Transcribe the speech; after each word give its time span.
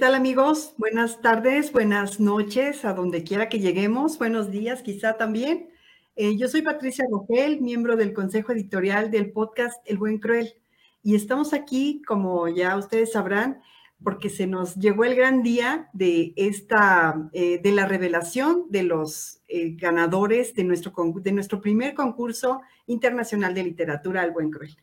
¿Qué 0.00 0.06
tal 0.06 0.14
amigos? 0.14 0.72
Buenas 0.78 1.20
tardes, 1.20 1.72
buenas 1.72 2.20
noches, 2.20 2.86
a 2.86 2.94
donde 2.94 3.22
quiera 3.22 3.50
que 3.50 3.58
lleguemos. 3.58 4.16
Buenos 4.16 4.50
días 4.50 4.80
quizá 4.80 5.18
también. 5.18 5.68
Eh, 6.16 6.38
yo 6.38 6.48
soy 6.48 6.62
Patricia 6.62 7.04
Rogel, 7.10 7.60
miembro 7.60 7.96
del 7.96 8.14
Consejo 8.14 8.52
Editorial 8.52 9.10
del 9.10 9.30
podcast 9.30 9.78
El 9.84 9.98
Buen 9.98 10.16
Cruel. 10.18 10.54
Y 11.02 11.16
estamos 11.16 11.52
aquí, 11.52 12.00
como 12.06 12.48
ya 12.48 12.78
ustedes 12.78 13.12
sabrán, 13.12 13.60
porque 14.02 14.30
se 14.30 14.46
nos 14.46 14.74
llegó 14.76 15.04
el 15.04 15.16
gran 15.16 15.42
día 15.42 15.90
de 15.92 16.32
esta, 16.36 17.28
eh, 17.34 17.60
de 17.62 17.72
la 17.72 17.84
revelación 17.84 18.68
de 18.70 18.84
los 18.84 19.42
eh, 19.48 19.76
ganadores 19.76 20.54
de 20.54 20.64
nuestro, 20.64 20.94
de 21.16 21.32
nuestro 21.32 21.60
primer 21.60 21.92
concurso 21.92 22.62
internacional 22.86 23.52
de 23.52 23.64
literatura 23.64 24.24
El 24.24 24.30
Buen 24.30 24.50
Cruel. 24.50 24.74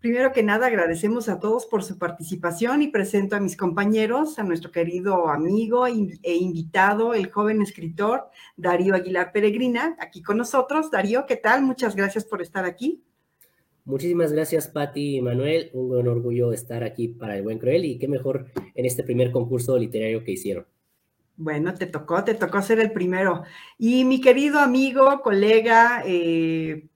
Primero 0.00 0.32
que 0.32 0.42
nada, 0.42 0.68
agradecemos 0.68 1.28
a 1.28 1.40
todos 1.40 1.66
por 1.66 1.84
su 1.84 1.98
participación 1.98 2.80
y 2.80 2.88
presento 2.88 3.36
a 3.36 3.40
mis 3.40 3.54
compañeros, 3.54 4.38
a 4.38 4.44
nuestro 4.44 4.70
querido 4.70 5.28
amigo 5.28 5.86
e 5.86 6.34
invitado, 6.36 7.12
el 7.12 7.30
joven 7.30 7.60
escritor 7.60 8.30
Darío 8.56 8.94
Aguilar 8.94 9.30
Peregrina, 9.30 9.96
aquí 10.00 10.22
con 10.22 10.38
nosotros. 10.38 10.90
Darío, 10.90 11.26
¿qué 11.26 11.36
tal? 11.36 11.60
Muchas 11.60 11.94
gracias 11.94 12.24
por 12.24 12.40
estar 12.40 12.64
aquí. 12.64 13.04
Muchísimas 13.84 14.32
gracias, 14.32 14.68
Patti 14.68 15.16
y 15.16 15.20
Manuel. 15.20 15.70
Un 15.74 15.88
buen 15.88 16.08
orgullo 16.08 16.54
estar 16.54 16.82
aquí 16.82 17.08
para 17.08 17.36
El 17.36 17.42
Buen 17.42 17.58
Cruel 17.58 17.84
y 17.84 17.98
qué 17.98 18.08
mejor 18.08 18.46
en 18.74 18.86
este 18.86 19.02
primer 19.02 19.30
concurso 19.30 19.76
literario 19.76 20.24
que 20.24 20.32
hicieron. 20.32 20.64
Bueno, 21.36 21.74
te 21.74 21.86
tocó, 21.86 22.24
te 22.24 22.34
tocó 22.34 22.62
ser 22.62 22.80
el 22.80 22.92
primero. 22.92 23.42
Y 23.76 24.04
mi 24.04 24.20
querido 24.20 24.60
amigo, 24.60 25.20
colega, 25.22 26.02
eh, 26.06 26.89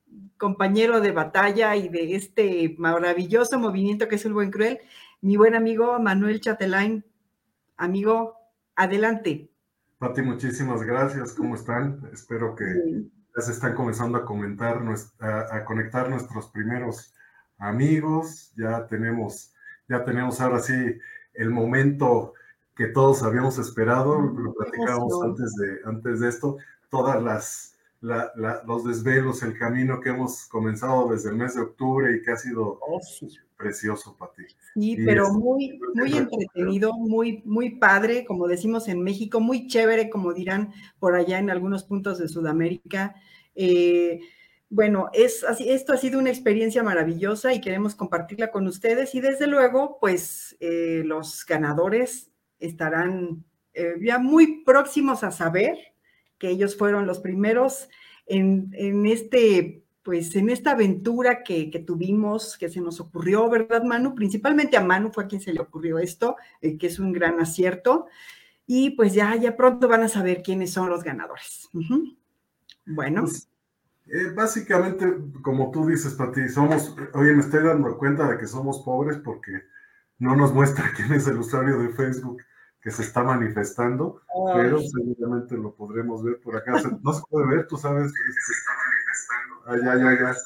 compañero 0.45 1.01
de 1.01 1.11
batalla 1.11 1.75
y 1.75 1.89
de 1.89 2.17
este 2.17 2.75
maravilloso 2.77 3.59
movimiento 3.59 4.09
que 4.09 4.17
es 4.17 4.27
el 4.27 4.35
Buen 4.35 4.51
Cruel, 4.51 4.79
mi 5.23 5.39
buen 5.39 5.55
amigo 5.55 5.99
Manuel 5.99 6.43
Chatelain. 6.43 7.03
Amigo, 7.79 8.37
adelante. 8.77 9.51
Pati, 9.97 10.21
muchísimas 10.21 10.83
gracias. 10.83 11.33
¿Cómo 11.33 11.55
están? 11.55 11.99
Espero 12.13 12.55
que 12.55 12.67
ya 13.35 13.43
se 13.43 13.53
están 13.53 13.75
comenzando 13.75 14.19
a 14.19 14.27
comentar, 14.27 14.83
a, 15.19 15.65
conectar 15.65 16.11
nuestros 16.11 16.49
primeros 16.49 17.15
amigos. 17.57 18.53
Ya 18.55 18.87
tenemos, 18.87 19.55
ya 19.89 20.05
tenemos 20.05 20.43
ahora 20.43 20.59
sí 20.59 20.75
el 21.33 21.49
momento 21.49 22.35
que 22.77 22.89
todos 22.89 23.23
habíamos 23.23 23.57
esperado. 23.57 24.21
Lo 24.21 24.53
platicábamos 24.53 25.23
antes 25.25 25.55
de, 25.55 25.79
antes 25.87 26.21
de 26.21 26.29
esto. 26.29 26.59
Todas 26.91 27.23
las 27.23 27.74
los 28.05 28.85
desvelos, 28.85 29.43
el 29.43 29.59
camino 29.59 30.01
que 30.01 30.11
hemos 30.11 30.47
comenzado 30.47 31.09
desde 31.09 31.31
el 31.31 31.37
mes 31.37 31.55
de 31.55 31.63
octubre 31.63 32.15
y 32.15 32.23
que 32.23 32.33
ha 32.33 32.37
sido 32.37 32.79
oh, 32.87 33.01
precioso 33.57 34.15
para 34.17 34.33
ti. 34.33 34.43
Sí, 34.75 34.97
pero 35.05 35.33
muy, 35.33 35.79
muy 35.95 36.13
entretenido, 36.13 36.93
muy, 36.93 37.43
muy 37.47 37.77
padre, 37.77 38.25
como 38.27 38.47
decimos 38.47 38.89
en 38.89 39.03
México, 39.03 39.41
muy 39.41 39.69
chévere, 39.69 40.11
como 40.11 40.35
dirán 40.35 40.73
por 40.99 41.15
allá 41.15 41.39
en 41.39 41.49
algunos 41.49 41.85
puntos 41.85 42.19
de 42.19 42.29
Sudamérica. 42.29 43.15
Eh, 43.55 44.21
bueno, 44.69 45.09
es 45.13 45.45
así, 45.45 45.71
esto 45.71 45.93
ha 45.93 45.97
sido 45.97 46.19
una 46.19 46.31
experiencia 46.31 46.83
maravillosa 46.83 47.55
y 47.55 47.61
queremos 47.61 47.95
compartirla 47.95 48.51
con 48.51 48.67
ustedes 48.67 49.15
y 49.15 49.21
desde 49.21 49.47
luego, 49.47 49.99
pues 49.99 50.57
eh, 50.61 51.03
los 51.07 51.47
ganadores 51.47 52.31
estarán 52.59 53.45
eh, 53.73 53.95
ya 54.03 54.19
muy 54.19 54.63
próximos 54.65 55.25
a 55.25 55.31
saber 55.31 55.94
que 56.45 56.51
ellos 56.51 56.77
fueron 56.77 57.07
los 57.07 57.21
primeros 57.21 57.89
en, 58.27 59.07
este, 59.07 59.83
pues 60.03 60.37
en 60.37 60.51
esta 60.51 60.73
aventura 60.73 61.43
que, 61.43 61.83
tuvimos, 61.87 62.59
que 62.59 62.69
se 62.69 62.83
nos 62.83 63.01
ocurrió, 63.01 63.49
¿verdad, 63.49 63.83
Manu? 63.83 64.15
Principalmente 64.15 64.77
a 64.77 64.85
Manu 64.85 65.11
fue 65.11 65.25
a 65.25 65.27
quien 65.27 65.41
se 65.41 65.55
le 65.55 65.61
ocurrió 65.61 65.99
esto, 65.99 66.37
eh, 66.61 66.77
que 66.77 66.89
es 66.89 66.99
un 66.99 67.15
gran 67.15 67.41
acierto. 67.41 68.09
Y 68.67 68.91
pues 68.91 69.15
ya, 69.15 69.35
ya 69.37 69.57
pronto 69.57 69.89
van 69.89 70.03
a 70.03 70.09
saber 70.11 70.43
quiénes 70.43 70.71
son 70.71 70.91
los 70.91 71.03
ganadores. 71.03 71.71
Bueno. 72.85 73.23
Pues, 73.23 73.49
eh, 74.09 74.31
básicamente, 74.35 75.07
como 75.41 75.71
tú 75.71 75.87
dices, 75.87 76.13
Pati, 76.13 76.47
somos, 76.51 76.95
oye, 77.15 77.33
me 77.33 77.41
estoy 77.41 77.63
dando 77.63 77.97
cuenta 77.97 78.31
de 78.31 78.37
que 78.37 78.47
somos 78.47 78.83
pobres 78.83 79.17
porque 79.17 79.63
no 80.19 80.37
nos 80.37 80.53
muestra 80.53 80.93
quién 80.95 81.11
es 81.15 81.27
el 81.27 81.39
usuario 81.39 81.79
de 81.79 81.89
Facebook 81.89 82.43
que 82.85 82.91
se 82.91 83.01
está 83.01 83.23
manifestando, 83.25 84.21
pero 84.55 84.79
seguramente 84.79 85.57
lo 85.57 85.75
podremos 85.75 86.23
ver 86.23 86.39
por 86.39 86.55
acá. 86.55 86.73
no 87.03 87.13
se 87.15 87.23
puede 87.31 87.47
ver, 87.47 87.67
tú 87.67 87.79
sabes 87.79 88.13
que 88.13 88.33
se 88.33 88.53
está 88.53 88.73
manifestando. 89.65 89.89
Ah, 89.89 89.97
ya, 89.97 90.05
ya, 90.05 90.21
ya. 90.21 90.37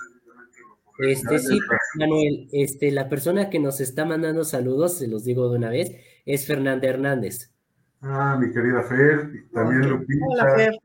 Este, 1.01 1.39
sí, 1.41 1.59
Manuel, 1.97 2.49
este, 2.53 2.93
la 2.93 3.09
persona 3.09 3.51
que 3.51 3.59
nos 3.59 3.81
está 3.81 4.05
mandando 4.05 4.45
saludos, 4.45 4.99
se 4.99 5.09
los 5.09 5.25
digo 5.25 5.51
de 5.51 5.59
una 5.59 5.71
vez, 5.71 5.91
es 6.27 6.47
Fernanda 6.47 6.87
Hernández. 6.87 7.53
Ah, 8.03 8.39
mi 8.41 8.53
querida 8.53 8.85
Fer, 8.85 9.31
y 9.35 9.53
también 9.53 9.91
Lupita. 9.91 10.25
Hola, 10.29 10.55
Fer. 10.55 10.79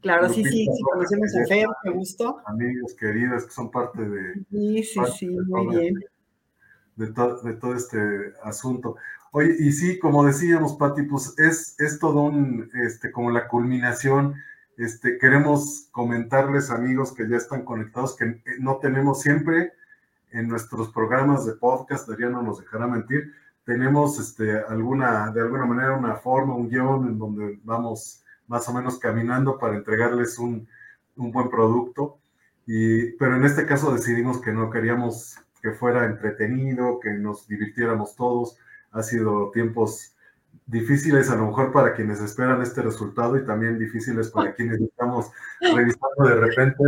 Claro, 0.00 0.28
sí, 0.28 0.44
sí, 0.44 0.64
sí, 0.64 0.82
conocemos 0.92 1.36
a 1.36 1.46
Fer, 1.48 1.66
qué 1.82 1.90
gusto. 1.90 2.40
Amigos, 2.46 2.94
queridas, 2.94 3.46
que 3.46 3.50
son 3.50 3.68
parte 3.70 4.08
de... 4.08 4.34
Sí, 4.48 4.82
sí, 4.84 5.00
sí, 5.18 5.28
muy 5.28 5.76
bien. 5.76 5.94
De, 6.94 7.06
de 7.06 7.54
todo 7.54 7.74
este 7.74 7.98
asunto. 8.44 8.96
Oye, 9.32 9.54
y 9.60 9.70
sí, 9.72 9.98
como 9.98 10.24
decíamos, 10.24 10.74
Pati, 10.76 11.02
pues 11.02 11.34
es, 11.38 11.78
es 11.78 12.00
todo 12.00 12.22
un, 12.22 12.68
este, 12.74 13.12
como 13.12 13.30
la 13.30 13.46
culminación. 13.46 14.34
Este, 14.76 15.18
queremos 15.18 15.88
comentarles, 15.92 16.70
amigos 16.70 17.12
que 17.12 17.28
ya 17.28 17.36
están 17.36 17.64
conectados, 17.64 18.16
que 18.16 18.24
eh, 18.24 18.42
no 18.58 18.78
tenemos 18.78 19.20
siempre 19.20 19.72
en 20.32 20.48
nuestros 20.48 20.92
programas 20.92 21.46
de 21.46 21.52
podcast, 21.52 22.08
Daría 22.08 22.28
no 22.28 22.42
nos 22.42 22.60
dejará 22.60 22.86
mentir, 22.86 23.32
tenemos 23.64 24.18
este, 24.18 24.58
alguna, 24.68 25.30
de 25.30 25.42
alguna 25.42 25.66
manera 25.66 25.96
una 25.96 26.16
forma, 26.16 26.54
un 26.56 26.68
guion 26.68 27.08
en 27.08 27.18
donde 27.18 27.60
vamos 27.62 28.24
más 28.48 28.68
o 28.68 28.72
menos 28.72 28.98
caminando 28.98 29.58
para 29.58 29.76
entregarles 29.76 30.38
un, 30.40 30.66
un 31.16 31.30
buen 31.30 31.50
producto. 31.50 32.18
Y, 32.66 33.12
pero 33.12 33.36
en 33.36 33.44
este 33.44 33.64
caso 33.64 33.92
decidimos 33.92 34.40
que 34.40 34.52
no 34.52 34.70
queríamos 34.70 35.38
que 35.62 35.70
fuera 35.72 36.06
entretenido, 36.06 36.98
que 36.98 37.12
nos 37.12 37.46
divirtiéramos 37.46 38.16
todos, 38.16 38.58
ha 38.92 39.02
sido 39.02 39.50
tiempos 39.50 40.14
difíciles 40.66 41.30
a 41.30 41.36
lo 41.36 41.46
mejor 41.46 41.72
para 41.72 41.94
quienes 41.94 42.20
esperan 42.20 42.62
este 42.62 42.82
resultado 42.82 43.36
y 43.36 43.44
también 43.44 43.78
difíciles 43.78 44.30
para 44.30 44.52
quienes 44.54 44.80
estamos 44.80 45.30
revisando 45.60 46.24
de 46.24 46.34
repente. 46.34 46.84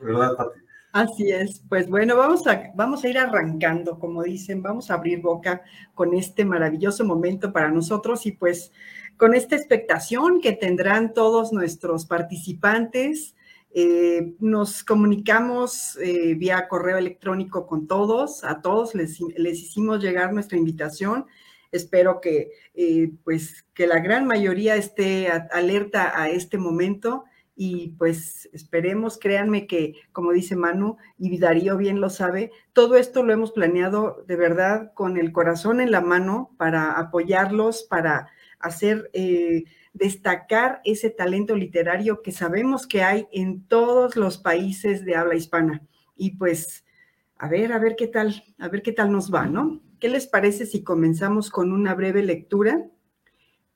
¿Verdad, 0.00 0.36
Pati? 0.36 0.60
Así 0.92 1.30
es, 1.30 1.62
pues 1.68 1.88
bueno, 1.88 2.16
vamos 2.16 2.44
a, 2.48 2.72
vamos 2.74 3.04
a 3.04 3.08
ir 3.08 3.16
arrancando, 3.16 4.00
como 4.00 4.24
dicen, 4.24 4.60
vamos 4.60 4.90
a 4.90 4.94
abrir 4.94 5.20
boca 5.20 5.62
con 5.94 6.14
este 6.14 6.44
maravilloso 6.44 7.04
momento 7.04 7.52
para 7.52 7.70
nosotros 7.70 8.26
y 8.26 8.32
pues 8.32 8.72
con 9.16 9.34
esta 9.34 9.54
expectación 9.54 10.40
que 10.40 10.52
tendrán 10.52 11.14
todos 11.14 11.52
nuestros 11.52 12.06
participantes 12.06 13.36
eh, 13.72 14.34
nos 14.40 14.82
comunicamos 14.82 15.96
eh, 16.02 16.34
vía 16.34 16.66
correo 16.66 16.98
electrónico 16.98 17.66
con 17.68 17.86
todos, 17.86 18.42
a 18.42 18.60
todos 18.62 18.96
les, 18.96 19.20
hicimos 19.20 20.02
llegar 20.02 20.32
nuestra 20.32 20.58
invitación. 20.58 21.26
Espero 21.70 22.20
que, 22.20 22.50
eh, 22.74 23.12
pues, 23.22 23.64
que 23.74 23.86
la 23.86 24.00
gran 24.00 24.26
mayoría 24.26 24.74
esté 24.74 25.28
alerta 25.30 26.20
a 26.20 26.28
este 26.28 26.58
momento 26.58 27.24
y 27.54 27.90
pues 27.98 28.48
esperemos, 28.52 29.18
créanme 29.18 29.66
que, 29.66 29.94
como 30.12 30.32
dice 30.32 30.56
Manu 30.56 30.96
y 31.18 31.38
Darío 31.38 31.76
bien 31.76 32.00
lo 32.00 32.10
sabe, 32.10 32.50
todo 32.72 32.96
esto 32.96 33.22
lo 33.22 33.32
hemos 33.32 33.52
planeado 33.52 34.24
de 34.26 34.34
verdad 34.34 34.92
con 34.94 35.16
el 35.16 35.30
corazón 35.30 35.80
en 35.80 35.90
la 35.90 36.00
mano 36.00 36.54
para 36.56 36.92
apoyarlos, 36.92 37.84
para 37.84 38.30
hacer 38.58 39.10
destacar 39.92 40.80
ese 40.84 41.10
talento 41.10 41.56
literario 41.56 42.22
que 42.22 42.32
sabemos 42.32 42.86
que 42.86 43.02
hay 43.02 43.26
en 43.32 43.66
todos 43.66 44.16
los 44.16 44.38
países 44.38 45.04
de 45.04 45.16
habla 45.16 45.34
hispana. 45.34 45.82
Y 46.16 46.36
pues, 46.36 46.84
a 47.36 47.48
ver, 47.48 47.72
a 47.72 47.78
ver 47.78 47.96
qué 47.96 48.06
tal, 48.06 48.44
a 48.58 48.68
ver 48.68 48.82
qué 48.82 48.92
tal 48.92 49.10
nos 49.10 49.32
va, 49.32 49.46
¿no? 49.46 49.80
¿Qué 49.98 50.08
les 50.08 50.26
parece 50.26 50.66
si 50.66 50.82
comenzamos 50.82 51.50
con 51.50 51.72
una 51.72 51.94
breve 51.94 52.22
lectura 52.22 52.86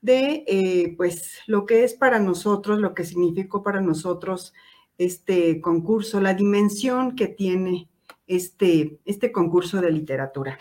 de, 0.01 0.45
eh, 0.47 0.95
pues, 0.97 1.39
lo 1.47 1.67
que 1.67 1.85
es 1.85 1.95
para 1.95 2.19
nosotros, 2.19 2.81
lo 2.81 2.95
que 2.95 3.05
significó 3.05 3.63
para 3.63 3.81
nosotros 3.81 4.53
este 4.99 5.61
concurso, 5.61 6.21
la 6.21 6.35
dimensión 6.35 7.17
que 7.17 7.27
tiene 7.27 7.89
este, 8.27 9.01
este 9.05 9.33
concurso 9.33 9.81
de 9.81 9.91
literatura? 9.91 10.59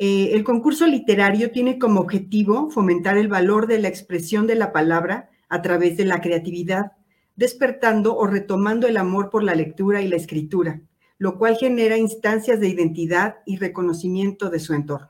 Eh, 0.00 0.30
el 0.34 0.44
concurso 0.44 0.86
literario 0.86 1.50
tiene 1.50 1.76
como 1.76 2.00
objetivo 2.00 2.70
fomentar 2.70 3.18
el 3.18 3.26
valor 3.26 3.66
de 3.66 3.80
la 3.80 3.88
expresión 3.88 4.46
de 4.46 4.54
la 4.54 4.72
palabra 4.72 5.28
a 5.48 5.60
través 5.60 5.96
de 5.96 6.04
la 6.04 6.20
creatividad, 6.20 6.92
despertando 7.34 8.16
o 8.16 8.28
retomando 8.28 8.86
el 8.86 8.96
amor 8.96 9.28
por 9.28 9.42
la 9.42 9.56
lectura 9.56 10.00
y 10.00 10.06
la 10.06 10.14
escritura, 10.14 10.80
lo 11.18 11.36
cual 11.36 11.56
genera 11.56 11.96
instancias 11.96 12.60
de 12.60 12.68
identidad 12.68 13.38
y 13.44 13.56
reconocimiento 13.56 14.50
de 14.50 14.60
su 14.60 14.72
entorno. 14.72 15.08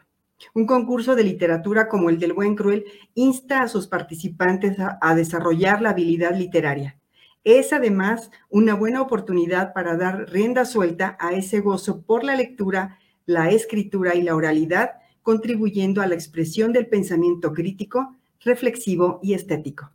Un 0.55 0.64
concurso 0.64 1.14
de 1.14 1.25
literatura 1.25 1.87
como 1.88 2.08
el 2.08 2.19
del 2.19 2.32
Buen 2.32 2.55
Cruel 2.55 2.87
insta 3.14 3.61
a 3.61 3.69
sus 3.69 3.88
participantes 3.88 4.81
a, 4.81 4.99
a 5.02 5.14
desarrollar 5.14 5.82
la 5.82 5.90
habilidad 5.90 6.35
literaria. 6.35 6.99
Es 7.44 7.75
además 7.75 8.31
una 8.49 8.75
buena 8.75 9.02
oportunidad 9.02 9.75
para 9.75 9.99
dar 9.99 10.31
rienda 10.31 10.64
suelta 10.64 11.19
a 11.20 11.32
ese 11.32 11.61
gozo 11.61 12.00
por 12.02 12.25
la 12.25 12.37
lectura 12.37 12.97
la 13.28 13.50
escritura 13.50 14.14
y 14.14 14.22
la 14.22 14.34
oralidad 14.34 14.92
contribuyendo 15.22 16.00
a 16.00 16.06
la 16.06 16.14
expresión 16.14 16.72
del 16.72 16.86
pensamiento 16.86 17.52
crítico, 17.52 18.16
reflexivo 18.40 19.20
y 19.22 19.34
estético. 19.34 19.90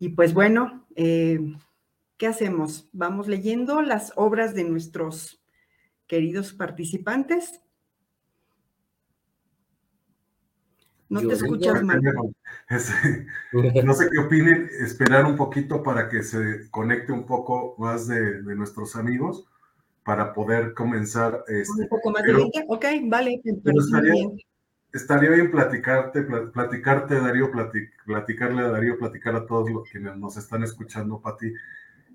Y 0.00 0.08
pues 0.08 0.34
bueno, 0.34 0.84
eh, 0.96 1.38
¿qué 2.16 2.26
hacemos? 2.26 2.88
Vamos 2.92 3.28
leyendo 3.28 3.80
las 3.80 4.12
obras 4.16 4.56
de 4.56 4.64
nuestros 4.64 5.40
queridos 6.08 6.52
participantes. 6.52 7.60
No 11.08 11.20
te 11.20 11.34
escuchas 11.34 11.80
mal. 11.84 12.02
no 12.02 13.94
sé 13.94 14.08
qué 14.10 14.18
opinen, 14.18 14.68
esperar 14.80 15.26
un 15.26 15.36
poquito 15.36 15.80
para 15.84 16.08
que 16.08 16.24
se 16.24 16.68
conecte 16.72 17.12
un 17.12 17.24
poco 17.24 17.76
más 17.78 18.08
de, 18.08 18.42
nuestros 18.42 18.96
amigos 18.96 19.46
para 20.06 20.32
poder 20.32 20.72
comenzar. 20.72 21.44
Este, 21.48 21.82
un 21.82 21.88
poco 21.88 22.12
más 22.12 22.22
de 22.22 22.32
gente, 22.32 22.64
ok, 22.68 22.84
vale, 23.06 23.42
pero 23.64 23.80
estaría, 23.80 24.12
bien. 24.12 24.38
estaría 24.92 25.30
bien 25.30 25.50
platicarte, 25.50 26.22
platicarte, 26.22 27.20
Darío, 27.20 27.50
platicarle 28.04 28.62
a 28.62 28.68
Darío, 28.68 28.96
platicar 28.98 29.34
a 29.34 29.44
todos 29.44 29.68
los 29.68 29.90
que 29.90 29.98
nos 29.98 30.36
están 30.36 30.62
escuchando, 30.62 31.20
Pati, 31.20 31.52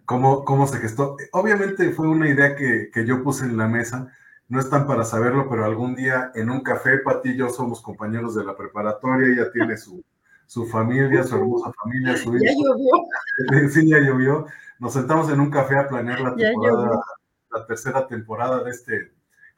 cómo, 0.05 0.45
cómo 0.45 0.67
se 0.67 0.79
gestó. 0.79 1.17
Obviamente 1.33 1.91
fue 1.91 2.07
una 2.07 2.29
idea 2.29 2.55
que, 2.55 2.89
que 2.93 3.05
yo 3.05 3.21
puse 3.23 3.43
en 3.43 3.57
la 3.57 3.67
mesa, 3.67 4.09
no 4.47 4.61
están 4.61 4.87
para 4.87 5.03
saberlo, 5.03 5.49
pero 5.49 5.65
algún 5.65 5.93
día 5.93 6.31
en 6.33 6.49
un 6.49 6.61
café, 6.61 6.99
Pati 6.99 7.31
y 7.31 7.35
yo 7.35 7.49
somos 7.49 7.81
compañeros 7.81 8.35
de 8.35 8.45
la 8.45 8.55
preparatoria, 8.55 9.27
ella 9.27 9.51
tiene 9.51 9.75
su, 9.75 10.01
su 10.47 10.65
familia, 10.65 11.25
su 11.25 11.35
hermosa 11.35 11.73
familia, 11.83 12.15
su 12.15 12.37
hijo. 12.37 12.45
Ya 12.45 12.53
llovió. 12.53 13.69
Sí, 13.69 13.89
ya 13.89 13.99
llovió. 13.99 14.45
Nos 14.79 14.93
sentamos 14.93 15.29
en 15.29 15.41
un 15.41 15.49
café 15.49 15.77
a 15.77 15.89
planear 15.89 16.21
la 16.21 16.35
temporada, 16.35 17.01
la 17.51 17.65
tercera 17.65 18.07
temporada 18.07 18.63
de 18.63 18.71
este, 18.71 19.11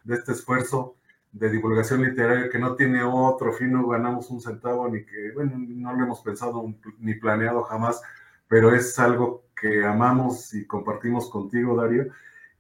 de 0.03 0.15
este 0.15 0.33
esfuerzo 0.33 0.95
de 1.31 1.49
divulgación 1.49 2.03
literaria 2.03 2.49
que 2.49 2.59
no 2.59 2.75
tiene 2.75 3.03
otro 3.03 3.53
fin, 3.53 3.71
no 3.71 3.87
ganamos 3.87 4.29
un 4.29 4.39
centavo 4.39 4.87
ni 4.87 5.03
que, 5.03 5.31
bueno, 5.33 5.53
no 5.57 5.93
lo 5.93 6.03
hemos 6.03 6.21
pensado 6.21 6.63
ni 6.99 7.15
planeado 7.15 7.63
jamás, 7.63 8.01
pero 8.47 8.73
es 8.75 8.97
algo 8.99 9.45
que 9.59 9.83
amamos 9.83 10.53
y 10.53 10.67
compartimos 10.67 11.29
contigo, 11.29 11.75
Darío 11.75 12.05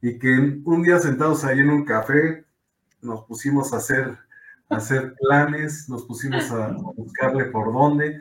y 0.03 0.19
que 0.19 0.61
un 0.65 0.83
día 0.83 0.99
sentados 0.99 1.45
ahí 1.45 1.59
en 1.59 1.69
un 1.69 1.85
café 1.85 2.43
nos 3.01 3.23
pusimos 3.23 3.71
a 3.71 3.77
hacer, 3.77 4.17
hacer 4.67 5.15
planes, 5.15 5.87
nos 5.87 6.03
pusimos 6.03 6.51
a 6.51 6.75
buscarle 6.97 7.45
por 7.45 7.71
dónde, 7.71 8.19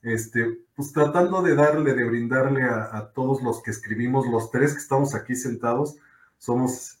este, 0.00 0.58
pues 0.74 0.90
tratando 0.90 1.42
de 1.42 1.54
darle, 1.54 1.92
de 1.92 2.04
brindarle 2.04 2.62
a, 2.64 3.12
todos 3.14 3.42
los 3.42 3.62
que 3.62 3.72
escribimos, 3.72 4.26
los 4.26 4.50
tres 4.50 4.72
que 4.72 4.78
estamos 4.78 5.14
aquí 5.14 5.36
sentados, 5.36 5.98
somos 6.38 6.98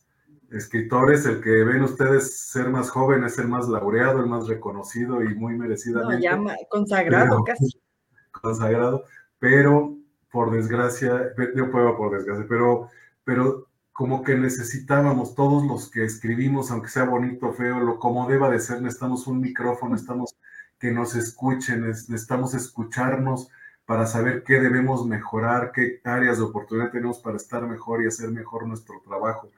escritores, 0.50 1.26
el 1.26 1.40
que 1.40 1.64
ven 1.64 1.82
ustedes 1.82 2.48
ser 2.48 2.68
más 2.70 2.90
joven 2.90 3.24
es 3.24 3.38
el 3.38 3.48
más 3.48 3.68
laureado, 3.68 4.20
el 4.20 4.26
más 4.26 4.46
reconocido 4.46 5.22
y 5.22 5.34
muy 5.34 5.56
merecidamente. 5.56 6.28
No, 6.28 6.46
ya 6.46 6.56
consagrado 6.68 7.44
casi. 7.44 7.80
Consagrado, 8.30 9.04
pero 9.38 9.96
por 10.30 10.52
desgracia, 10.52 11.32
yo 11.56 11.70
puedo 11.70 11.96
por 11.96 12.16
desgracia, 12.16 12.46
pero, 12.48 12.88
pero 13.24 13.66
como 13.92 14.22
que 14.22 14.36
necesitábamos 14.36 15.34
todos 15.34 15.66
los 15.66 15.90
que 15.90 16.04
escribimos, 16.04 16.70
aunque 16.70 16.88
sea 16.88 17.04
bonito 17.04 17.52
feo, 17.52 17.80
lo 17.80 17.98
como 17.98 18.28
deba 18.28 18.48
de 18.48 18.60
ser, 18.60 18.80
necesitamos 18.80 19.26
un 19.26 19.40
micrófono, 19.40 19.92
necesitamos 19.92 20.36
que 20.78 20.92
nos 20.92 21.16
escuchen, 21.16 21.88
necesitamos 21.88 22.54
escucharnos 22.54 23.48
para 23.88 24.04
saber 24.04 24.42
qué 24.42 24.60
debemos 24.60 25.06
mejorar, 25.06 25.72
qué 25.72 26.02
áreas 26.04 26.36
de 26.36 26.44
oportunidad 26.44 26.90
tenemos 26.90 27.20
para 27.20 27.38
estar 27.38 27.66
mejor 27.66 28.02
y 28.02 28.06
hacer 28.06 28.28
mejor 28.30 28.66
nuestro 28.66 29.00
trabajo. 29.00 29.50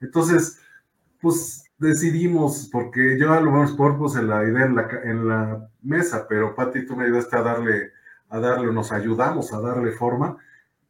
Entonces, 0.00 0.60
pues 1.20 1.62
decidimos, 1.78 2.68
porque 2.72 3.16
yo 3.16 3.32
a 3.32 3.40
lo 3.40 3.52
mejor 3.52 3.96
puse 3.96 4.20
la 4.20 4.42
idea 4.42 4.66
en 4.66 4.74
la, 4.74 4.88
en 5.04 5.28
la 5.28 5.70
mesa, 5.80 6.26
pero 6.28 6.56
Pati, 6.56 6.86
tú 6.86 6.96
me 6.96 7.04
ayudaste 7.04 7.36
a 7.36 7.42
darle, 7.42 7.92
a 8.28 8.40
darle, 8.40 8.72
nos 8.72 8.90
ayudamos 8.90 9.52
a 9.52 9.60
darle 9.60 9.92
forma, 9.92 10.36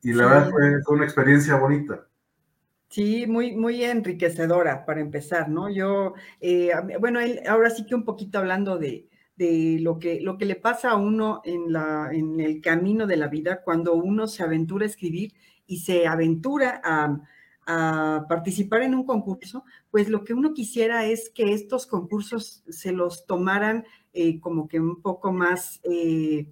y 0.01 0.15
la 0.15 0.25
verdad 0.25 0.51
fue 0.51 0.97
una 0.97 1.05
experiencia 1.05 1.57
bonita. 1.57 2.07
Sí, 2.89 3.27
muy, 3.27 3.55
muy 3.55 3.85
enriquecedora 3.85 4.87
para 4.87 5.03
empezar, 5.03 5.51
¿no? 5.51 5.69
Yo, 5.69 6.15
eh, 6.41 6.71
bueno, 6.99 7.21
ahora 7.51 7.69
sí 7.69 7.85
que 7.85 7.95
un 7.95 8.07
poquito 8.07 8.39
hablando 8.39 8.79
de, 8.79 9.11
lo, 9.39 9.99
que, 9.99 10.21
lo 10.21 10.37
que 10.37 10.47
le 10.47 10.57
pasa 10.57 10.91
a 10.91 10.97
uno 10.97 11.41
en, 11.45 11.73
la, 11.73 12.11
en 12.13 12.41
el 12.41 12.61
camino 12.61 13.07
de 13.07 13.17
la 13.17 13.29
vida 13.29 13.63
cuando 13.63 13.95
uno 13.95 14.27
se 14.27 14.43
aventura 14.43 14.85
a 14.85 14.89
escribir 14.89 15.33
y 15.67 15.79
se 15.79 16.07
aventura 16.07 16.81
a, 16.85 17.21
participar 18.31 18.81
en 18.81 18.95
un 18.95 19.05
concurso, 19.05 19.63
pues 19.91 20.09
lo 20.09 20.25
que 20.25 20.33
uno 20.33 20.55
quisiera 20.55 21.05
es 21.05 21.29
que 21.29 21.53
estos 21.53 21.87
concursos 21.87 22.65
se 22.67 22.93
los 22.93 23.27
tomaran 23.27 23.85
eh, 24.15 24.41
como 24.41 24.69
que 24.69 24.81
un 24.81 25.03
poco 25.03 25.35
más, 25.35 25.79
eh, 25.83 26.51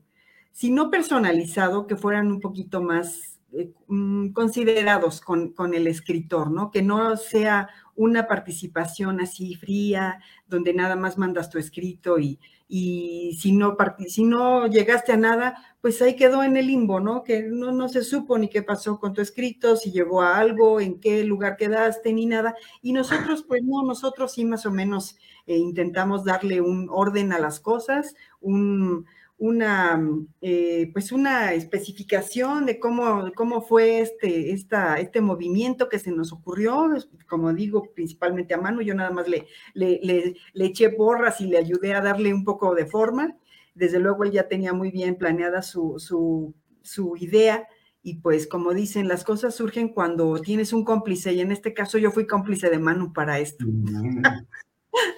si 0.52 0.70
no 0.70 0.90
personalizado, 0.90 1.86
que 1.86 1.96
fueran 1.96 2.30
un 2.30 2.38
poquito 2.38 2.82
más 2.82 3.40
eh, 3.52 3.72
mm, 3.86 4.32
considerados 4.32 5.22
con, 5.22 5.54
el 5.72 5.86
escritor, 5.86 6.50
¿no? 6.50 6.70
Que 6.70 6.82
no 6.82 7.16
sea 7.16 7.70
una 7.96 8.26
participación 8.28 9.20
así 9.20 9.54
fría, 9.54 10.20
donde 10.46 10.74
nada 10.74 10.96
más 10.96 11.18
mandas 11.18 11.50
tu 11.50 11.58
escrito 11.58 12.18
y, 12.18 12.38
y 12.68 13.36
si, 13.40 13.52
no 13.52 13.76
si 14.08 14.24
no 14.24 14.66
llegaste 14.66 15.12
a 15.12 15.16
nada, 15.16 15.56
pues 15.80 16.02
ahí 16.02 16.16
quedó 16.16 16.42
en 16.42 16.56
el 16.56 16.66
limbo, 16.66 16.98
¿no? 17.00 17.22
Que 17.22 17.42
no, 17.42 17.70
no 17.72 17.88
se 17.88 18.02
supo 18.02 18.38
ni 18.38 18.48
qué 18.48 18.62
pasó 18.62 18.98
con 18.98 19.12
tu 19.14 19.20
escrito, 19.20 19.76
si 19.76 19.92
llegó 19.92 20.22
a 20.22 20.38
algo, 20.38 20.80
en 20.80 20.98
qué 20.98 21.22
lugar 21.24 21.56
quedaste, 21.56 22.12
ni 22.12 22.26
nada. 22.26 22.56
Y 22.82 22.92
nosotros, 22.92 23.44
pues 23.48 23.62
no, 23.62 23.82
nosotros 23.82 24.32
sí 24.32 24.44
más 24.44 24.66
o 24.66 24.72
menos 24.72 25.16
eh, 25.46 25.56
intentamos 25.56 26.24
darle 26.24 26.60
un 26.60 26.88
orden 26.90 27.32
a 27.32 27.38
las 27.38 27.60
cosas, 27.60 28.14
un, 28.40 29.06
una, 29.38 30.00
eh, 30.40 30.90
pues 30.92 31.12
una 31.12 31.52
especificación 31.52 32.64
de 32.64 32.78
cómo, 32.78 33.30
cómo 33.34 33.60
fue 33.60 34.00
este, 34.00 34.52
esta, 34.52 34.98
este 34.98 35.20
movimiento 35.20 35.88
que 35.88 35.98
se 35.98 36.10
nos 36.10 36.32
ocurrió, 36.32 36.88
como 37.28 37.52
digo, 37.52 37.92
principalmente 37.94 38.54
a 38.54 38.60
mano, 38.60 38.80
yo 38.80 38.94
nada 38.94 39.10
más 39.10 39.28
le, 39.28 39.46
le, 39.74 40.00
le, 40.02 40.64
eché 40.64 40.88
borras 40.88 41.40
y 41.40 41.46
le 41.46 41.58
ayudé 41.58 41.94
a 41.94 42.00
darle 42.00 42.32
un 42.32 42.44
poco 42.44 42.74
de 42.74 42.86
forma. 42.86 43.36
Desde 43.74 44.00
luego 44.00 44.24
él 44.24 44.32
ya 44.32 44.48
tenía 44.48 44.72
muy 44.72 44.90
bien 44.90 45.16
planeada 45.16 45.60
su, 45.60 45.98
su, 45.98 46.54
su 46.80 47.16
idea 47.18 47.68
y 48.06 48.20
pues 48.20 48.46
como 48.46 48.72
dicen, 48.72 49.08
las 49.08 49.24
cosas 49.24 49.56
surgen 49.56 49.88
cuando 49.88 50.40
tienes 50.40 50.72
un 50.72 50.84
cómplice 50.84 51.32
y 51.32 51.40
en 51.40 51.50
este 51.50 51.74
caso 51.74 51.98
yo 51.98 52.12
fui 52.12 52.24
cómplice 52.26 52.70
de 52.70 52.78
Manu 52.78 53.12
para 53.12 53.40
esto. 53.40 53.66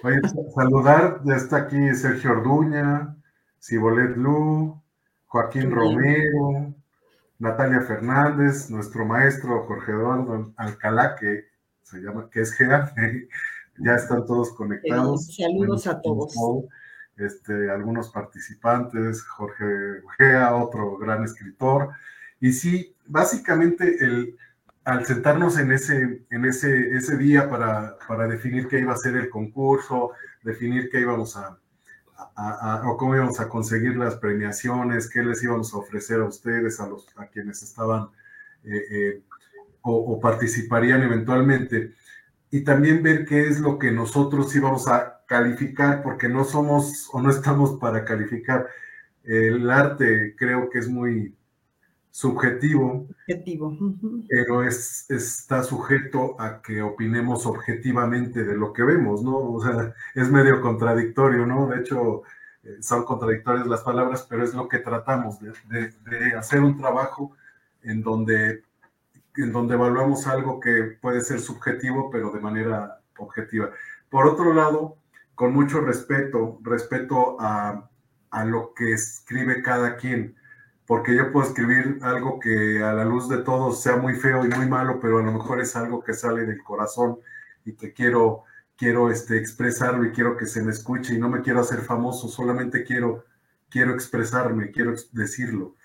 Oye, 0.03 0.19
saludar, 0.55 1.21
ya 1.23 1.35
está 1.35 1.57
aquí 1.57 1.77
Sergio 1.93 2.31
Orduña, 2.31 3.15
Cibolet 3.59 4.15
Lu, 4.15 4.81
Joaquín 5.27 5.71
Romero, 5.71 6.73
Natalia 7.37 7.81
Fernández, 7.81 8.69
nuestro 8.69 9.05
maestro 9.05 9.65
Jorge 9.65 9.91
Eduardo 9.91 10.53
Alcalá, 10.57 11.15
que 11.15 11.45
se 11.83 11.99
llama, 11.99 12.29
que 12.29 12.41
es 12.41 12.53
Gea, 12.53 12.91
ya 13.77 13.95
están 13.95 14.25
todos 14.25 14.51
conectados. 14.53 15.35
saludos 15.35 15.87
a 15.87 16.01
todos. 16.01 16.33
Este, 17.17 17.69
algunos 17.69 18.09
participantes, 18.09 19.23
Jorge 19.23 20.01
Gea, 20.17 20.55
otro 20.55 20.97
gran 20.97 21.23
escritor. 21.23 21.89
Y 22.39 22.53
sí, 22.53 22.95
básicamente 23.07 24.03
el, 24.03 24.37
al 24.85 25.05
sentarnos 25.05 25.57
en 25.59 25.71
ese, 25.71 26.25
en 26.29 26.45
ese, 26.45 26.95
ese 26.95 27.17
día 27.17 27.49
para, 27.49 27.97
para 28.07 28.27
definir 28.27 28.67
qué 28.67 28.79
iba 28.79 28.93
a 28.93 28.97
ser 28.97 29.15
el 29.15 29.29
concurso, 29.29 30.11
definir 30.43 30.89
qué 30.89 31.01
íbamos 31.01 31.35
a, 31.35 31.59
o 32.85 32.97
cómo 32.97 33.15
íbamos 33.15 33.39
a 33.39 33.49
conseguir 33.49 33.95
las 33.97 34.15
premiaciones, 34.15 35.09
qué 35.09 35.23
les 35.23 35.43
íbamos 35.43 35.73
a 35.73 35.77
ofrecer 35.77 36.19
a 36.19 36.25
ustedes, 36.25 36.79
a, 36.79 36.87
los, 36.87 37.07
a 37.17 37.27
quienes 37.27 37.61
estaban 37.63 38.09
eh, 38.63 38.81
eh, 38.91 39.21
o, 39.81 40.19
participarían 40.19 41.01
eventualmente. 41.03 41.93
Y 42.51 42.61
también 42.63 43.03
ver 43.03 43.25
qué 43.25 43.47
es 43.47 43.59
lo 43.59 43.77
que 43.77 43.91
nosotros 43.91 44.55
íbamos 44.55 44.87
a 44.87 45.21
calificar, 45.27 46.01
porque 46.01 46.27
no 46.27 46.43
somos 46.43 47.09
o 47.13 47.21
no 47.21 47.29
estamos 47.29 47.79
para 47.79 48.03
calificar. 48.05 48.67
El 49.23 49.69
arte 49.69 50.35
creo 50.37 50.69
que 50.69 50.79
es 50.79 50.89
muy, 50.89 51.35
subjetivo, 52.11 53.07
pero 54.27 54.63
es, 54.63 55.09
está 55.09 55.63
sujeto 55.63 56.35
a 56.39 56.61
que 56.61 56.81
opinemos 56.81 57.45
objetivamente 57.45 58.43
de 58.43 58.55
lo 58.55 58.73
que 58.73 58.83
vemos, 58.83 59.23
¿no? 59.23 59.37
O 59.37 59.61
sea, 59.61 59.93
es 60.15 60.29
medio 60.31 60.61
contradictorio, 60.61 61.45
¿no? 61.45 61.67
De 61.67 61.79
hecho, 61.79 62.23
eh, 62.63 62.77
son 62.81 63.05
contradictorias 63.05 63.67
las 63.67 63.81
palabras, 63.81 64.25
pero 64.29 64.43
es 64.43 64.53
lo 64.53 64.67
que 64.67 64.79
tratamos 64.79 65.37
de, 65.39 66.33
hacer 66.37 66.61
un 66.61 66.77
trabajo 66.77 67.35
en 67.83 68.01
donde, 68.01 68.63
en 69.37 69.51
donde 69.51 69.75
evaluamos 69.75 70.27
algo 70.27 70.59
que 70.59 70.97
puede 70.99 71.21
ser 71.21 71.39
subjetivo, 71.39 72.09
pero 72.11 72.31
de 72.31 72.39
manera 72.39 73.01
objetiva. 73.17 73.69
Por 74.09 74.27
otro 74.27 74.53
lado, 74.53 74.97
con 75.35 75.53
mucho 75.53 75.79
respeto, 75.81 76.59
respeto 76.63 77.37
a, 77.39 77.89
a 78.31 78.45
lo 78.45 78.73
que 78.73 78.93
escribe 78.93 79.61
cada 79.61 79.95
quien 79.95 80.35
porque 80.89 81.15
yo 81.15 81.31
puedo 81.31 81.45
escribir 81.45 81.99
algo 82.01 82.39
que 82.39 82.83
a 82.83 82.93
la 82.93 83.05
luz 83.05 83.29
de 83.29 83.43
todos 83.43 83.79
sea 83.79 83.97
muy 83.97 84.15
feo 84.15 84.43
y 84.43 84.49
muy 84.49 84.65
malo, 84.65 84.99
pero 84.99 85.19
a 85.19 85.21
lo 85.21 85.31
mejor 85.31 85.61
es 85.61 85.75
algo 85.75 86.03
que 86.03 86.15
sale 86.15 86.47
del 86.47 86.63
corazón 86.63 87.19
y 87.63 87.73
que 87.73 87.93
quiero, 87.93 88.45
quiero 88.75 89.11
este, 89.11 89.37
expresarlo 89.37 90.03
y 90.03 90.11
quiero 90.11 90.35
que 90.35 90.47
se 90.47 90.63
me 90.63 90.71
escuche 90.71 91.13
y 91.13 91.19
no 91.19 91.29
me 91.29 91.43
quiero 91.43 91.59
hacer 91.59 91.81
famoso, 91.81 92.27
solamente 92.27 92.83
quiero, 92.83 93.23
quiero 93.69 93.93
expresarme, 93.93 94.71
quiero 94.71 94.95
decirlo. 95.11 95.75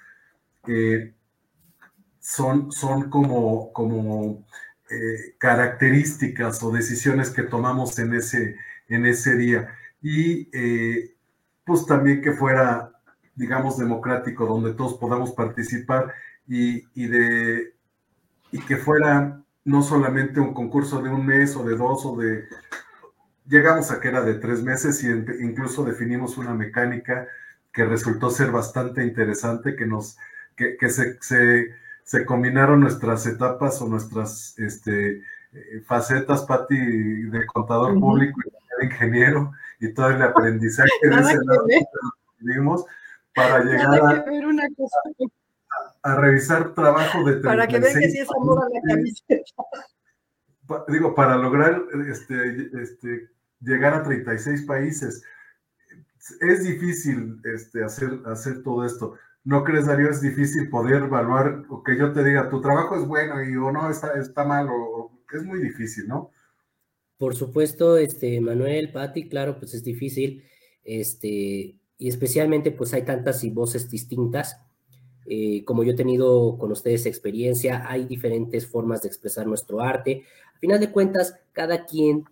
son, 2.18 2.72
son 2.72 3.10
como, 3.10 3.74
como 3.74 4.46
eh, 4.88 5.34
características 5.36 6.62
o 6.62 6.70
decisiones 6.70 7.28
que 7.28 7.42
tomamos 7.42 7.98
en 7.98 8.14
ese, 8.14 8.56
en 8.88 9.04
ese 9.04 9.36
día. 9.36 9.68
Y 10.00 10.48
eh, 10.54 11.14
pues 11.62 11.84
también 11.84 12.22
que 12.22 12.32
fuera, 12.32 12.93
digamos, 13.36 13.78
democrático, 13.78 14.46
donde 14.46 14.74
todos 14.74 14.94
podamos 14.94 15.32
participar 15.32 16.12
y, 16.46 16.82
de, 16.94 17.74
y 18.52 18.60
que 18.60 18.76
fuera 18.76 19.40
no 19.64 19.82
solamente 19.82 20.40
un 20.40 20.52
concurso 20.52 21.00
de 21.00 21.10
un 21.10 21.24
mes 21.24 21.56
o 21.56 21.64
de 21.64 21.76
dos 21.76 22.04
o 22.06 22.16
de... 22.16 22.44
Llegamos 23.46 23.90
a 23.90 24.00
que 24.00 24.08
era 24.08 24.22
de 24.22 24.34
tres 24.34 24.62
meses 24.62 25.02
y 25.04 25.08
incluso 25.44 25.84
definimos 25.84 26.38
una 26.38 26.54
mecánica 26.54 27.26
que 27.72 27.84
resultó 27.84 28.30
ser 28.30 28.50
bastante 28.50 29.04
interesante, 29.04 29.76
que 29.76 29.86
nos, 29.86 30.16
que, 30.56 30.76
se, 30.88 31.18
se 31.20 31.74
se 32.04 32.26
combinaron 32.26 32.80
nuestras 32.80 33.26
etapas 33.26 33.80
o 33.80 33.88
nuestras 33.88 34.56
este, 34.58 35.22
eh, 35.52 35.80
facetas, 35.86 36.42
Pati, 36.44 36.76
de 36.76 37.46
contador 37.46 37.98
público 37.98 38.40
y 38.44 38.50
de 38.80 38.92
ingeniero 38.92 39.52
y 39.80 39.92
todo 39.92 40.10
el 40.10 40.22
aprendizaje 40.22 40.90
de 41.02 41.08
ese 41.20 41.38
lado 41.44 41.66
que 41.66 41.84
vivimos 42.40 42.84
para 43.34 43.64
llegar 43.64 44.00
a, 44.00 44.24
a, 46.02 46.14
revisar 46.16 46.74
trabajo 46.74 47.24
de 47.24 47.40
36 47.40 47.44
Para 47.44 47.66
que 47.66 47.78
vean 47.78 48.00
que 48.00 48.10
sí 48.10 48.18
es 48.18 48.28
amor 48.30 48.62
a 48.62 48.68
la 48.68 48.94
camiseta. 48.94 49.44
Digo, 50.88 51.14
para 51.14 51.36
lograr 51.36 51.82
este, 52.08 52.70
este, 52.80 53.28
llegar 53.60 53.94
a 53.94 54.02
36 54.02 54.62
países. 54.62 55.22
Es 56.40 56.64
difícil 56.64 57.40
este, 57.44 57.84
hacer, 57.84 58.20
hacer 58.26 58.62
todo 58.62 58.84
esto 58.86 59.14
¿No 59.44 59.62
crees, 59.62 59.84
Darío, 59.84 60.08
es 60.08 60.22
difícil 60.22 60.70
poder 60.70 61.02
evaluar 61.02 61.64
o 61.68 61.82
que 61.82 61.98
yo 61.98 62.12
te 62.14 62.24
diga, 62.24 62.48
tu 62.48 62.62
trabajo 62.62 62.96
es 62.96 63.06
bueno 63.06 63.44
y 63.44 63.54
o 63.56 63.70
no, 63.70 63.90
está, 63.90 64.18
está 64.18 64.42
mal, 64.42 64.68
o, 64.70 65.12
es 65.34 65.44
muy 65.44 65.60
difícil, 65.60 66.08
¿no? 66.08 66.30
Por 67.18 67.36
supuesto, 67.36 67.98
este, 67.98 68.40
Manuel, 68.40 68.90
Patti, 68.90 69.28
claro, 69.28 69.58
pues 69.58 69.74
es 69.74 69.84
difícil, 69.84 70.44
este, 70.82 71.78
y 71.98 72.08
especialmente 72.08 72.70
pues 72.70 72.92
hay 72.94 73.02
tantas 73.02 73.44
y 73.44 73.50
voces 73.50 73.90
distintas. 73.90 74.60
Eh, 75.26 75.64
como 75.64 75.84
yo 75.84 75.92
he 75.92 75.96
tenido 75.96 76.58
con 76.58 76.72
ustedes 76.72 77.06
experiencia, 77.06 77.84
hay 77.88 78.04
diferentes 78.04 78.66
formas 78.66 79.02
de 79.02 79.08
expresar 79.08 79.46
nuestro 79.46 79.80
arte. 79.80 80.24
Al 80.54 80.60
final 80.60 80.80
de 80.80 80.90
cuentas, 80.90 81.34
cada 81.52 81.84
quien 81.86 82.24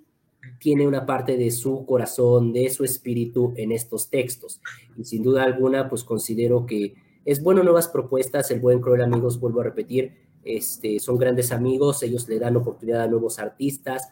tiene 0.59 0.87
una 0.87 1.07
parte 1.07 1.37
de 1.37 1.51
su 1.51 1.87
corazón, 1.87 2.53
de 2.53 2.69
su 2.71 2.85
espíritu 2.85 3.53
en 3.57 3.73
estos 3.73 4.11
textos. 4.11 4.61
Y 4.97 5.05
sin 5.05 5.23
duda 5.23 5.45
alguna, 5.45 5.89
pues 5.89 6.05
considero 6.05 6.67
que 6.67 6.95
es 7.25 7.43
bueno 7.43 7.63
nuevas 7.63 7.89
propuestas, 7.89 8.51
el 8.51 8.61
buen 8.61 8.81
cruel 8.81 9.03
amigos, 9.03 9.39
vuelvo 9.39 9.61
a 9.61 9.65
repetir, 9.65 10.15
este, 10.45 10.99
son 10.99 11.19
grandes 11.19 11.53
amigos, 11.53 12.03
ellos 12.03 12.29
le 12.29 12.41
dan 12.41 12.57
oportunidad 12.57 13.03
a 13.03 13.07
nuevos 13.07 13.39
artistas, 13.39 14.09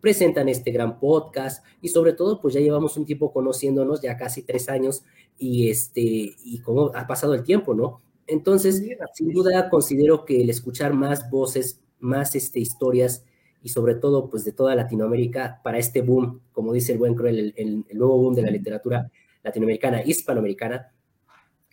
presentan 0.00 0.48
este 0.48 0.70
gran 0.70 0.98
podcast 0.98 1.64
y 1.80 1.88
sobre 1.88 2.12
todo 2.12 2.40
pues 2.40 2.54
ya 2.54 2.60
llevamos 2.60 2.96
un 2.96 3.04
tiempo 3.04 3.32
conociéndonos, 3.32 4.00
ya 4.00 4.16
casi 4.16 4.42
tres 4.42 4.68
años 4.68 5.04
y 5.38 5.70
este, 5.70 6.02
y 6.02 6.60
cómo 6.64 6.90
ha 6.94 7.06
pasado 7.06 7.34
el 7.34 7.42
tiempo, 7.42 7.74
¿no? 7.74 8.00
Entonces, 8.26 8.82
sin 9.14 9.32
duda 9.32 9.68
considero 9.70 10.24
que 10.24 10.40
el 10.40 10.50
escuchar 10.50 10.94
más 10.94 11.28
voces, 11.30 11.80
más 11.98 12.34
este, 12.34 12.60
historias 12.60 13.24
y 13.62 13.70
sobre 13.70 13.94
todo 13.94 14.30
pues 14.30 14.44
de 14.44 14.52
toda 14.52 14.74
Latinoamérica 14.74 15.60
para 15.62 15.78
este 15.78 16.02
boom, 16.02 16.40
como 16.52 16.72
dice 16.72 16.92
el 16.92 16.98
buen 16.98 17.14
Cruel, 17.14 17.52
el, 17.56 17.84
nuevo 17.92 18.16
boom 18.18 18.34
de 18.34 18.42
la 18.42 18.50
literatura 18.50 19.10
latinoamericana, 19.42 20.02
hispanoamericana, 20.04 20.92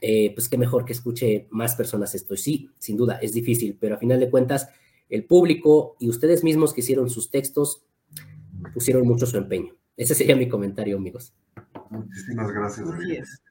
eh, 0.01 0.33
pues 0.33 0.49
qué 0.49 0.57
mejor 0.57 0.85
que 0.85 0.93
escuche 0.93 1.47
más 1.49 1.75
personas 1.75 2.13
esto. 2.15 2.35
Sí, 2.35 2.69
sin 2.77 2.97
duda, 2.97 3.19
es 3.21 3.33
difícil, 3.33 3.77
pero 3.79 3.95
a 3.95 3.97
final 3.97 4.19
de 4.19 4.29
cuentas, 4.29 4.69
el 5.09 5.25
público 5.25 5.95
y 5.99 6.09
ustedes 6.09 6.43
mismos 6.43 6.73
que 6.73 6.81
hicieron 6.81 7.09
sus 7.09 7.29
textos 7.29 7.83
pusieron 8.73 9.07
mucho 9.07 9.25
su 9.25 9.37
empeño. 9.37 9.73
Ese 9.95 10.15
sería 10.15 10.35
mi 10.35 10.47
comentario, 10.47 10.97
amigos. 10.97 11.33
Muchísimas 11.89 12.51
gracias. 12.51 13.41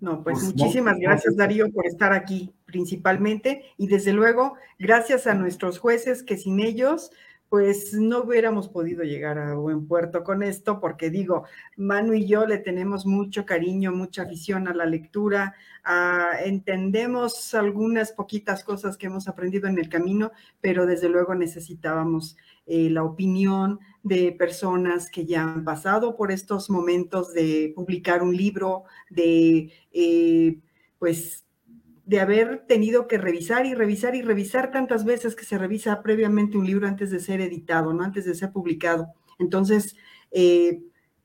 No, 0.00 0.22
pues, 0.22 0.40
pues 0.40 0.54
muchísimas 0.54 0.98
gracias, 0.98 1.36
Darío, 1.36 1.70
por 1.72 1.86
estar 1.86 2.12
aquí 2.12 2.52
principalmente 2.66 3.62
y 3.78 3.86
desde 3.86 4.12
luego, 4.12 4.54
gracias 4.78 5.26
a 5.26 5.34
nuestros 5.34 5.78
jueces 5.78 6.22
que 6.22 6.36
sin 6.36 6.60
ellos 6.60 7.10
pues 7.48 7.94
no 7.94 8.22
hubiéramos 8.22 8.68
podido 8.68 9.04
llegar 9.04 9.38
a 9.38 9.54
buen 9.54 9.86
puerto 9.86 10.24
con 10.24 10.42
esto, 10.42 10.80
porque 10.80 11.10
digo, 11.10 11.44
Manu 11.76 12.14
y 12.14 12.26
yo 12.26 12.44
le 12.44 12.58
tenemos 12.58 13.06
mucho 13.06 13.46
cariño, 13.46 13.92
mucha 13.92 14.22
afición 14.22 14.66
a 14.66 14.74
la 14.74 14.84
lectura, 14.84 15.54
entendemos 16.44 17.54
algunas 17.54 18.10
poquitas 18.10 18.64
cosas 18.64 18.96
que 18.96 19.06
hemos 19.06 19.28
aprendido 19.28 19.68
en 19.68 19.78
el 19.78 19.88
camino, 19.88 20.32
pero 20.60 20.86
desde 20.86 21.08
luego 21.08 21.36
necesitábamos 21.36 22.36
eh, 22.66 22.90
la 22.90 23.04
opinión 23.04 23.78
de 24.06 24.30
personas 24.30 25.10
que 25.10 25.26
ya 25.26 25.42
han 25.42 25.64
pasado 25.64 26.14
por 26.16 26.30
estos 26.30 26.70
momentos 26.70 27.34
de 27.34 27.72
publicar 27.74 28.22
un 28.22 28.36
libro, 28.36 28.84
de 29.10 29.72
eh, 29.92 30.60
pues 31.00 31.44
de 32.04 32.20
haber 32.20 32.66
tenido 32.68 33.08
que 33.08 33.18
revisar 33.18 33.66
y 33.66 33.74
revisar 33.74 34.14
y 34.14 34.22
revisar 34.22 34.70
tantas 34.70 35.04
veces 35.04 35.34
que 35.34 35.44
se 35.44 35.58
revisa 35.58 36.04
previamente 36.04 36.56
un 36.56 36.64
libro 36.64 36.86
antes 36.86 37.10
de 37.10 37.18
ser 37.18 37.40
editado, 37.40 37.92
¿no? 37.92 38.04
Antes 38.04 38.24
de 38.26 38.36
ser 38.36 38.52
publicado. 38.52 39.08
Entonces, 39.40 39.96
eh, 40.30 40.84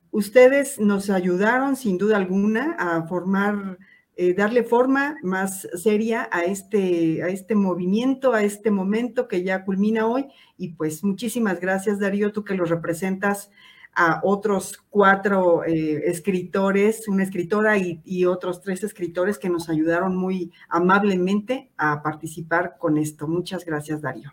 ustedes 0.10 0.80
nos 0.80 1.12
ayudaron 1.12 1.76
sin 1.76 2.00
duda 2.00 2.18
alguna 2.18 2.76
a 2.80 3.06
formar, 3.06 3.78
eh, 4.18 4.34
darle 4.34 4.64
forma 4.64 5.16
más 5.24 5.68
seria 5.74 6.30
a 6.32 6.44
este, 6.44 7.24
a 7.24 7.30
este 7.30 7.56
movimiento, 7.56 8.34
a 8.34 8.44
este 8.44 8.70
momento 8.70 9.28
que 9.28 9.44
ya 9.44 9.64
culmina 9.64 10.06
hoy. 10.06 10.28
Y 10.58 10.74
pues 10.74 11.04
muchísimas 11.04 11.60
gracias, 11.60 12.00
Darío, 12.00 12.32
tú 12.32 12.44
que 12.44 12.56
lo 12.56 12.66
representas 12.66 13.50
a 13.94 14.22
otros 14.24 14.84
cuatro 14.90 15.64
eh, 15.66 16.04
escritores, 16.06 17.08
una 17.08 17.24
escritora 17.24 17.78
y, 17.78 18.26
otros 18.26 18.62
tres 18.62 18.84
escritores 18.84 19.38
que 19.38 19.50
nos 19.50 19.70
ayudaron 19.70 20.16
muy 20.16 20.52
amablemente 20.70 21.72
a 21.78 22.02
participar 22.02 22.78
con 22.80 22.98
esto. 22.98 23.28
Muchas 23.28 23.66
gracias, 23.66 24.02
Darío. 24.02 24.32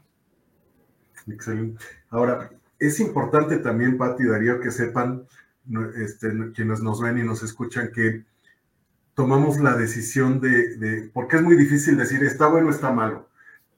Excelente. 1.27 1.83
Ahora, 2.11 2.51
es 2.79 3.01
importante 3.01 3.59
también, 3.59 3.99
Pati 3.99 4.23
y 4.23 4.27
Darío, 4.27 4.61
que 4.61 4.71
sepan, 4.71 5.27
este, 5.97 6.29
quienes 6.55 6.81
nos 6.81 7.01
ven 7.01 7.19
y 7.19 7.25
nos 7.25 7.43
escuchan, 7.43 7.91
que 7.93 8.25
tomamos 9.19 9.59
la 9.59 9.77
decisión 9.77 10.41
de, 10.41 11.11
porque 11.13 11.39
es 11.39 11.43
muy 11.43 11.57
difícil 11.57 11.97
decir 11.97 12.23
está 12.23 12.47
bueno 12.47 12.69
o 12.69 12.71
está 12.71 12.93
malo. 12.93 13.29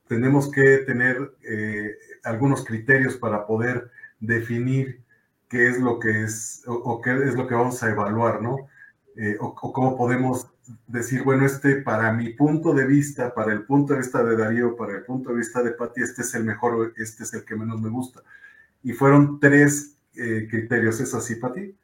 Tenemos 0.07 0.51
que 0.51 0.85
tener 0.87 1.33
eh, 1.43 1.97
algunos 2.25 2.63
criterios 2.63 3.17
para 3.17 3.47
poder 3.47 3.91
definir 4.21 5.01
qué 5.49 5.69
es 5.69 5.81
lo 5.81 5.99
que 5.99 6.25
es 6.25 6.63
o, 6.67 7.01
qué 7.01 7.13
es 7.27 7.37
lo 7.37 7.47
que 7.47 7.55
vamos 7.55 7.83
a 7.83 7.89
evaluar, 7.89 8.43
¿no? 8.43 8.69
Eh, 9.17 9.39
o, 9.41 9.55
cómo 9.55 9.97
podemos 9.97 10.47
decir, 10.87 11.23
bueno, 11.23 11.47
este 11.47 11.77
para 11.77 12.13
mi 12.13 12.35
punto 12.35 12.75
de 12.75 12.85
vista, 12.85 13.33
para 13.33 13.55
el 13.55 13.63
punto 13.63 13.95
de 13.95 14.01
vista 14.01 14.23
de 14.23 14.37
Darío, 14.37 14.77
para 14.77 14.93
el 14.93 15.05
punto 15.05 15.31
de 15.31 15.37
vista 15.37 15.63
de 15.63 15.71
Patti, 15.71 16.03
este 16.03 16.21
es 16.21 16.35
el 16.35 16.45
mejor, 16.45 16.93
este 16.99 17.23
es 17.23 17.33
el 17.33 17.47
que 17.47 17.57
menos 17.57 17.81
me 17.81 17.89
gusta. 17.89 18.21
Y 18.83 18.93
fueron 18.93 19.41
tres 19.41 19.97
eh, 20.17 20.47
criterios, 20.51 21.01
¿es 21.01 21.15
así, 21.15 21.37
Patti? 21.37 21.75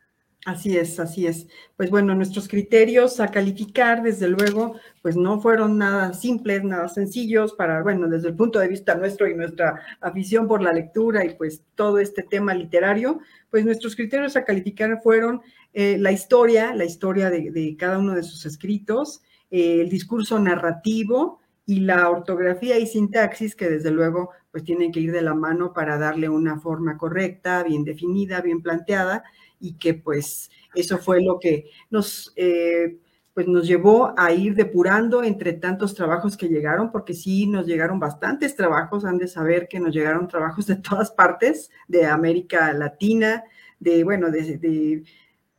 Así 0.46 0.76
es, 0.76 1.00
así 1.00 1.26
es. 1.26 1.48
Pues 1.76 1.90
bueno, 1.90 2.14
nuestros 2.14 2.46
criterios 2.46 3.18
a 3.18 3.32
calificar, 3.32 4.00
desde 4.04 4.28
luego, 4.28 4.76
pues 5.02 5.16
no 5.16 5.40
fueron 5.40 5.76
nada 5.76 6.12
simples, 6.12 6.62
nada 6.62 6.86
sencillos 6.86 7.52
para, 7.54 7.82
bueno, 7.82 8.06
desde 8.06 8.28
el 8.28 8.36
punto 8.36 8.60
de 8.60 8.68
vista 8.68 8.94
nuestro 8.94 9.26
y 9.26 9.34
nuestra 9.34 9.82
afición 10.00 10.46
por 10.46 10.62
la 10.62 10.72
lectura 10.72 11.24
y 11.24 11.34
pues 11.34 11.64
todo 11.74 11.98
este 11.98 12.22
tema 12.22 12.54
literario, 12.54 13.18
pues 13.50 13.64
nuestros 13.64 13.96
criterios 13.96 14.36
a 14.36 14.44
calificar 14.44 15.00
fueron 15.02 15.42
eh, 15.72 15.98
la 15.98 16.12
historia, 16.12 16.72
la 16.76 16.84
historia 16.84 17.28
de, 17.28 17.76
cada 17.76 17.98
uno 17.98 18.14
de 18.14 18.22
sus 18.22 18.46
escritos, 18.46 19.22
eh, 19.50 19.80
el 19.80 19.88
discurso 19.88 20.38
narrativo 20.38 21.40
y 21.66 21.80
la 21.80 22.08
ortografía 22.08 22.78
y 22.78 22.86
sintaxis 22.86 23.56
que 23.56 23.68
desde 23.68 23.90
luego 23.90 24.30
pues 24.52 24.62
tienen 24.62 24.92
que 24.92 25.00
ir 25.00 25.10
de 25.10 25.22
la 25.22 25.34
mano 25.34 25.72
para 25.72 25.98
darle 25.98 26.28
una 26.28 26.60
forma 26.60 26.96
correcta, 26.96 27.64
bien 27.64 27.82
definida, 27.82 28.40
bien 28.42 28.62
planteada 28.62 29.24
y 29.60 29.74
que 29.74 29.94
pues 29.94 30.50
eso 30.74 30.98
fue 30.98 31.22
lo 31.22 31.38
que 31.38 31.70
nos, 31.90 32.32
eh, 32.36 32.98
pues 33.34 33.48
nos 33.48 33.66
llevó 33.66 34.14
a 34.16 34.32
ir 34.32 34.54
depurando 34.54 35.22
entre 35.22 35.52
tantos 35.52 35.94
trabajos 35.94 36.36
que 36.36 36.48
llegaron, 36.48 36.92
porque 36.92 37.14
sí 37.14 37.46
nos 37.46 37.66
llegaron 37.66 37.98
bastantes 37.98 38.54
trabajos, 38.56 39.04
han 39.04 39.18
de 39.18 39.28
saber 39.28 39.68
que 39.68 39.80
nos 39.80 39.94
llegaron 39.94 40.28
trabajos 40.28 40.66
de 40.66 40.76
todas 40.76 41.10
partes, 41.10 41.70
de 41.88 42.06
América 42.06 42.72
Latina, 42.72 43.44
de, 43.78 44.04
bueno, 44.04 44.30
de, 44.30 45.02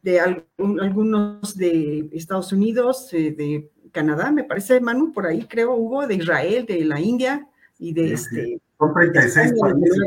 de, 0.01 0.19
algunos 0.59 1.55
de 1.55 2.09
Estados 2.13 2.51
Unidos, 2.51 3.13
eh, 3.13 3.35
de 3.37 3.69
Canadá, 3.91 4.31
me 4.31 4.43
parece, 4.43 4.79
Manu, 4.79 5.11
por 5.11 5.25
ahí 5.25 5.45
creo, 5.45 5.73
hubo, 5.73 6.05
de 6.07 6.15
Israel, 6.15 6.65
de 6.65 6.83
la 6.85 6.99
India 6.99 7.47
y 7.79 7.93
de 7.93 8.13
este... 8.13 8.61
Son 8.77 8.93
36 8.93 9.53
países. 9.59 9.99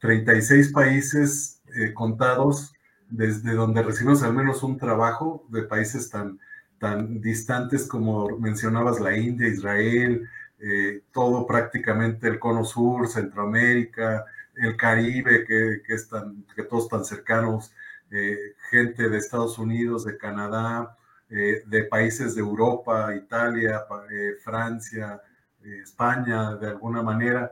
36 0.00 0.72
países 0.72 1.51
eh, 1.74 1.94
contados 1.94 2.74
desde 3.08 3.52
donde 3.54 3.82
recibimos 3.82 4.22
al 4.22 4.34
menos 4.34 4.62
un 4.62 4.78
trabajo 4.78 5.46
de 5.48 5.62
países 5.62 6.10
tan, 6.10 6.38
tan 6.78 7.20
distantes 7.20 7.86
como 7.86 8.38
mencionabas 8.38 9.00
la 9.00 9.16
India, 9.16 9.48
Israel, 9.48 10.28
eh, 10.58 11.02
todo 11.12 11.46
prácticamente 11.46 12.28
el 12.28 12.38
cono 12.38 12.64
sur, 12.64 13.08
Centroamérica, 13.08 14.24
el 14.56 14.76
Caribe, 14.76 15.44
que, 15.44 15.82
que, 15.86 16.62
todos 16.64 16.88
tan 16.88 17.04
cercanos, 17.04 17.72
eh, 18.10 18.54
gente 18.70 19.08
de 19.08 19.18
Estados 19.18 19.58
Unidos, 19.58 20.04
de 20.04 20.16
Canadá, 20.18 20.96
de 21.30 21.84
países 21.84 22.34
de 22.34 22.42
Europa, 22.42 23.14
Italia, 23.16 23.86
Francia, 24.44 25.18
España, 25.82 26.56
de 26.56 26.66
alguna 26.66 27.02
manera, 27.02 27.50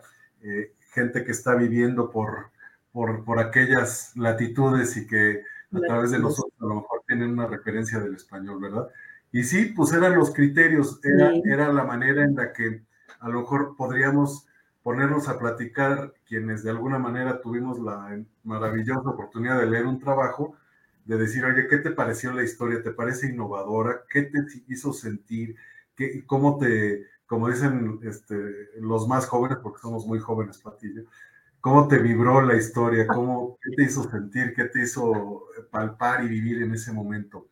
gente 0.92 1.24
que 1.24 1.32
está 1.32 1.54
viviendo 1.54 2.10
por, 2.10 2.49
por, 2.92 3.24
por, 3.24 3.38
aquellas 3.38 4.12
latitudes 4.16 4.96
y 4.96 5.06
que 5.06 5.42
a 5.72 5.80
través 5.80 6.10
de 6.10 6.18
nosotros 6.18 6.52
a 6.60 6.66
lo 6.66 6.76
mejor 6.76 7.02
tienen 7.06 7.30
una 7.30 7.46
referencia 7.46 8.00
del 8.00 8.14
español, 8.14 8.60
¿verdad? 8.60 8.88
Y 9.32 9.44
sí, 9.44 9.72
pues 9.76 9.92
eran 9.92 10.16
los 10.16 10.34
criterios, 10.34 11.00
era, 11.04 11.32
era 11.44 11.72
la 11.72 11.84
manera 11.84 12.24
en 12.24 12.34
la 12.34 12.52
que 12.52 12.82
a 13.20 13.28
lo 13.28 13.40
mejor 13.40 13.76
podríamos 13.76 14.46
ponernos 14.82 15.28
a 15.28 15.38
platicar 15.38 16.14
quienes 16.26 16.62
de 16.64 16.70
alguna 16.70 16.98
manera 16.98 17.40
tuvimos 17.40 17.78
la 17.78 18.18
maravillosa 18.44 19.10
oportunidad 19.10 19.60
de 19.60 19.66
leer 19.66 19.86
un 19.86 20.00
trabajo, 20.00 20.56
de 21.04 21.16
decir, 21.16 21.44
oye, 21.44 21.68
¿qué 21.68 21.78
te 21.78 21.90
pareció 21.90 22.32
la 22.32 22.42
historia? 22.42 22.82
¿Te 22.82 22.90
parece 22.90 23.28
innovadora? 23.28 24.02
¿Qué 24.08 24.22
te 24.22 24.38
hizo 24.68 24.92
sentir? 24.92 25.56
¿Qué, 25.94 26.24
¿Cómo 26.26 26.58
te, 26.58 27.06
como 27.26 27.48
dicen 27.48 28.00
este, 28.02 28.34
los 28.80 29.06
más 29.06 29.26
jóvenes, 29.26 29.58
porque 29.62 29.80
somos 29.80 30.04
muy 30.04 30.18
jóvenes, 30.18 30.58
Patillo, 30.58 31.04
cómo 31.60 31.88
te 31.88 31.98
vibró 31.98 32.40
la 32.42 32.56
historia? 32.56 33.06
¿Cómo, 33.06 33.58
¿Qué 33.62 33.70
te 33.76 33.82
hizo 33.84 34.08
sentir? 34.10 34.54
¿Qué 34.54 34.64
te 34.64 34.82
hizo 34.82 35.44
palpar 35.70 36.24
y 36.24 36.28
vivir 36.28 36.62
en 36.62 36.74
ese 36.74 36.92
momento? 36.92 37.48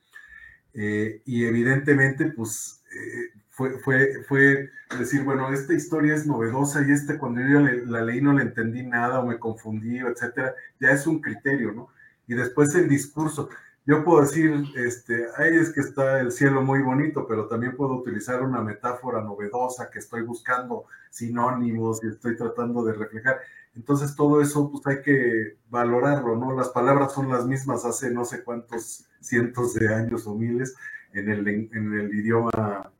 Eh, 0.75 1.23
y 1.25 1.45
evidentemente, 1.45 2.27
pues 2.27 2.83
eh, 2.93 3.39
fue, 3.51 3.79
fue, 3.81 4.23
fue 4.27 4.71
decir, 4.97 5.25
bueno, 5.25 5.53
esta 5.53 5.75
historia 5.75 6.15
es 6.15 6.27
novedosa 6.27 6.87
y 6.87 6.93
este 6.93 7.19
cuando 7.19 7.41
yo 7.41 7.61
la 7.61 8.03
leí 8.03 8.21
no 8.21 8.33
le 8.33 8.43
entendí 8.43 8.83
nada 8.85 9.21
o 9.21 9.27
me 9.27 9.39
confundí, 9.39 9.99
etcétera, 9.99 10.55
ya 10.81 10.91
es 10.91 11.07
un 11.07 11.21
criterio, 11.21 11.73
¿no? 11.73 11.89
Y 12.27 12.35
después 12.35 12.75
el 12.75 12.89
discurso. 12.89 13.49
Yo 13.85 14.05
puedo 14.05 14.21
decir, 14.21 14.65
este, 14.77 15.27
ahí 15.39 15.57
es 15.57 15.73
que 15.73 15.81
está 15.81 16.21
el 16.21 16.31
cielo 16.31 16.61
muy 16.61 16.83
bonito, 16.83 17.27
pero 17.27 17.49
también 17.49 17.75
puedo 17.75 17.95
utilizar 17.95 18.43
una 18.43 18.61
metáfora 18.61 19.23
novedosa 19.23 19.91
que 19.91 19.99
estoy 19.99 20.23
buscando 20.23 20.85
sinónimos 21.11 22.05
y 22.05 22.09
estoy 22.09 22.37
tratando 22.37 22.85
de 22.85 22.93
reflejar. 22.93 23.41
Entonces 23.79 24.17
todo 24.17 24.41
eso 24.43 24.73
pues 24.73 24.85
hay 24.89 25.03
que 25.03 25.57
valorarlo, 25.71 26.35
¿no? 26.35 26.53
Las 26.53 26.71
palabras 26.71 27.13
son 27.13 27.29
las 27.29 27.47
mismas 27.47 27.85
hace 27.85 28.11
no 28.11 28.25
sé 28.25 28.43
cuántos 28.43 29.09
cientos 29.21 29.75
de 29.75 29.95
años 29.95 30.27
o 30.27 30.35
miles 30.35 30.75
en 31.13 31.31
el, 31.31 31.47
en 31.47 31.95
el 31.95 32.13
idioma 32.13 32.91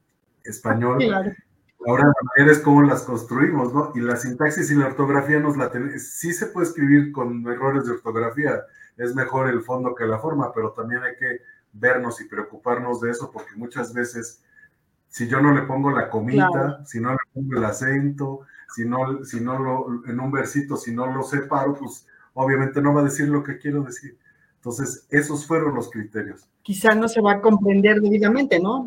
español. 0.45 1.03
Ahora 1.85 2.05
la 2.05 2.15
manera 2.23 2.53
es 2.53 2.61
cómo 2.61 2.83
las 2.83 3.03
construimos, 3.03 3.75
¿no? 3.75 3.91
Y 3.97 4.01
la 4.01 4.17
sintaxis 4.17 4.71
y 4.71 4.77
la 4.77 4.87
ortografía 4.87 5.41
nos 5.41 5.57
la 5.57 5.69
tenemos. 5.69 6.01
Sí 6.01 6.33
se 6.33 6.47
puede 6.47 6.69
escribir 6.69 7.11
con 7.11 7.45
errores 7.49 7.85
de 7.85 7.93
ortografía, 7.95 8.63
es 8.97 9.17
mejor 9.17 9.49
el 9.49 9.63
fondo 9.63 9.97
que 9.97 10.07
la 10.07 10.21
forma, 10.21 10.53
pero 10.55 10.73
también 10.73 11.03
hay 11.03 11.17
que 11.17 11.41
vernos 11.73 12.21
y 12.21 12.29
preocuparnos 12.29 13.01
de 13.01 13.11
eso, 13.11 13.33
porque 13.33 13.57
muchas 13.57 13.93
veces, 13.93 14.45
si 15.09 15.27
yo 15.27 15.41
no 15.41 15.53
le 15.53 15.63
pongo 15.63 15.91
la 15.91 16.09
comita, 16.09 16.85
si 16.85 17.01
no 17.01 17.13
le 17.13 17.19
pongo 17.33 17.59
el 17.59 17.65
acento, 17.65 18.41
si 18.75 18.85
no, 18.85 19.25
si 19.25 19.41
no 19.41 19.59
lo, 19.59 20.05
en 20.07 20.21
un 20.21 20.31
versito, 20.31 20.77
si 20.77 20.95
no 20.95 21.07
lo 21.07 21.23
separo, 21.23 21.75
pues 21.75 22.07
obviamente 22.35 22.81
no 22.81 22.95
va 22.95 23.01
a 23.01 23.05
decir 23.05 23.29
lo 23.29 23.43
que 23.43 23.59
quiero 23.59 23.83
decir. 23.83 24.17
Entonces, 24.57 25.07
esos 25.11 25.47
fueron 25.47 25.75
los 25.75 25.91
criterios. 25.91 26.49
Quizá 26.63 26.95
no 26.95 27.09
se 27.09 27.21
va 27.21 27.35
a 27.35 27.41
comprender 27.41 28.01
debidamente, 28.01 28.61
¿no? 28.61 28.87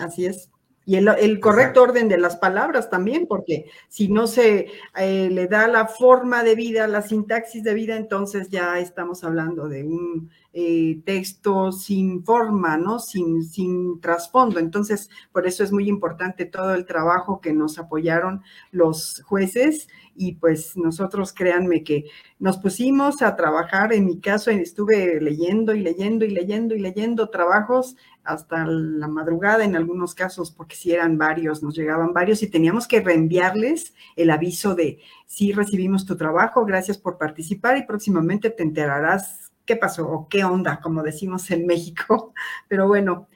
Así 0.00 0.26
es. 0.26 0.50
Y 0.88 0.96
el, 0.96 1.38
correcto 1.40 1.82
orden 1.82 2.08
de 2.08 2.16
las 2.16 2.36
palabras 2.36 2.88
también, 2.88 3.26
porque 3.26 3.66
si 3.88 4.08
no 4.08 4.26
se 4.26 4.68
eh, 4.96 5.28
le 5.30 5.46
da 5.46 5.68
la 5.68 5.86
forma 5.86 6.42
de 6.42 6.54
vida, 6.54 6.86
la 6.86 7.02
sintaxis 7.02 7.62
de 7.62 7.74
vida, 7.74 7.96
entonces 7.96 8.48
ya 8.48 8.78
estamos 8.78 9.22
hablando 9.22 9.68
de 9.68 9.84
un 9.84 10.30
eh, 10.60 11.00
texto 11.04 11.70
sin 11.70 12.24
forma, 12.24 12.76
¿no? 12.76 12.98
Sin, 12.98 13.44
sin 13.44 14.00
trasfondo. 14.00 14.58
Entonces, 14.58 15.08
por 15.30 15.46
eso 15.46 15.62
es 15.62 15.70
muy 15.70 15.88
importante 15.88 16.46
todo 16.46 16.74
el 16.74 16.84
trabajo 16.84 17.40
que 17.40 17.52
nos 17.52 17.78
apoyaron 17.78 18.42
los 18.72 19.22
jueces 19.24 19.86
y 20.16 20.32
pues 20.32 20.76
nosotros 20.76 21.32
créanme 21.32 21.84
que 21.84 22.06
nos 22.40 22.58
pusimos 22.58 23.22
a 23.22 23.36
trabajar, 23.36 23.92
en 23.92 24.06
mi 24.06 24.18
caso 24.18 24.50
estuve 24.50 25.20
leyendo 25.20 25.76
y 25.76 25.80
leyendo 25.80 26.24
y 26.24 26.30
leyendo 26.30 26.74
y 26.74 26.80
leyendo 26.80 27.30
trabajos 27.30 27.94
hasta 28.24 28.66
la 28.66 29.06
madrugada 29.06 29.64
en 29.64 29.76
algunos 29.76 30.16
casos, 30.16 30.50
porque 30.50 30.74
si 30.74 30.90
eran 30.90 31.18
varios, 31.18 31.62
nos 31.62 31.76
llegaban 31.76 32.12
varios 32.12 32.42
y 32.42 32.50
teníamos 32.50 32.88
que 32.88 33.00
reenviarles 33.00 33.94
el 34.16 34.30
aviso 34.30 34.74
de, 34.74 34.98
sí 35.26 35.52
recibimos 35.52 36.04
tu 36.04 36.16
trabajo, 36.16 36.64
gracias 36.64 36.98
por 36.98 37.16
participar 37.16 37.78
y 37.78 37.86
próximamente 37.86 38.50
te 38.50 38.64
enterarás 38.64 39.47
qué 39.68 39.76
pasó 39.76 40.10
o 40.10 40.28
qué 40.28 40.42
onda, 40.42 40.80
como 40.82 41.02
decimos 41.02 41.50
en 41.50 41.66
México. 41.66 42.32
Pero 42.68 42.88
bueno, 42.88 43.28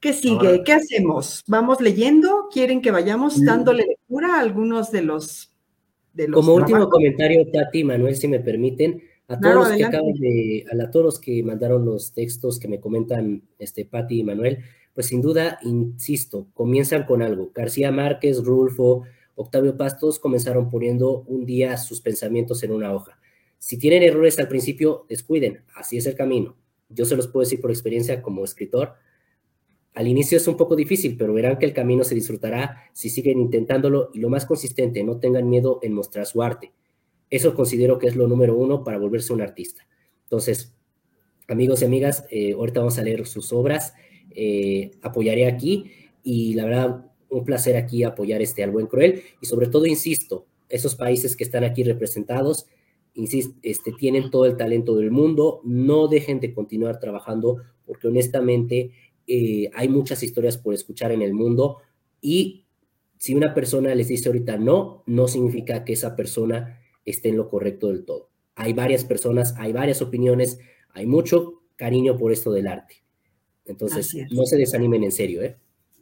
¿qué 0.00 0.12
sigue? 0.12 0.62
¿Qué 0.64 0.72
hacemos? 0.72 1.42
¿Vamos 1.46 1.80
leyendo? 1.80 2.48
¿Quieren 2.52 2.82
que 2.82 2.90
vayamos 2.90 3.42
dándole 3.42 3.86
lectura 3.86 4.36
a 4.36 4.40
algunos 4.40 4.90
de 4.90 5.02
los... 5.02 5.48
De 6.12 6.28
los 6.28 6.44
como 6.44 6.56
último 6.56 6.90
comentario, 6.90 7.50
Tati, 7.50 7.84
Manuel, 7.84 8.14
si 8.16 8.28
me 8.28 8.38
permiten, 8.38 9.02
a 9.28 9.40
todos 9.40 9.54
los 9.54 9.78
que 9.78 9.84
acaban 9.84 10.12
de, 10.12 10.66
a, 10.70 10.90
todos 10.90 11.06
los 11.06 11.18
que 11.18 11.42
mandaron 11.42 11.86
los 11.86 12.12
textos 12.12 12.58
que 12.58 12.68
me 12.68 12.80
comentan 12.80 13.42
este 13.58 13.86
Pati 13.86 14.20
y 14.20 14.24
Manuel, 14.24 14.58
pues 14.92 15.06
sin 15.06 15.22
duda, 15.22 15.58
insisto, 15.62 16.48
comienzan 16.52 17.04
con 17.06 17.22
algo. 17.22 17.50
García 17.54 17.90
Márquez, 17.90 18.44
Rulfo, 18.44 19.04
Octavio 19.36 19.74
Pastos 19.78 20.18
comenzaron 20.18 20.68
poniendo 20.68 21.22
un 21.22 21.46
día 21.46 21.78
sus 21.78 22.02
pensamientos 22.02 22.62
en 22.62 22.72
una 22.72 22.92
hoja. 22.92 23.18
Si 23.62 23.78
tienen 23.78 24.02
errores 24.02 24.40
al 24.40 24.48
principio, 24.48 25.06
descuiden, 25.08 25.62
así 25.76 25.96
es 25.96 26.06
el 26.06 26.16
camino. 26.16 26.56
Yo 26.88 27.04
se 27.04 27.14
los 27.14 27.28
puedo 27.28 27.44
decir 27.44 27.60
por 27.60 27.70
experiencia 27.70 28.20
como 28.20 28.44
escritor. 28.44 28.94
Al 29.94 30.08
inicio 30.08 30.36
es 30.36 30.48
un 30.48 30.56
poco 30.56 30.74
difícil, 30.74 31.16
pero 31.16 31.32
verán 31.32 31.58
que 31.58 31.66
el 31.66 31.72
camino 31.72 32.02
se 32.02 32.16
disfrutará 32.16 32.90
si 32.92 33.08
siguen 33.08 33.38
intentándolo 33.38 34.10
y 34.12 34.18
lo 34.18 34.30
más 34.30 34.46
consistente, 34.46 35.04
no 35.04 35.20
tengan 35.20 35.48
miedo 35.48 35.78
en 35.82 35.92
mostrar 35.92 36.26
su 36.26 36.42
arte. 36.42 36.72
Eso 37.30 37.54
considero 37.54 38.00
que 38.00 38.08
es 38.08 38.16
lo 38.16 38.26
número 38.26 38.56
uno 38.56 38.82
para 38.82 38.98
volverse 38.98 39.32
un 39.32 39.42
artista. 39.42 39.86
Entonces, 40.24 40.74
amigos 41.46 41.82
y 41.82 41.84
amigas, 41.84 42.26
eh, 42.32 42.54
ahorita 42.54 42.80
vamos 42.80 42.98
a 42.98 43.04
leer 43.04 43.24
sus 43.28 43.52
obras, 43.52 43.94
eh, 44.32 44.90
apoyaré 45.02 45.46
aquí 45.46 45.88
y 46.24 46.54
la 46.54 46.64
verdad, 46.64 47.12
un 47.30 47.44
placer 47.44 47.76
aquí 47.76 48.02
apoyar 48.02 48.42
este 48.42 48.64
al 48.64 48.72
buen 48.72 48.88
cruel 48.88 49.22
y 49.40 49.46
sobre 49.46 49.68
todo, 49.68 49.86
insisto, 49.86 50.46
esos 50.68 50.96
países 50.96 51.36
que 51.36 51.44
están 51.44 51.62
aquí 51.62 51.84
representados, 51.84 52.66
insisto, 53.14 53.58
este, 53.62 53.92
tienen 53.92 54.30
todo 54.30 54.46
el 54.46 54.56
talento 54.56 54.96
del 54.96 55.10
mundo, 55.10 55.60
no 55.64 56.08
dejen 56.08 56.40
de 56.40 56.54
continuar 56.54 56.98
trabajando 56.98 57.58
porque 57.86 58.08
honestamente 58.08 58.92
eh, 59.26 59.70
hay 59.74 59.88
muchas 59.88 60.22
historias 60.22 60.58
por 60.58 60.74
escuchar 60.74 61.12
en 61.12 61.22
el 61.22 61.34
mundo 61.34 61.78
y 62.20 62.66
si 63.18 63.34
una 63.34 63.54
persona 63.54 63.94
les 63.94 64.08
dice 64.08 64.28
ahorita 64.28 64.56
no, 64.56 65.02
no 65.06 65.28
significa 65.28 65.84
que 65.84 65.92
esa 65.92 66.16
persona 66.16 66.80
esté 67.04 67.28
en 67.28 67.36
lo 67.36 67.48
correcto 67.48 67.88
del 67.88 68.04
todo. 68.04 68.30
Hay 68.54 68.72
varias 68.72 69.04
personas, 69.04 69.54
hay 69.58 69.72
varias 69.72 70.02
opiniones, 70.02 70.58
hay 70.90 71.06
mucho 71.06 71.62
cariño 71.76 72.16
por 72.16 72.32
esto 72.32 72.52
del 72.52 72.66
arte. 72.66 73.02
Entonces, 73.64 74.14
no 74.30 74.44
se 74.44 74.56
desanimen 74.56 75.04
en 75.04 75.12
serio, 75.12 75.42
¿eh? 75.42 75.56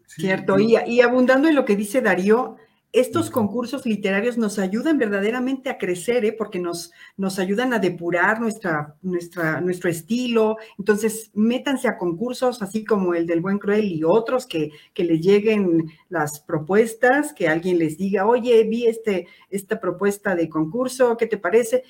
Cierto, 0.07 0.59
y, 0.59 0.77
y 0.87 1.03
abundando 1.03 1.49
en 1.49 1.55
lo 1.55 1.65
que 1.65 1.77
dice 1.77 2.01
Darío, 2.01 2.57
estos 2.93 3.31
concursos 3.31 3.87
literarios 3.87 4.37
nos 4.37 4.59
ayudan 4.59 4.99
verdaderamente 4.99 5.71
a 5.71 5.79
crecer, 5.79 6.25
¿eh? 6.25 6.33
porque 6.33 6.59
nos, 6.59 6.91
nos 7.17 7.39
ayudan 7.39 7.73
a 7.73 7.79
depurar 7.79 8.41
nuestra, 8.41 8.97
nuestra, 9.03 9.61
nuestro 9.61 9.91
estilo. 9.91 10.57
Entonces, 10.77 11.31
métanse 11.35 11.87
a 11.87 11.97
concursos 11.97 12.63
así 12.63 12.85
como 12.85 13.15
el 13.15 13.27
del 13.27 13.41
Buen 13.41 13.59
Cruel 13.59 13.93
y 13.93 14.03
otros 14.03 14.47
que, 14.47 14.71
que 14.93 15.05
les 15.05 15.21
lleguen 15.21 15.93
las 16.09 16.41
propuestas, 16.41 17.33
que 17.33 17.49
alguien 17.49 17.79
les 17.79 17.97
diga, 17.97 18.27
oye, 18.27 18.65
vi 18.65 18.87
este, 18.87 19.29
esta 19.51 19.81
propuesta 19.81 20.35
de 20.35 20.49
concurso, 20.49 21.17
¿qué 21.17 21.27
te 21.27 21.39
parece? 21.39 21.85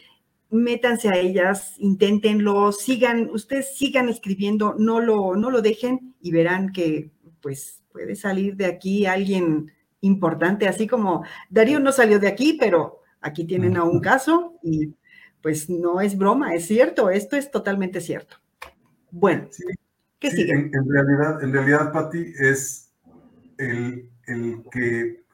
Métanse 0.50 1.08
a 1.08 1.16
ellas, 1.16 1.76
inténtenlo, 1.78 2.72
sigan, 2.72 3.30
ustedes 3.30 3.74
sigan 3.74 4.10
escribiendo, 4.10 4.74
no 4.78 5.00
lo, 5.00 5.34
no 5.34 5.50
lo 5.50 5.62
dejen 5.62 6.14
y 6.20 6.30
verán 6.30 6.72
que 6.72 7.10
pues 7.40 7.82
puede 7.90 8.16
salir 8.16 8.56
de 8.56 8.66
aquí 8.66 9.06
alguien 9.06 9.72
importante, 10.00 10.68
así 10.68 10.86
como 10.86 11.24
Darío 11.48 11.80
no 11.80 11.92
salió 11.92 12.18
de 12.18 12.28
aquí, 12.28 12.56
pero 12.58 13.00
aquí 13.20 13.44
tienen 13.44 13.76
a 13.76 13.84
un 13.84 14.00
caso 14.00 14.58
y 14.62 14.94
pues 15.42 15.70
no 15.70 16.00
es 16.00 16.16
broma, 16.16 16.54
es 16.54 16.66
cierto, 16.66 17.10
esto 17.10 17.36
es 17.36 17.50
totalmente 17.50 18.00
cierto. 18.00 18.36
Bueno, 19.10 19.48
¿qué 20.18 20.30
sigue? 20.30 20.52
En, 20.52 20.88
realidad, 20.88 21.42
en 21.42 21.52
realidad, 21.52 21.92
Patti, 21.92 22.32
es 22.38 22.92
el, 23.58 24.08
que 24.70 25.24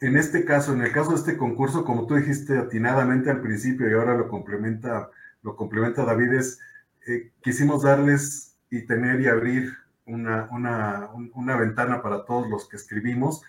en 0.00 0.16
este 0.16 0.44
caso, 0.44 0.72
en 0.72 0.82
el 0.82 0.92
caso 0.92 1.10
de 1.10 1.16
este 1.16 1.36
concurso, 1.36 1.84
como 1.84 2.06
tú 2.06 2.14
dijiste 2.14 2.56
atinadamente 2.56 3.30
al 3.30 3.40
principio 3.40 3.88
y 3.88 3.94
ahora 3.94 4.14
lo 4.14 4.28
complementa 4.28 5.10
lo 5.42 5.56
complementa 5.56 6.04
David, 6.04 6.32
es 6.32 6.60
eh, 7.06 7.32
quisimos 7.42 7.82
darles 7.82 8.56
y 8.70 8.86
tener 8.86 9.20
y 9.20 9.28
abrir 9.28 9.72
una, 10.06 10.48
una, 10.50 11.10
una 11.34 11.56
ventana 11.56 12.02
para 12.02 12.24
todos 12.24 12.48
los 12.48 12.68
que 12.68 12.76
escribimos, 12.76 13.42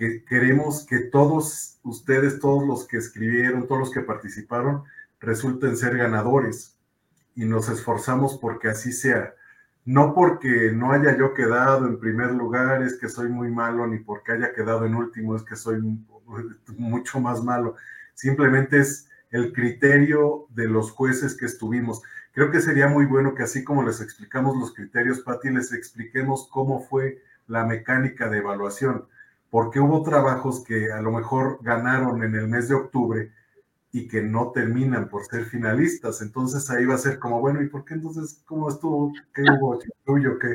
que 0.00 0.24
queremos 0.24 0.86
que 0.86 0.98
todos 1.00 1.78
ustedes, 1.82 2.40
todos 2.40 2.66
los 2.66 2.88
que 2.88 2.96
escribieron, 2.96 3.66
todos 3.66 3.80
los 3.80 3.90
que 3.90 4.00
participaron, 4.00 4.84
resulten 5.20 5.76
ser 5.76 5.98
ganadores 5.98 6.78
y 7.34 7.44
nos 7.44 7.68
esforzamos 7.68 8.38
porque 8.38 8.68
así 8.68 8.92
sea. 8.92 9.34
No 9.84 10.14
porque 10.14 10.72
no 10.72 10.92
haya 10.92 11.18
yo 11.18 11.34
quedado 11.34 11.86
en 11.86 12.00
primer 12.00 12.30
lugar, 12.32 12.82
es 12.82 12.98
que 12.98 13.10
soy 13.10 13.28
muy 13.28 13.50
malo, 13.50 13.86
ni 13.86 13.98
porque 13.98 14.32
haya 14.32 14.54
quedado 14.54 14.86
en 14.86 14.94
último, 14.94 15.36
es 15.36 15.42
que 15.42 15.54
soy 15.54 15.82
mucho 16.78 17.20
más 17.20 17.44
malo. 17.44 17.76
Simplemente 18.14 18.78
es 18.78 19.06
el 19.30 19.52
criterio 19.52 20.46
de 20.48 20.66
los 20.66 20.92
jueces 20.92 21.36
que 21.36 21.44
estuvimos. 21.44 22.00
Creo 22.32 22.50
que 22.50 22.62
sería 22.62 22.88
muy 22.88 23.04
bueno 23.04 23.34
que 23.34 23.42
así 23.42 23.64
como 23.64 23.82
les 23.82 24.00
explicamos 24.00 24.56
los 24.56 24.72
criterios, 24.72 25.20
Pati, 25.20 25.50
les 25.50 25.74
expliquemos 25.74 26.48
cómo 26.50 26.80
fue 26.80 27.22
la 27.48 27.66
mecánica 27.66 28.30
de 28.30 28.38
evaluación, 28.38 29.04
porque 29.50 29.80
hubo 29.80 30.02
trabajos 30.02 30.64
que 30.64 30.92
a 30.92 31.02
lo 31.02 31.10
mejor 31.10 31.58
ganaron 31.60 32.22
en 32.22 32.34
el 32.34 32.48
mes 32.48 32.68
de 32.68 32.76
octubre 32.76 33.32
y 33.92 34.06
que 34.06 34.22
no 34.22 34.52
terminan 34.52 35.08
por 35.08 35.24
ser 35.24 35.44
finalistas. 35.44 36.22
Entonces 36.22 36.70
ahí 36.70 36.84
va 36.84 36.94
a 36.94 36.98
ser 36.98 37.18
como, 37.18 37.40
bueno, 37.40 37.60
¿y 37.60 37.68
por 37.68 37.84
qué 37.84 37.94
entonces 37.94 38.42
cómo 38.46 38.68
estuvo? 38.68 39.12
¿Qué 39.34 39.42
hubo 39.42 39.78
tuyo? 40.04 40.38
¿Qué? 40.38 40.54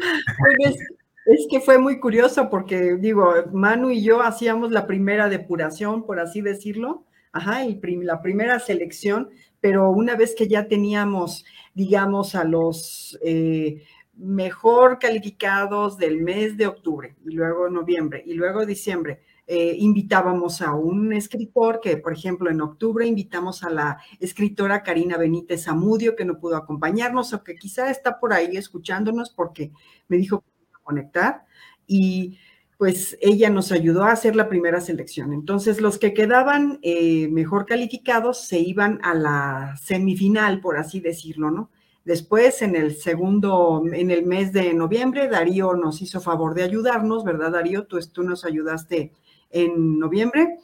Pues 0.58 0.78
es 1.26 1.48
que 1.50 1.60
fue 1.60 1.78
muy 1.78 2.00
curioso 2.00 2.50
porque, 2.50 2.96
digo, 2.96 3.34
Manu 3.52 3.90
y 3.90 4.04
yo 4.04 4.22
hacíamos 4.22 4.72
la 4.72 4.88
primera 4.88 5.28
depuración, 5.28 6.06
por 6.06 6.20
así 6.20 6.42
decirlo, 6.42 7.04
ajá, 7.34 7.62
la 8.04 8.22
primera 8.22 8.60
selección, 8.60 9.30
pero 9.60 9.90
una 9.90 10.16
vez 10.16 10.36
que 10.36 10.48
ya 10.48 10.68
teníamos, 10.68 11.44
digamos, 11.74 12.36
a 12.36 12.44
los 12.44 13.20
eh, 13.24 13.84
mejor 14.18 15.00
calificados 15.00 15.98
del 15.98 16.22
mes 16.22 16.58
de 16.58 16.68
octubre, 16.68 17.16
y 17.26 17.32
luego 17.32 17.70
noviembre, 17.70 18.24
y 18.26 18.34
luego 18.34 18.66
diciembre, 18.66 19.22
eh, 19.48 19.76
invitábamos 19.78 20.62
a 20.62 20.74
un 20.74 21.14
escritor 21.14 21.80
que, 21.80 21.98
por 21.98 22.14
ejemplo, 22.14 22.50
en 22.50 22.62
octubre 22.62 23.06
invitamos 23.06 23.64
a 23.64 23.70
la 23.70 24.00
escritora 24.20 24.82
Karina 24.82 25.18
Benítez 25.18 25.68
Amudio, 25.68 26.16
que 26.16 26.26
no 26.26 26.40
pudo 26.40 26.56
acompañarnos 26.58 27.32
o 27.34 27.44
que 27.44 27.56
quizá 27.56 27.92
está 27.92 28.20
por 28.20 28.34
ahí 28.34 28.58
escuchándonos 28.58 29.30
porque 29.30 29.72
me 30.08 30.18
dijo 30.18 30.42
que 30.42 30.48
iba 30.68 30.80
a 30.80 30.84
conectar. 30.84 31.46
Y 31.86 32.40
pues 32.78 33.18
ella 33.22 33.50
nos 33.50 33.72
ayudó 33.72 34.04
a 34.04 34.12
hacer 34.12 34.36
la 34.36 34.50
primera 34.50 34.82
selección. 34.82 35.32
Entonces, 35.32 35.80
los 35.80 36.00
que 36.00 36.14
quedaban 36.14 36.80
eh, 36.82 37.28
mejor 37.30 37.66
calificados 37.66 38.48
se 38.48 38.60
iban 38.60 39.00
a 39.04 39.14
la 39.14 39.78
semifinal, 39.82 40.60
por 40.60 40.78
así 40.78 41.00
decirlo, 41.00 41.52
¿no? 41.52 41.70
Después, 42.06 42.62
en 42.62 42.76
el 42.76 42.96
segundo, 42.96 43.84
en 43.92 44.12
el 44.12 44.28
mes 44.28 44.54
de 44.54 44.74
noviembre, 44.76 45.28
Darío 45.28 45.74
nos 45.74 46.04
hizo 46.04 46.22
favor 46.22 46.54
de 46.54 46.62
ayudarnos, 46.62 47.24
¿verdad, 47.24 47.52
Darío? 47.52 47.88
Tú, 47.88 48.00
tú 48.14 48.22
nos 48.22 48.46
ayudaste 48.46 49.12
en 49.50 49.98
noviembre. 49.98 50.60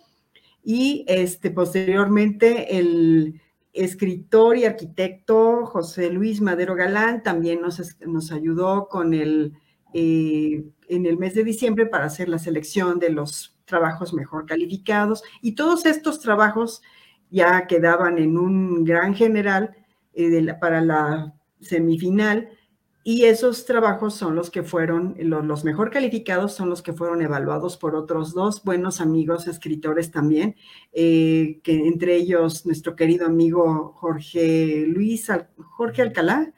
Y 0.64 1.04
este, 1.08 1.50
posteriormente 1.50 2.78
el 2.78 3.42
escritor 3.74 4.58
y 4.58 4.66
arquitecto 4.66 5.66
José 5.66 6.12
Luis 6.12 6.42
Madero 6.42 6.76
Galán 6.76 7.24
también 7.24 7.62
nos, 7.62 7.98
nos 8.06 8.32
ayudó 8.32 8.88
con 8.88 9.16
el, 9.16 9.54
eh, 9.96 10.64
en 10.90 11.06
el 11.08 11.18
mes 11.18 11.34
de 11.34 11.44
diciembre 11.44 11.88
para 11.88 12.06
hacer 12.06 12.30
la 12.30 12.38
selección 12.38 13.00
de 13.00 13.10
los 13.10 13.58
trabajos 13.66 14.14
mejor 14.14 14.46
calificados. 14.46 15.24
Y 15.42 15.54
todos 15.56 15.88
estos 15.88 16.20
trabajos 16.20 16.84
ya 17.32 17.66
quedaban 17.66 18.20
en 18.20 18.38
un 18.38 18.84
gran 18.84 19.16
general 19.16 19.76
eh, 20.14 20.54
para 20.60 20.82
la 20.82 21.34
semifinal 21.60 22.50
y 23.04 23.26
esos 23.26 23.66
trabajos 23.66 24.14
son 24.14 24.36
los 24.36 24.52
que 24.52 24.62
fueron, 24.62 25.16
los, 25.20 25.64
mejor 25.64 25.90
calificados 25.90 26.54
son 26.54 26.70
los 26.70 26.84
que 26.84 26.94
fueron 26.94 27.24
evaluados 27.24 27.76
por 27.78 27.96
otros 27.96 28.34
dos 28.34 28.64
buenos 28.64 29.02
amigos 29.02 29.48
escritores 29.48 30.12
también, 30.12 30.56
eh, 30.94 31.60
que 31.64 31.88
entre 31.88 32.16
ellos 32.16 32.66
nuestro 32.68 32.96
querido 32.96 33.26
amigo 33.26 33.94
Jorge 33.98 34.86
Luis, 34.88 35.32
Jorge 35.58 36.04
Alcalá, 36.04 36.54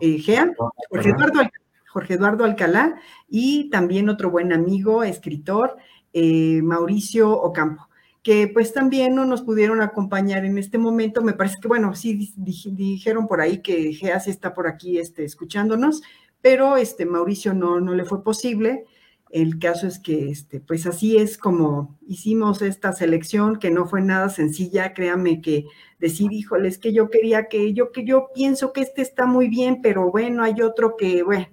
eh, 0.00 0.18
Gea, 0.18 0.52
Jorge 0.88 1.10
Eduardo, 1.10 1.40
Jorge 1.88 2.14
Eduardo 2.14 2.44
Alcalá, 2.44 3.00
y 3.28 3.68
también 3.70 4.08
otro 4.08 4.30
buen 4.30 4.52
amigo, 4.52 5.02
escritor, 5.02 5.78
eh, 6.12 6.60
Mauricio 6.62 7.32
Ocampo 7.32 7.87
que 8.28 8.46
pues 8.46 8.74
también 8.74 9.14
no 9.14 9.24
nos 9.24 9.40
pudieron 9.40 9.80
acompañar 9.80 10.44
en 10.44 10.58
este 10.58 10.76
momento. 10.76 11.22
Me 11.22 11.32
parece 11.32 11.56
que, 11.62 11.66
bueno, 11.66 11.94
sí 11.94 12.34
dijeron 12.36 13.26
por 13.26 13.40
ahí 13.40 13.62
que 13.62 13.94
Gea 13.94 14.20
sí 14.20 14.28
está 14.28 14.52
por 14.52 14.66
aquí 14.66 14.98
este, 14.98 15.24
escuchándonos, 15.24 16.02
pero 16.42 16.76
este 16.76 17.06
Mauricio 17.06 17.54
no, 17.54 17.80
no 17.80 17.94
le 17.94 18.04
fue 18.04 18.22
posible. 18.22 18.84
El 19.30 19.58
caso 19.58 19.86
es 19.86 19.98
que, 19.98 20.28
este, 20.28 20.60
pues 20.60 20.86
así 20.86 21.16
es 21.16 21.38
como 21.38 21.98
hicimos 22.06 22.60
esta 22.60 22.92
selección, 22.92 23.58
que 23.58 23.70
no 23.70 23.86
fue 23.86 24.02
nada 24.02 24.28
sencilla. 24.28 24.92
Créame 24.92 25.40
que 25.40 25.64
decir, 25.98 26.30
híjole, 26.30 26.68
es 26.68 26.76
que 26.76 26.92
yo 26.92 27.08
quería 27.08 27.48
que, 27.48 27.72
yo 27.72 27.92
que 27.92 28.04
yo 28.04 28.28
pienso 28.34 28.74
que 28.74 28.82
este 28.82 29.00
está 29.00 29.24
muy 29.24 29.48
bien, 29.48 29.80
pero 29.80 30.10
bueno, 30.10 30.42
hay 30.42 30.60
otro 30.60 30.98
que, 30.98 31.22
bueno, 31.22 31.46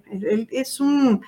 es 0.50 0.78
un, 0.78 1.22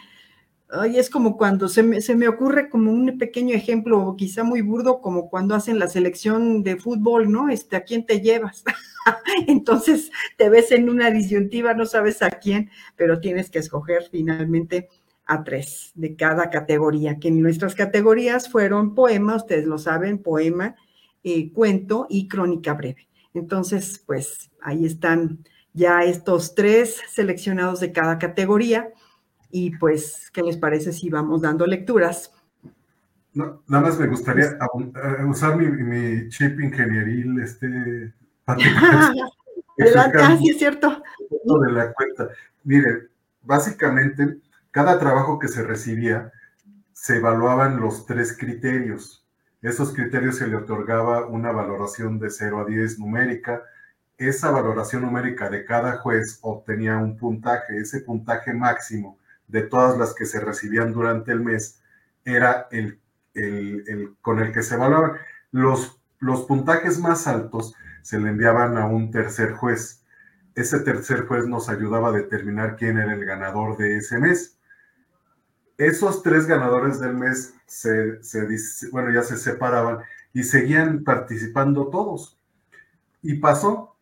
Ay, 0.71 0.99
es 0.99 1.09
como 1.09 1.39
cuando 1.39 1.67
se 1.69 1.83
me, 1.83 2.03
se 2.03 2.15
me, 2.15 2.29
ocurre 2.29 2.69
como 2.69 2.93
un 2.93 3.17
pequeño 3.17 3.55
ejemplo, 3.55 4.15
quizá 4.19 4.45
muy 4.45 4.61
burdo, 4.61 5.01
como 5.01 5.31
cuando 5.31 5.55
hacen 5.55 5.79
la 5.79 5.89
selección 5.89 6.63
de 6.63 6.77
fútbol, 6.77 7.33
¿no? 7.33 7.49
Este, 7.49 7.77
¿a 7.77 7.85
quién 7.85 8.05
te 8.05 8.21
llevas? 8.21 8.65
Entonces 9.47 10.11
te 10.37 10.51
ves 10.51 10.71
en 10.71 10.91
una 10.91 11.11
disyuntiva, 11.11 11.73
no 11.73 11.87
sabes 11.87 12.21
a 12.21 12.31
quién, 12.31 12.71
pero 12.97 13.19
tienes 13.19 13.49
que 13.49 13.61
escoger 13.61 14.05
finalmente 14.11 14.91
a 15.25 15.43
tres 15.43 15.93
de 15.95 16.17
cada 16.17 16.51
categoría, 16.51 17.19
que 17.19 17.31
nuestras 17.31 17.75
categorías 17.75 18.51
fueron 18.51 18.95
poema, 18.95 19.37
ustedes 19.37 19.65
lo 19.65 19.79
saben, 19.79 20.19
poema, 20.19 20.77
eh, 21.25 21.51
cuento 21.51 22.07
y 22.11 22.29
crónica 22.29 22.75
breve. 22.75 23.09
Entonces, 23.33 24.03
pues 24.07 24.51
ahí 24.61 24.85
están 24.85 25.45
ya 25.73 26.03
estos 26.03 26.55
tres 26.55 27.01
seleccionados 27.11 27.81
de 27.81 27.93
cada 27.93 28.19
categoría 28.19 28.93
y 29.51 29.77
pues, 29.77 30.31
¿qué 30.33 30.43
les 30.43 30.57
parece 30.57 30.93
si 30.93 31.09
vamos 31.09 31.43
dando 31.43 31.67
lecturas? 31.67 32.33
No, 33.33 33.63
nada 33.69 33.85
más 33.85 33.99
me 33.99 34.07
gustaría 34.07 34.47
eh, 34.47 35.25
usar 35.25 35.57
mi, 35.57 36.29
chip 36.29 36.61
ingenieril, 36.61 37.41
este... 37.41 38.15
Adelante, 38.47 40.19
ah, 40.23 40.37
sí 40.39 40.51
es 40.51 40.59
cierto. 40.59 41.03
De 41.21 41.73
la 41.73 41.93
cuenta. 41.93 42.29
Mire, 42.65 43.09
básicamente, 43.43 44.39
cada 44.71 44.99
trabajo 44.99 45.39
que 45.39 45.49
se 45.49 45.63
recibía, 45.63 46.33
se 46.93 47.19
evaluaban 47.19 47.81
los 47.81 48.07
tres 48.07 48.37
criterios. 48.37 49.25
Esos 49.63 49.93
criterios 49.93 50.37
se 50.37 50.47
le 50.47 50.57
otorgaba 50.57 51.27
una 51.27 51.53
valoración 51.53 52.19
de 52.19 52.31
0 52.31 52.61
a 52.61 52.65
10 52.65 52.99
numérica. 52.99 53.63
Esa 54.17 54.51
valoración 54.51 55.03
numérica 55.03 55.49
de 55.49 55.65
cada 55.65 55.99
juez 55.99 56.39
obtenía 56.43 56.97
un 56.97 57.17
puntaje. 57.17 57.79
Ese 57.79 58.01
puntaje 58.01 58.53
máximo 58.53 59.19
de 59.49 59.63
todas 59.63 59.99
las 59.99 60.15
que 60.15 60.27
se 60.27 60.41
recibían 60.41 60.93
durante 60.93 61.33
el 61.33 61.41
mes 61.41 61.81
era 62.25 62.69
el, 62.71 63.01
con 64.21 64.39
el 64.41 64.53
que 64.53 64.63
se 64.63 64.75
evaluaban. 64.75 65.19
Los, 65.51 66.01
los 66.21 66.43
puntajes 66.43 66.99
más 66.99 67.27
altos 67.27 67.75
se 68.03 68.19
le 68.19 68.29
enviaban 68.29 68.77
a 68.77 68.87
un 68.87 69.11
tercer 69.11 69.53
juez. 69.53 70.05
Ese 70.55 70.81
tercer 70.81 71.27
juez 71.27 71.47
nos 71.47 71.69
ayudaba 71.69 72.09
a 72.09 72.13
determinar 72.13 72.77
quién 72.77 72.99
era 72.99 73.15
el 73.15 73.25
ganador 73.25 73.77
de 73.77 73.97
ese 73.97 74.19
mes. 74.19 74.59
Esos 75.77 76.23
tres 76.23 76.47
ganadores 76.47 76.99
del 76.99 77.15
mes 77.15 77.55
se, 77.67 78.19
bueno, 78.91 79.13
ya 79.13 79.23
se 79.23 79.37
separaban 79.37 79.99
y 80.33 80.43
seguían 80.43 81.05
participando 81.05 81.89
todos. 81.89 82.39
Y 83.23 83.35
pasó. 83.35 83.95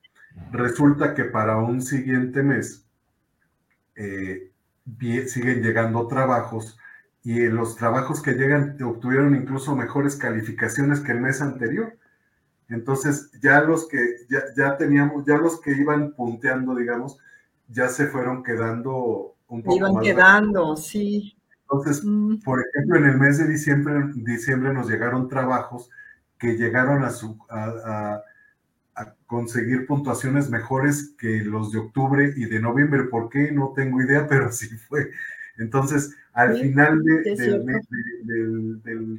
Resulta 0.52 1.14
que 1.14 1.24
para 1.24 1.56
un 1.56 1.80
siguiente 1.80 2.42
mes, 2.42 2.86
eh, 3.94 4.52
siguen 5.26 5.62
llegando 5.62 6.06
trabajos 6.06 6.78
y 7.22 7.46
los 7.46 7.76
trabajos 7.76 8.22
que 8.22 8.34
llegan 8.34 8.76
obtuvieron 8.84 9.34
incluso 9.34 9.74
mejores 9.74 10.16
calificaciones 10.16 11.00
que 11.00 11.12
el 11.12 11.20
mes 11.20 11.42
anterior. 11.42 11.96
Entonces, 12.68 13.30
ya 13.42 13.60
los 13.60 13.88
que 13.88 13.98
ya, 14.56 14.76
teníamos, 14.76 15.24
ya 15.26 15.36
los 15.36 15.60
que 15.60 15.72
iban 15.72 16.12
punteando, 16.12 16.74
digamos, 16.74 17.18
ya 17.68 17.88
se 17.88 18.06
fueron 18.06 18.42
quedando 18.42 19.34
un 19.48 19.62
poco 19.62 19.76
iban 19.76 20.00
quedando, 20.00 20.76
sí. 20.76 21.36
Entonces, 21.62 22.04
mm. 22.04 22.42
por 22.44 22.60
ejemplo, 22.60 22.98
en 22.98 23.06
el 23.06 23.18
mes 23.18 23.38
de 23.38 23.48
diciembre, 23.48 24.12
diciembre 24.14 24.72
nos 24.72 24.88
llegaron 24.88 25.28
trabajos 25.28 25.90
que 26.38 26.56
llegaron 26.56 27.02
a, 27.02 27.10
su, 27.10 27.38
a 27.50 28.22
a 28.22 28.22
conseguir 29.26 29.86
puntuaciones 29.86 30.48
mejores 30.50 31.14
que 31.18 31.42
los 31.44 31.72
de 31.72 31.78
octubre 31.78 32.32
y 32.36 32.46
de 32.46 32.60
noviembre. 32.60 33.04
¿Por 33.04 33.28
qué? 33.28 33.52
No 33.52 33.72
tengo 33.74 34.00
idea, 34.00 34.26
pero 34.28 34.50
sí 34.52 34.68
fue. 34.68 35.10
Entonces, 35.58 36.16
al 36.32 36.58
final 36.58 37.02
del, 37.02 37.50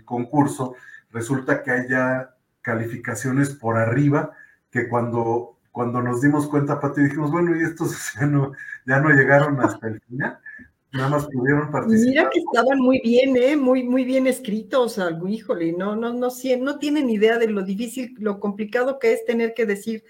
concurso, 0.06 0.76
resulta 1.12 1.64
que 1.64 1.72
hay 1.72 1.90
ya 1.90 2.36
calificaciones 2.62 3.50
por 3.50 3.78
arriba 3.78 4.34
que 4.70 4.88
cuando, 4.88 5.58
cuando 5.72 6.02
nos 6.02 6.22
dimos 6.22 6.48
cuenta, 6.48 6.80
Pati, 6.80 7.02
dijimos, 7.02 7.32
bueno, 7.32 7.56
y 7.56 7.64
estos 7.64 8.14
ya 8.20 8.28
no, 8.28 8.52
ya 8.86 9.00
no 9.00 9.10
llegaron 9.10 9.60
hasta 9.62 9.88
el 9.88 10.00
final, 10.02 10.40
nada 10.98 11.10
más 11.10 11.26
pudieron 11.28 11.72
participar. 11.72 12.10
Mira 12.10 12.30
que 12.30 12.40
estaban 12.40 12.80
muy 12.80 13.00
bien, 13.02 13.38
¿eh? 13.38 13.56
Muy, 13.56 13.84
muy 13.84 14.04
bien 14.04 14.28
escritos, 14.28 15.00
algo, 15.00 15.28
híjole, 15.28 15.74
no, 15.74 15.96
no, 15.96 16.14
no, 16.14 16.30
no 16.60 16.80
tienen 16.80 17.10
idea 17.10 17.38
de 17.38 17.48
lo 17.48 17.64
difícil, 17.64 18.16
lo 18.20 18.40
complicado 18.40 19.00
que 19.00 19.14
es 19.14 19.24
tener 19.26 19.54
que 19.54 19.66
decir, 19.66 20.04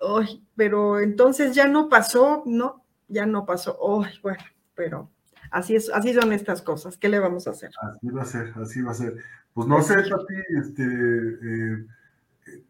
ay, 0.00 0.42
pero 0.56 1.00
entonces 1.00 1.54
ya 1.54 1.68
no 1.68 1.88
pasó, 1.88 2.42
no, 2.44 2.84
ya 3.08 3.26
no 3.26 3.46
pasó, 3.46 3.78
ay, 4.02 4.12
bueno, 4.22 4.42
pero 4.74 5.10
así 5.50 5.76
es, 5.76 5.90
así 5.90 6.12
son 6.12 6.32
estas 6.32 6.62
cosas, 6.62 6.96
¿qué 6.96 7.08
le 7.08 7.18
vamos 7.18 7.46
a 7.46 7.50
hacer? 7.50 7.70
Así 7.80 8.08
va 8.10 8.22
a 8.22 8.26
ser, 8.26 8.52
así 8.56 8.82
va 8.82 8.90
a 8.90 8.94
ser. 8.94 9.16
Pues 9.54 9.68
no 9.68 9.80
sé, 9.80 9.94
Pati, 9.94 10.34
este, 10.58 10.82
eh, 10.82 11.86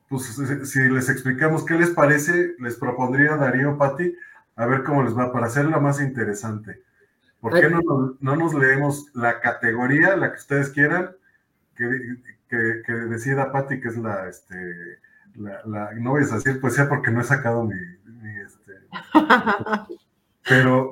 pues 0.09 0.23
si 0.64 0.81
les 0.88 1.09
explicamos 1.09 1.64
qué 1.64 1.75
les 1.75 1.90
parece, 1.90 2.55
les 2.61 2.77
propondría 2.77 3.37
Darío, 3.37 3.77
Pati, 3.77 4.14
a 4.55 4.66
ver 4.66 4.85
cómo 4.85 5.03
les 5.03 5.16
va, 5.16 5.33
para 5.33 5.47
hacerla 5.47 5.81
más 5.81 6.01
interesante. 6.01 6.83
¿Por 7.40 7.61
qué 7.61 7.68
no 7.68 7.81
nos, 7.81 8.22
no 8.22 8.37
nos 8.37 8.55
leemos 8.55 9.07
la 9.14 9.40
categoría, 9.40 10.16
la 10.16 10.33
que 10.33 10.38
ustedes 10.38 10.70
quieran, 10.70 11.14
que, 11.77 11.88
que, 12.49 12.92
decida 12.92 13.53
Pati, 13.53 13.81
que 13.81 13.88
es 13.88 13.96
la, 13.96 14.29
este, 14.29 14.99
la, 15.35 15.92
no 15.94 16.11
voy 16.11 16.25
a 16.25 16.35
decir 16.35 16.61
poesía 16.61 16.88
porque 16.88 17.11
no 17.11 17.20
he 17.20 17.25
sacado 17.25 17.64
mi, 17.64 17.75
este, 18.44 18.72
pero... 20.49 20.90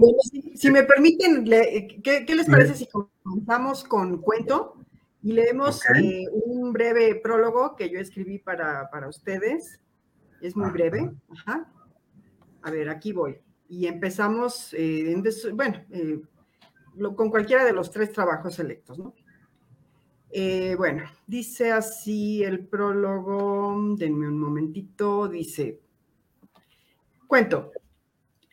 si, 0.54 0.70
me 0.70 0.82
permiten, 0.82 1.44
¿qué, 1.44 2.26
les 2.28 2.46
parece 2.46 2.74
si 2.74 2.88
comenzamos 2.88 3.84
con 3.84 4.18
cuento? 4.20 4.76
Y 5.22 5.32
leemos 5.32 5.82
eh, 5.96 6.26
un 6.44 6.72
breve 6.74 7.14
prólogo 7.14 7.76
que 7.76 7.88
yo 7.88 7.98
escribí 7.98 8.38
para, 8.38 8.90
ustedes. 9.08 9.80
Es 10.42 10.54
muy 10.54 10.70
breve. 10.70 11.10
A 12.62 12.70
ver, 12.70 12.90
aquí 12.90 13.14
voy. 13.14 13.40
Y 13.66 13.86
empezamos, 13.86 14.74
eh, 14.74 15.14
bueno, 15.54 15.82
eh, 15.90 16.20
con 17.16 17.30
cualquiera 17.30 17.64
de 17.64 17.72
los 17.72 17.90
tres 17.90 18.12
trabajos 18.12 18.54
selectos, 18.54 18.98
¿no? 18.98 19.14
bueno, 20.76 21.04
dice 21.28 21.70
así 21.70 22.42
el 22.42 22.66
prólogo, 22.66 23.94
denme 23.96 24.26
un 24.26 24.38
momentito, 24.38 25.28
dice, 25.28 25.80
cuento, 27.28 27.70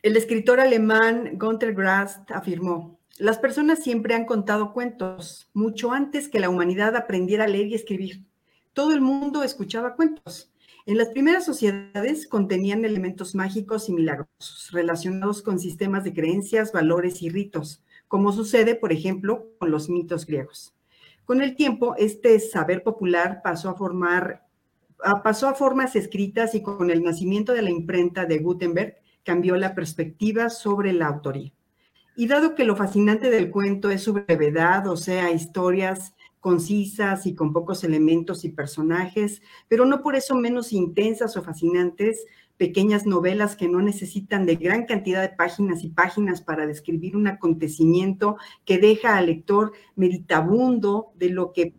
el 0.00 0.16
escritor 0.16 0.60
alemán 0.60 1.32
Gunther 1.34 1.74
Grass 1.74 2.20
afirmó, 2.28 3.00
las 3.18 3.38
personas 3.38 3.82
siempre 3.82 4.14
han 4.14 4.24
contado 4.24 4.72
cuentos, 4.72 5.50
mucho 5.52 5.92
antes 5.92 6.28
que 6.28 6.40
la 6.40 6.48
humanidad 6.48 6.96
aprendiera 6.96 7.44
a 7.44 7.48
leer 7.48 7.66
y 7.66 7.74
escribir. 7.74 8.24
Todo 8.72 8.92
el 8.94 9.00
mundo 9.00 9.42
escuchaba 9.42 9.96
cuentos. 9.96 10.50
En 10.86 10.96
las 10.96 11.10
primeras 11.10 11.44
sociedades 11.44 12.26
contenían 12.26 12.84
elementos 12.84 13.34
mágicos 13.34 13.88
y 13.88 13.92
milagrosos 13.92 14.70
relacionados 14.72 15.42
con 15.42 15.58
sistemas 15.60 16.04
de 16.04 16.14
creencias, 16.14 16.72
valores 16.72 17.22
y 17.22 17.28
ritos, 17.28 17.84
como 18.12 18.30
sucede, 18.30 18.74
por 18.74 18.92
ejemplo, 18.92 19.46
con 19.58 19.70
los 19.70 19.88
mitos 19.88 20.26
griegos. 20.26 20.74
Con 21.24 21.40
el 21.40 21.56
tiempo, 21.56 21.94
este 21.96 22.38
saber 22.40 22.82
popular 22.82 23.40
pasó 23.42 23.70
a 23.70 23.74
formar 23.74 24.46
pasó 25.24 25.48
a 25.48 25.54
formas 25.54 25.96
escritas 25.96 26.54
y 26.54 26.60
con 26.60 26.90
el 26.90 27.02
nacimiento 27.02 27.54
de 27.54 27.62
la 27.62 27.70
imprenta 27.70 28.26
de 28.26 28.36
Gutenberg 28.36 28.96
cambió 29.24 29.56
la 29.56 29.74
perspectiva 29.74 30.50
sobre 30.50 30.92
la 30.92 31.06
autoría. 31.06 31.54
Y 32.14 32.26
dado 32.26 32.54
que 32.54 32.64
lo 32.64 32.76
fascinante 32.76 33.30
del 33.30 33.50
cuento 33.50 33.88
es 33.88 34.02
su 34.02 34.12
brevedad, 34.12 34.86
o 34.88 34.98
sea, 34.98 35.30
historias 35.30 36.14
concisas 36.38 37.24
y 37.24 37.34
con 37.34 37.54
pocos 37.54 37.82
elementos 37.82 38.44
y 38.44 38.50
personajes, 38.50 39.40
pero 39.68 39.86
no 39.86 40.02
por 40.02 40.16
eso 40.16 40.34
menos 40.34 40.74
intensas 40.74 41.34
o 41.38 41.42
fascinantes, 41.42 42.26
pequeñas 42.56 43.06
novelas 43.06 43.56
que 43.56 43.68
no 43.68 43.80
necesitan 43.80 44.46
de 44.46 44.56
gran 44.56 44.86
cantidad 44.86 45.22
de 45.22 45.34
páginas 45.34 45.82
y 45.84 45.88
páginas 45.88 46.42
para 46.42 46.66
describir 46.66 47.16
un 47.16 47.26
acontecimiento 47.26 48.36
que 48.64 48.78
deja 48.78 49.16
al 49.16 49.26
lector 49.26 49.72
meditabundo 49.96 51.12
de 51.16 51.30
lo 51.30 51.52
que, 51.52 51.74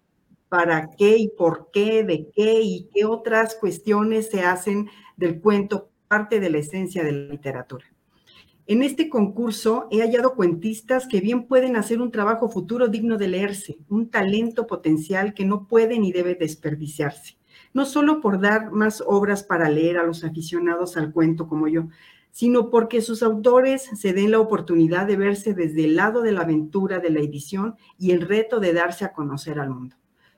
para 0.49 0.91
qué 0.97 1.17
y 1.17 1.29
por 1.29 1.69
qué, 1.71 2.03
de 2.03 2.29
qué 2.35 2.61
y 2.61 2.89
qué 2.93 3.05
otras 3.05 3.55
cuestiones 3.55 4.29
se 4.29 4.41
hacen 4.41 4.89
del 5.15 5.39
cuento 5.39 5.89
parte 6.07 6.39
de 6.39 6.49
la 6.49 6.59
esencia 6.59 7.03
de 7.03 7.11
la 7.11 7.31
literatura. 7.33 7.85
En 8.65 8.81
este 8.81 9.09
concurso 9.09 9.87
he 9.91 9.99
hallado 9.99 10.35
cuentistas 10.35 11.05
que 11.07 11.19
bien 11.19 11.47
pueden 11.47 11.75
hacer 11.75 12.01
un 12.01 12.11
trabajo 12.11 12.49
futuro 12.49 12.87
digno 12.87 13.17
de 13.17 13.27
leerse, 13.27 13.77
un 13.89 14.09
talento 14.09 14.67
potencial 14.67 15.33
que 15.33 15.43
no 15.43 15.67
puede 15.67 15.99
ni 15.99 16.13
debe 16.13 16.35
desperdiciarse, 16.35 17.35
no 17.73 17.85
solo 17.85 18.21
por 18.21 18.39
dar 18.39 18.71
más 18.71 19.03
obras 19.05 19.43
para 19.43 19.69
leer 19.69 19.97
a 19.97 20.03
los 20.03 20.23
aficionados 20.23 20.97
al 20.97 21.11
cuento 21.11 21.47
como 21.47 21.67
yo, 21.67 21.87
sino 22.31 22.69
porque 22.69 23.01
sus 23.01 23.21
autores 23.21 23.89
se 23.93 24.13
den 24.13 24.31
la 24.31 24.39
oportunidad 24.39 25.05
de 25.05 25.17
verse 25.17 25.53
desde 25.53 25.85
el 25.85 25.95
lado 25.95 26.21
de 26.21 26.31
la 26.31 26.41
aventura 26.41 26.99
de 26.99 27.11
la 27.11 27.19
edición 27.19 27.75
y 27.97 28.11
el 28.11 28.21
reto 28.21 28.59
de 28.59 28.73
darse 28.73 29.05
a 29.05 29.13
conocer 29.13 29.59
al 29.59 29.69
mundo. 29.69 29.95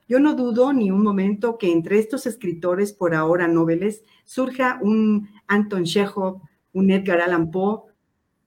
Yo 0.08 0.20
no 0.20 0.34
dudo 0.34 0.72
ni 0.72 0.90
un 0.90 1.02
momento 1.02 1.58
que 1.58 1.72
entre 1.72 1.98
estos 1.98 2.26
escritores 2.26 2.92
por 2.92 3.14
ahora 3.14 3.48
noveles 3.48 4.04
surja 4.24 4.78
un 4.82 5.28
Anton 5.48 5.84
Chekhov, 5.84 6.42
un 6.72 6.90
Edgar 6.90 7.20
Allan 7.22 7.50
Poe, 7.50 7.80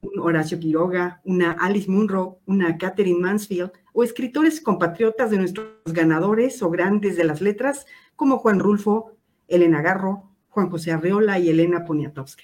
un 0.01 0.19
Horacio 0.19 0.59
Quiroga, 0.59 1.19
una 1.25 1.51
Alice 1.51 1.89
Munro, 1.89 2.39
una 2.45 2.77
Catherine 2.77 3.19
Mansfield, 3.19 3.71
o 3.91 4.03
escritores 4.03 4.61
compatriotas 4.61 5.31
de 5.31 5.39
nuestros 5.39 5.67
ganadores 5.85 6.61
o 6.61 6.69
grandes 6.69 7.17
de 7.17 7.25
las 7.25 7.41
letras, 7.41 7.85
como 8.19 8.39
Juan 8.39 8.59
Rulfo, 8.59 9.13
Elena 9.47 9.81
Garro, 9.81 10.29
Juan 10.49 10.69
José 10.69 10.91
Arreola 10.91 11.39
y 11.39 11.47
Elena 11.47 11.85
Poniatowska. 11.85 12.43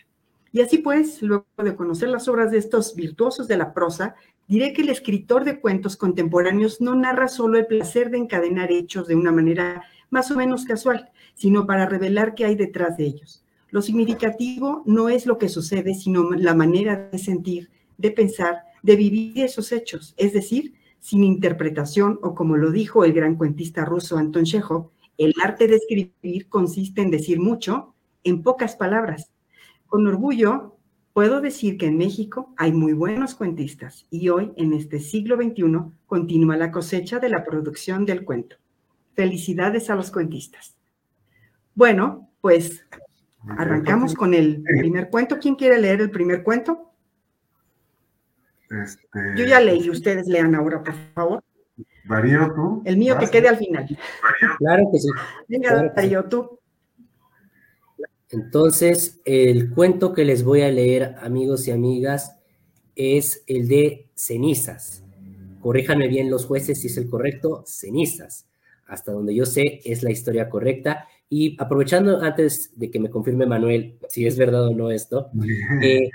Y 0.54 0.62
así 0.62 0.78
pues, 0.78 1.22
luego 1.22 1.48
de 1.58 1.76
conocer 1.76 2.08
las 2.08 2.30
obras 2.30 2.50
de 2.50 2.60
estos 2.60 2.96
virtuosos 2.96 3.50
de 3.50 3.58
la 3.58 3.74
prosa, 3.74 4.16
diré 4.48 4.72
que 4.72 4.84
el 4.84 4.90
escritor 4.90 5.44
de 5.44 5.60
cuentos 5.60 5.98
contemporáneos 5.98 6.80
no 6.80 6.96
narra 6.96 7.28
solo 7.28 7.58
el 7.58 7.68
placer 7.68 8.10
de 8.10 8.20
encadenar 8.20 8.72
hechos 8.72 9.06
de 9.10 9.16
una 9.16 9.34
manera 9.34 9.84
más 10.10 10.32
o 10.32 10.38
menos 10.38 10.64
casual, 10.64 11.12
sino 11.34 11.68
para 11.68 11.88
revelar 11.88 12.36
qué 12.36 12.46
hay 12.46 12.56
detrás 12.56 12.96
de 12.96 13.08
ellos. 13.08 13.44
Lo 13.70 13.82
significativo 13.82 14.82
no 14.86 15.10
es 15.10 15.26
lo 15.26 15.38
que 15.38 15.50
sucede, 15.50 15.94
sino 15.94 16.32
la 16.32 16.54
manera 16.54 17.10
de 17.12 17.20
sentir, 17.20 17.70
de 17.98 18.12
pensar, 18.12 18.64
de 18.82 18.96
vivir 18.96 19.44
esos 19.44 19.74
hechos, 19.74 20.14
es 20.16 20.32
decir, 20.32 20.76
sin 21.02 21.26
interpretación 21.26 22.18
o 22.24 22.34
como 22.34 22.56
lo 22.56 22.72
dijo 22.72 23.04
el 23.04 23.12
gran 23.12 23.36
cuentista 23.36 23.84
ruso 23.84 24.18
Anton 24.18 24.46
Chekhov, 24.46 24.92
el 25.17 25.34
arte 25.43 25.67
de 25.67 25.78
escribir 25.78 26.49
consiste 26.49 27.01
en 27.01 27.12
decir 27.12 27.39
mucho 27.39 27.95
en 28.23 28.43
pocas 28.43 28.75
palabras. 28.75 29.32
Con 29.88 30.08
orgullo 30.08 30.78
puedo 31.13 31.41
decir 31.41 31.78
que 31.78 31.88
en 31.88 31.97
México 31.97 32.54
hay 32.58 32.71
muy 32.71 32.93
buenos 32.93 33.36
cuentistas 33.36 34.06
y 34.10 34.30
hoy, 34.30 34.51
en 34.58 34.73
este 34.73 34.99
siglo 34.99 35.36
XXI, 35.36 35.63
continúa 36.08 36.58
la 36.58 36.71
cosecha 36.71 37.19
de 37.19 37.30
la 37.30 37.43
producción 37.43 38.06
del 38.06 38.25
cuento. 38.25 38.58
Felicidades 39.13 39.89
a 39.89 39.95
los 39.95 40.12
cuentistas. 40.12 40.75
Bueno, 41.73 42.30
pues 42.41 42.86
Arrancamos 43.47 44.15
con 44.15 44.34
el 44.34 44.63
primer 44.63 45.10
cuento. 45.10 45.38
¿Quién 45.39 45.56
quiere 45.56 45.80
leer 45.80 46.01
el 46.01 46.12
primer 46.12 46.43
cuento? 46.43 46.91
Este, 48.69 49.19
Yo 49.38 49.45
ya 49.45 49.60
leí, 49.60 49.89
ustedes 49.89 50.28
lean 50.28 50.56
ahora, 50.56 50.84
por 50.84 50.95
favor. 51.13 51.43
Darío, 52.08 52.54
tú. 52.56 52.82
El 52.86 52.98
mío 52.98 53.18
que 53.18 53.28
quede 53.28 53.48
al 53.48 53.58
final. 53.58 53.88
Claro 54.60 54.84
que 54.92 55.00
sí. 55.00 55.10
Venga, 55.48 55.92
Darío, 55.96 56.26
tú. 56.26 56.60
Entonces, 58.30 59.22
el 59.26 59.72
cuento 59.72 60.14
que 60.14 60.26
les 60.26 60.44
voy 60.44 60.62
a 60.62 60.70
leer, 60.70 61.16
amigos 61.22 61.68
y 61.68 61.72
amigas, 61.72 62.38
es 62.96 63.44
el 63.48 63.68
de 63.68 64.10
cenizas. 64.16 65.04
Corríjanme 65.62 66.08
bien 66.08 66.30
los 66.30 66.46
jueces 66.46 66.82
si 66.82 66.88
es 66.88 66.98
el 66.98 67.10
correcto, 67.10 67.64
cenizas. 67.66 68.48
Hasta 68.88 69.12
donde 69.12 69.34
yo 69.34 69.46
sé, 69.46 69.82
es 69.84 70.04
la 70.04 70.12
historia 70.12 70.50
correcta. 70.50 71.08
Y 71.30 71.56
aprovechando 71.62 72.22
antes 72.22 72.72
de 72.76 72.92
que 72.92 73.00
me 73.00 73.10
confirme 73.10 73.46
Manuel 73.46 73.98
si 74.10 74.28
es 74.28 74.38
verdad 74.38 74.68
o 74.68 74.76
no 74.76 74.92
esto, 74.92 75.32
eh, 75.82 76.10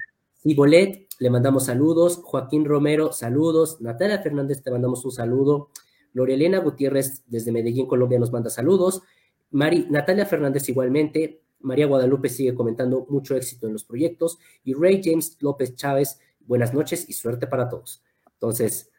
Bolet, 0.45 1.07
le 1.19 1.31
mandamos 1.31 1.67
saludos, 1.67 2.21
Joaquín 2.23 2.65
Romero, 2.65 3.13
saludos, 3.13 3.81
Natalia 3.81 4.21
Fernández, 4.21 4.63
te 4.63 4.71
mandamos 4.71 5.05
un 5.05 5.13
saludo, 5.13 5.69
Lorelena 6.13 6.59
Gutiérrez 6.59 7.23
desde 7.27 7.53
Medellín, 7.53 7.87
Colombia, 7.87 8.19
nos 8.19 8.33
manda 8.33 8.51
saludos, 8.51 9.03
Mari, 9.51 9.87
Natalia 9.91 10.27
Fernández 10.27 10.69
igualmente, 10.69 11.43
María 11.61 11.87
Guadalupe 11.87 12.29
sigue 12.29 12.55
comentando 12.55 13.07
mucho 13.11 13.37
éxito 13.37 13.67
en 13.67 13.75
los 13.75 13.85
proyectos 13.85 14.39
y 14.65 14.75
Ray 14.75 15.03
James 15.05 15.37
López 15.41 15.75
Chávez, 15.75 16.19
buenas 16.41 16.73
noches 16.73 17.09
y 17.09 17.13
suerte 17.13 17.47
para 17.47 17.69
todos. 17.69 18.03
Entonces, 18.33 18.91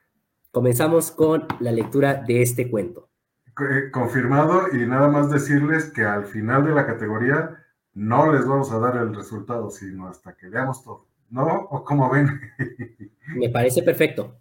comenzamos 0.51 1.11
con 1.11 1.47
la 1.59 1.71
lectura 1.71 2.13
de 2.15 2.41
este 2.43 2.69
cuento. 2.69 3.09
Eh, 3.47 3.89
confirmado 3.91 4.67
y 4.73 4.85
nada 4.85 5.07
más 5.07 5.31
decirles 5.31 5.85
que 5.91 6.03
al 6.03 6.25
final 6.25 6.65
de 6.65 6.71
la 6.71 6.85
categoría 6.85 7.57
no 7.93 8.31
les 8.31 8.45
vamos 8.45 8.71
a 8.71 8.79
dar 8.79 8.97
el 8.97 9.13
resultado, 9.15 9.69
sino 9.71 10.07
hasta 10.07 10.35
que 10.35 10.47
veamos 10.47 10.83
todo. 10.83 11.10
¿No? 11.31 11.45
¿O 11.71 11.83
cómo 11.83 12.09
ven? 12.11 12.27
Me 13.35 13.49
parece 13.49 13.81
perfecto. 13.81 14.37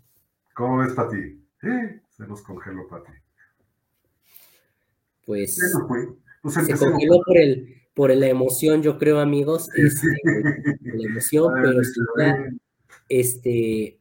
¿Cómo 0.55 0.79
ves, 0.79 0.93
Pati? 0.93 1.43
se 2.11 2.27
nos 2.27 2.43
congeló, 2.43 2.87
Pati. 2.89 3.13
Pues, 5.25 5.59
pues, 5.89 6.09
pues 6.43 6.55
se 6.55 6.77
congeló 6.77 7.21
por 7.25 7.39
el, 7.39 7.81
por 7.95 8.11
la 8.15 8.27
emoción, 8.27 8.83
yo 8.83 8.99
creo, 8.99 9.21
amigos. 9.21 9.69
Este, 9.77 10.09
la 10.83 11.09
emoción, 11.09 11.55
pero 11.63 11.85
sí, 11.85 12.01
este. 13.09 14.01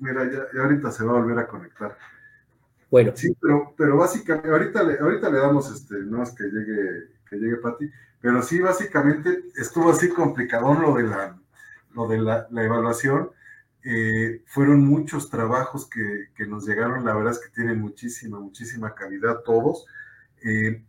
Mira, 0.00 0.30
ya, 0.30 0.62
ahorita 0.62 0.90
se 0.92 1.04
va 1.04 1.10
a 1.10 1.20
volver 1.20 1.38
a 1.38 1.48
conectar. 1.48 1.96
Bueno. 2.90 3.12
Sí, 3.16 3.36
pero, 3.40 3.74
pero 3.76 3.96
básicamente, 3.96 4.48
ahorita 4.48 4.82
le, 4.84 4.98
ahorita 4.98 5.30
le 5.30 5.38
damos 5.38 5.74
este, 5.74 5.96
no 6.02 6.22
es 6.22 6.30
que 6.30 6.44
llegue, 6.44 7.08
que 7.28 7.36
llegue 7.36 7.56
Pati, 7.56 7.90
pero 8.20 8.42
sí, 8.42 8.60
básicamente 8.60 9.44
estuvo 9.56 9.90
así 9.90 10.08
complicado 10.08 10.74
lo 10.74 10.94
de 10.94 11.04
la, 11.04 11.38
lo 11.94 12.08
de 12.08 12.18
la, 12.18 12.46
evaluación. 12.50 13.30
Eh, 13.84 14.42
fueron 14.46 14.84
muchos 14.84 15.30
trabajos 15.30 15.88
que, 15.88 16.28
que, 16.34 16.46
nos 16.46 16.66
llegaron, 16.66 17.04
la 17.04 17.14
verdad 17.14 17.32
es 17.32 17.38
que 17.38 17.54
tienen 17.54 17.80
muchísima, 17.80 18.40
muchísima 18.40 18.94
calidad 18.94 19.42
todos. 19.44 19.86
Eh, 20.44 20.82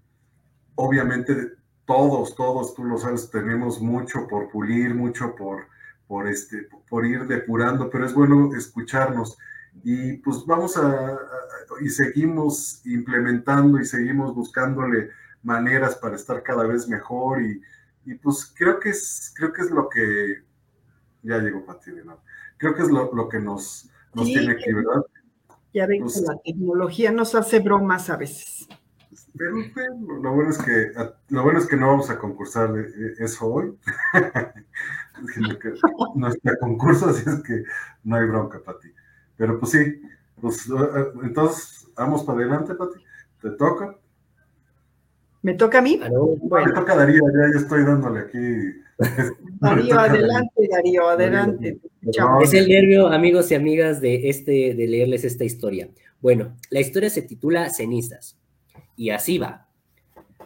obviamente, 0.76 1.54
todos, 1.86 2.36
todos, 2.36 2.76
tú 2.76 2.84
lo 2.84 2.98
sabes, 2.98 3.30
tenemos 3.30 3.80
mucho 3.82 4.28
por 4.28 4.50
pulir, 4.50 4.94
mucho 4.94 5.36
por, 5.36 5.68
por, 6.08 6.28
este, 6.28 6.68
por 6.90 7.06
ir 7.06 7.26
depurando, 7.28 7.90
pero 7.90 8.06
es 8.06 8.14
bueno 8.14 8.54
escucharnos. 8.56 9.38
Y 9.84 10.18
pues 10.18 10.46
vamos 10.46 10.76
a, 10.78 11.18
y 11.82 11.90
seguimos 11.90 12.82
implementando 12.86 13.80
y 13.80 13.86
seguimos 13.86 14.34
buscándole 14.34 15.12
maneras 15.44 15.96
para 15.96 16.16
estar 16.16 16.44
cada 16.44 16.66
vez 16.66 16.88
mejor 16.88 17.42
y, 17.42 17.62
y 18.06 18.16
pues 18.16 18.54
creo 18.58 18.80
que 18.80 18.90
es, 18.90 19.34
creo 19.36 19.54
que 19.54 19.62
es 19.62 19.72
lo 19.72 19.90
que, 19.90 20.44
ya 21.24 21.40
llegó 21.40 21.66
Pati 21.66 21.92
de 21.92 22.04
nuevo, 22.04 22.22
creo 22.58 22.76
que 22.76 22.84
es 22.84 22.90
lo, 22.90 23.14
lo 23.14 23.30
que 23.30 23.40
nos, 23.40 23.90
nos 24.14 24.26
tiene 24.26 24.54
aquí, 24.54 24.72
¿verdad? 24.72 25.02
Ya 25.74 25.86
ven 25.86 26.02
pues, 26.02 26.16
que 26.16 26.22
la 26.22 26.38
tecnología 26.44 27.12
nos 27.12 27.36
hace 27.36 27.60
bromas 27.60 28.10
a 28.10 28.18
veces. 28.18 28.68
Pero, 29.38 29.56
lo 30.22 30.34
bueno 30.34 30.50
es 30.50 30.58
que 30.58 30.92
lo 31.30 31.44
bueno 31.44 31.60
es 31.60 31.68
que 31.68 31.76
no 31.76 31.88
vamos 31.88 32.10
a 32.10 32.18
concursar 32.18 32.74
eso 33.20 33.46
hoy. 33.46 33.78
nuestro 36.16 36.58
concurso, 36.60 37.10
así 37.10 37.24
es 37.28 37.44
que 37.44 37.64
no 38.04 38.16
hay 38.16 38.28
bronca, 38.28 38.60
Pati. 38.64 38.88
Pero 39.36 39.60
pues 39.60 39.74
sí, 39.74 40.02
pues 40.42 40.68
eh, 40.70 41.12
entonces 41.24 41.88
vamos 41.96 42.24
para 42.24 42.40
adelante, 42.40 42.74
Pati. 42.74 43.00
Te 43.42 43.52
toca. 43.52 43.96
¿Me 45.48 45.54
toca 45.54 45.78
a 45.78 45.82
mí? 45.82 45.98
Me 45.98 46.72
toca 46.74 46.92
a 46.92 46.96
Darío, 46.98 47.24
ya, 47.34 47.54
ya 47.54 47.60
estoy 47.62 47.86
dándole 47.86 48.20
aquí. 48.20 48.38
Darío, 49.62 49.98
adelante, 49.98 50.68
Darío, 50.70 51.08
adelante. 51.08 51.80
Es 52.42 52.54
el 52.54 52.68
nervio, 52.68 53.08
amigos 53.08 53.50
y 53.52 53.56
amigas, 53.56 54.02
de 54.02 54.28
este, 54.28 54.74
de 54.76 54.88
leerles 54.88 55.24
esta 55.24 55.46
historia. 55.46 55.90
Bueno, 56.20 56.58
la 56.70 56.82
historia 56.82 57.10
se 57.10 57.22
titula 57.22 57.70
Cenizas. 57.70 58.38
Y 58.98 59.12
así 59.12 59.38
va. 59.38 59.70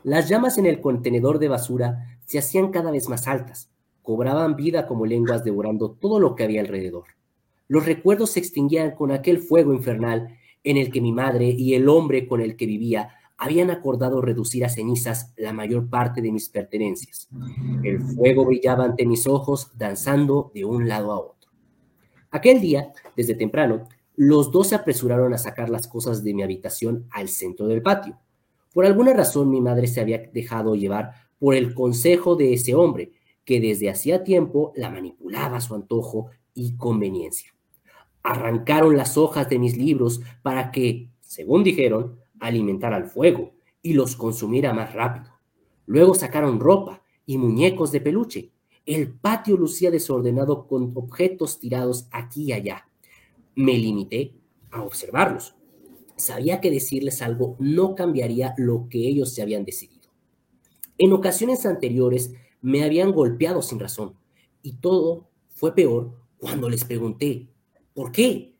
Las 0.03 0.29
llamas 0.29 0.59
en 0.59 0.67
el 0.67 0.79
contenedor 0.81 1.39
de 1.39 1.47
basura 1.47 2.19
se 2.27 2.37
hacían 2.37 2.69
cada 2.69 2.91
vez 2.91 3.09
más 3.09 3.27
altas, 3.27 3.71
cobraban 4.03 4.55
vida 4.55 4.85
como 4.85 5.07
lenguas 5.07 5.43
devorando 5.43 5.97
todo 5.99 6.19
lo 6.19 6.35
que 6.35 6.43
había 6.43 6.61
alrededor. 6.61 7.05
Los 7.67 7.87
recuerdos 7.87 8.33
se 8.33 8.39
extinguían 8.39 8.91
con 8.91 9.11
aquel 9.11 9.39
fuego 9.39 9.73
infernal 9.73 10.37
en 10.63 10.77
el 10.77 10.91
que 10.91 11.01
mi 11.01 11.11
madre 11.11 11.45
y 11.45 11.73
el 11.73 11.89
hombre 11.89 12.27
con 12.27 12.39
el 12.39 12.55
que 12.55 12.67
vivía 12.67 13.09
habían 13.41 13.71
acordado 13.71 14.21
reducir 14.21 14.63
a 14.63 14.69
cenizas 14.69 15.33
la 15.35 15.51
mayor 15.51 15.89
parte 15.89 16.21
de 16.21 16.31
mis 16.31 16.47
pertenencias. 16.47 17.27
El 17.81 17.99
fuego 17.99 18.45
brillaba 18.45 18.85
ante 18.85 19.03
mis 19.03 19.25
ojos, 19.25 19.71
danzando 19.75 20.51
de 20.53 20.63
un 20.63 20.87
lado 20.87 21.11
a 21.11 21.19
otro. 21.19 21.49
Aquel 22.29 22.61
día, 22.61 22.93
desde 23.17 23.33
temprano, 23.33 23.89
los 24.15 24.51
dos 24.51 24.67
se 24.67 24.75
apresuraron 24.75 25.33
a 25.33 25.39
sacar 25.39 25.71
las 25.71 25.87
cosas 25.87 26.23
de 26.23 26.35
mi 26.35 26.43
habitación 26.43 27.07
al 27.09 27.29
centro 27.29 27.65
del 27.65 27.81
patio. 27.81 28.19
Por 28.75 28.85
alguna 28.85 29.11
razón 29.11 29.49
mi 29.49 29.59
madre 29.59 29.87
se 29.87 30.01
había 30.01 30.19
dejado 30.31 30.75
llevar 30.75 31.09
por 31.39 31.55
el 31.55 31.73
consejo 31.73 32.35
de 32.35 32.53
ese 32.53 32.75
hombre, 32.75 33.11
que 33.43 33.59
desde 33.59 33.89
hacía 33.89 34.23
tiempo 34.23 34.71
la 34.75 34.91
manipulaba 34.91 35.57
a 35.57 35.61
su 35.61 35.73
antojo 35.73 36.29
y 36.53 36.77
conveniencia. 36.77 37.55
Arrancaron 38.21 38.95
las 38.95 39.17
hojas 39.17 39.49
de 39.49 39.57
mis 39.57 39.77
libros 39.77 40.21
para 40.43 40.69
que, 40.69 41.09
según 41.21 41.63
dijeron, 41.63 42.20
alimentara 42.41 42.97
al 42.97 43.05
fuego 43.05 43.53
y 43.81 43.93
los 43.93 44.17
consumiera 44.17 44.73
más 44.73 44.93
rápido. 44.93 45.31
Luego 45.85 46.13
sacaron 46.13 46.59
ropa 46.59 47.01
y 47.25 47.37
muñecos 47.37 47.93
de 47.93 48.01
peluche. 48.01 48.51
El 48.85 49.13
patio 49.13 49.55
lucía 49.55 49.89
desordenado 49.91 50.67
con 50.67 50.91
objetos 50.95 51.59
tirados 51.59 52.07
aquí 52.11 52.45
y 52.45 52.51
allá. 52.51 52.87
Me 53.55 53.77
limité 53.77 54.33
a 54.71 54.83
observarlos 54.83 55.55
sabía 56.21 56.61
que 56.61 56.71
decirles 56.71 57.21
algo 57.21 57.57
no 57.59 57.95
cambiaría 57.95 58.53
lo 58.57 58.87
que 58.89 58.99
ellos 58.99 59.33
se 59.33 59.41
habían 59.41 59.65
decidido. 59.65 60.09
En 60.97 61.11
ocasiones 61.13 61.65
anteriores 61.65 62.33
me 62.61 62.83
habían 62.83 63.11
golpeado 63.11 63.61
sin 63.61 63.79
razón 63.79 64.15
y 64.61 64.73
todo 64.73 65.27
fue 65.49 65.73
peor 65.73 66.15
cuando 66.37 66.69
les 66.69 66.85
pregunté, 66.85 67.49
¿por 67.93 68.11
qué? 68.11 68.53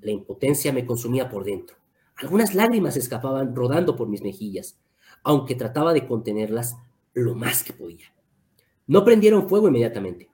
La 0.00 0.10
impotencia 0.10 0.72
me 0.72 0.84
consumía 0.84 1.28
por 1.28 1.44
dentro. 1.44 1.76
Algunas 2.16 2.54
lágrimas 2.54 2.96
escapaban 2.96 3.54
rodando 3.54 3.96
por 3.96 4.08
mis 4.08 4.22
mejillas, 4.22 4.78
aunque 5.22 5.54
trataba 5.54 5.92
de 5.92 6.06
contenerlas 6.06 6.76
lo 7.12 7.34
más 7.34 7.62
que 7.62 7.72
podía. 7.72 8.14
No 8.86 9.04
prendieron 9.04 9.48
fuego 9.48 9.68
inmediatamente. 9.68 10.28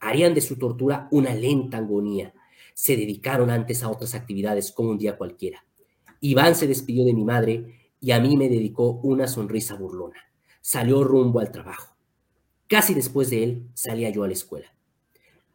Harían 0.00 0.34
de 0.34 0.40
su 0.40 0.56
tortura 0.56 1.08
una 1.10 1.34
lenta 1.34 1.78
agonía. 1.78 2.32
Se 2.74 2.96
dedicaron 2.96 3.50
antes 3.50 3.82
a 3.82 3.90
otras 3.90 4.14
actividades 4.14 4.70
como 4.70 4.90
un 4.90 4.98
día 4.98 5.18
cualquiera. 5.18 5.64
Iván 6.20 6.54
se 6.54 6.66
despidió 6.66 7.04
de 7.04 7.12
mi 7.12 7.24
madre 7.24 7.92
y 8.00 8.12
a 8.12 8.20
mí 8.20 8.36
me 8.36 8.48
dedicó 8.48 9.00
una 9.02 9.26
sonrisa 9.26 9.74
burlona. 9.74 10.16
Salió 10.60 11.02
rumbo 11.02 11.40
al 11.40 11.50
trabajo. 11.50 11.96
Casi 12.68 12.94
después 12.94 13.30
de 13.30 13.42
él 13.42 13.68
salía 13.74 14.10
yo 14.10 14.22
a 14.22 14.26
la 14.28 14.34
escuela. 14.34 14.72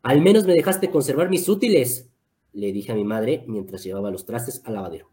Al 0.01 0.21
menos 0.21 0.45
me 0.45 0.53
dejaste 0.53 0.91
conservar 0.91 1.29
mis 1.29 1.47
útiles, 1.47 2.09
le 2.51 2.73
dije 2.73 2.91
a 2.91 2.95
mi 2.95 3.05
madre 3.05 3.45
mientras 3.47 3.83
llevaba 3.83 4.11
los 4.11 4.25
trastes 4.25 4.61
al 4.65 4.73
lavadero. 4.73 5.12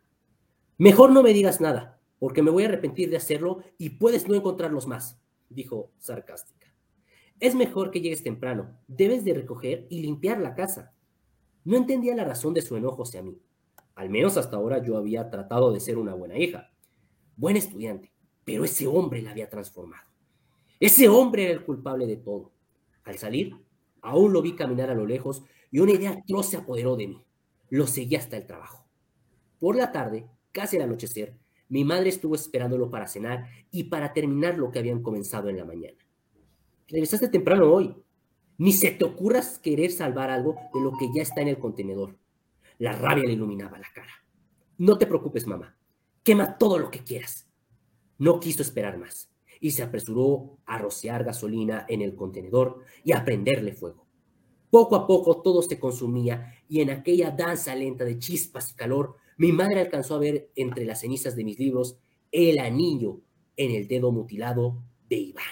Mejor 0.80 1.12
no 1.12 1.22
me 1.22 1.34
digas 1.34 1.60
nada, 1.60 2.00
porque 2.18 2.40
me 2.40 2.50
voy 2.50 2.62
a 2.62 2.68
arrepentir 2.68 3.10
de 3.10 3.18
hacerlo 3.18 3.62
y 3.76 3.90
puedes 3.90 4.26
no 4.26 4.34
encontrarlos 4.34 4.86
más, 4.86 5.20
dijo 5.50 5.92
sarcástica. 5.98 6.72
Es 7.38 7.54
mejor 7.54 7.90
que 7.90 8.00
llegues 8.00 8.22
temprano, 8.22 8.78
debes 8.88 9.22
de 9.22 9.34
recoger 9.34 9.86
y 9.90 10.00
limpiar 10.00 10.40
la 10.40 10.54
casa. 10.54 10.94
No 11.64 11.76
entendía 11.76 12.16
la 12.16 12.24
razón 12.24 12.54
de 12.54 12.62
su 12.62 12.76
enojo 12.76 13.02
hacia 13.02 13.22
mí. 13.22 13.38
Al 13.94 14.08
menos 14.08 14.38
hasta 14.38 14.56
ahora 14.56 14.82
yo 14.82 14.96
había 14.96 15.28
tratado 15.28 15.70
de 15.70 15.80
ser 15.80 15.98
una 15.98 16.14
buena 16.14 16.38
hija, 16.38 16.72
buen 17.36 17.58
estudiante, 17.58 18.10
pero 18.46 18.64
ese 18.64 18.86
hombre 18.86 19.20
la 19.20 19.32
había 19.32 19.50
transformado. 19.50 20.08
Ese 20.80 21.10
hombre 21.10 21.44
era 21.44 21.52
el 21.52 21.62
culpable 21.62 22.06
de 22.06 22.16
todo. 22.16 22.52
Al 23.04 23.18
salir, 23.18 23.54
aún 24.00 24.32
lo 24.32 24.40
vi 24.40 24.56
caminar 24.56 24.88
a 24.88 24.94
lo 24.94 25.04
lejos 25.04 25.42
y 25.70 25.80
una 25.80 25.92
idea 25.92 26.12
atroz 26.12 26.46
se 26.48 26.56
apoderó 26.56 26.96
de 26.96 27.08
mí. 27.08 27.26
Lo 27.68 27.86
seguí 27.86 28.16
hasta 28.16 28.38
el 28.38 28.46
trabajo. 28.46 28.86
Por 29.58 29.76
la 29.76 29.92
tarde, 29.92 30.26
casi 30.52 30.76
al 30.76 30.82
anochecer, 30.82 31.36
mi 31.68 31.84
madre 31.84 32.08
estuvo 32.08 32.34
esperándolo 32.34 32.90
para 32.90 33.06
cenar 33.06 33.46
y 33.70 33.84
para 33.84 34.12
terminar 34.12 34.58
lo 34.58 34.70
que 34.70 34.80
habían 34.80 35.02
comenzado 35.02 35.48
en 35.48 35.56
la 35.56 35.64
mañana. 35.64 35.98
Regresaste 36.88 37.28
temprano 37.28 37.72
hoy. 37.72 37.94
Ni 38.58 38.72
se 38.72 38.90
te 38.90 39.04
ocurras 39.04 39.58
querer 39.58 39.90
salvar 39.90 40.30
algo 40.30 40.56
de 40.74 40.80
lo 40.80 40.92
que 40.98 41.08
ya 41.14 41.22
está 41.22 41.40
en 41.40 41.48
el 41.48 41.58
contenedor. 41.58 42.18
La 42.78 42.92
rabia 42.92 43.24
le 43.24 43.32
iluminaba 43.32 43.78
la 43.78 43.88
cara. 43.94 44.12
No 44.78 44.98
te 44.98 45.06
preocupes, 45.06 45.46
mamá. 45.46 45.76
Quema 46.22 46.58
todo 46.58 46.78
lo 46.78 46.90
que 46.90 47.04
quieras. 47.04 47.48
No 48.18 48.40
quiso 48.40 48.62
esperar 48.62 48.98
más 48.98 49.30
y 49.60 49.70
se 49.70 49.82
apresuró 49.82 50.58
a 50.66 50.78
rociar 50.78 51.22
gasolina 51.22 51.84
en 51.88 52.00
el 52.00 52.16
contenedor 52.16 52.80
y 53.04 53.12
a 53.12 53.24
prenderle 53.24 53.72
fuego. 53.72 54.06
Poco 54.70 54.96
a 54.96 55.06
poco 55.06 55.42
todo 55.42 55.62
se 55.62 55.78
consumía 55.78 56.54
y 56.68 56.80
en 56.80 56.90
aquella 56.90 57.30
danza 57.30 57.74
lenta 57.74 58.04
de 58.04 58.18
chispas 58.18 58.70
y 58.70 58.74
calor, 58.74 59.16
mi 59.40 59.52
madre 59.52 59.80
alcanzó 59.80 60.16
a 60.16 60.18
ver 60.18 60.50
entre 60.54 60.84
las 60.84 61.00
cenizas 61.00 61.34
de 61.34 61.44
mis 61.44 61.58
libros 61.58 61.96
el 62.30 62.58
anillo 62.58 63.22
en 63.56 63.70
el 63.70 63.88
dedo 63.88 64.12
mutilado 64.12 64.82
de 65.08 65.16
Iván. 65.16 65.44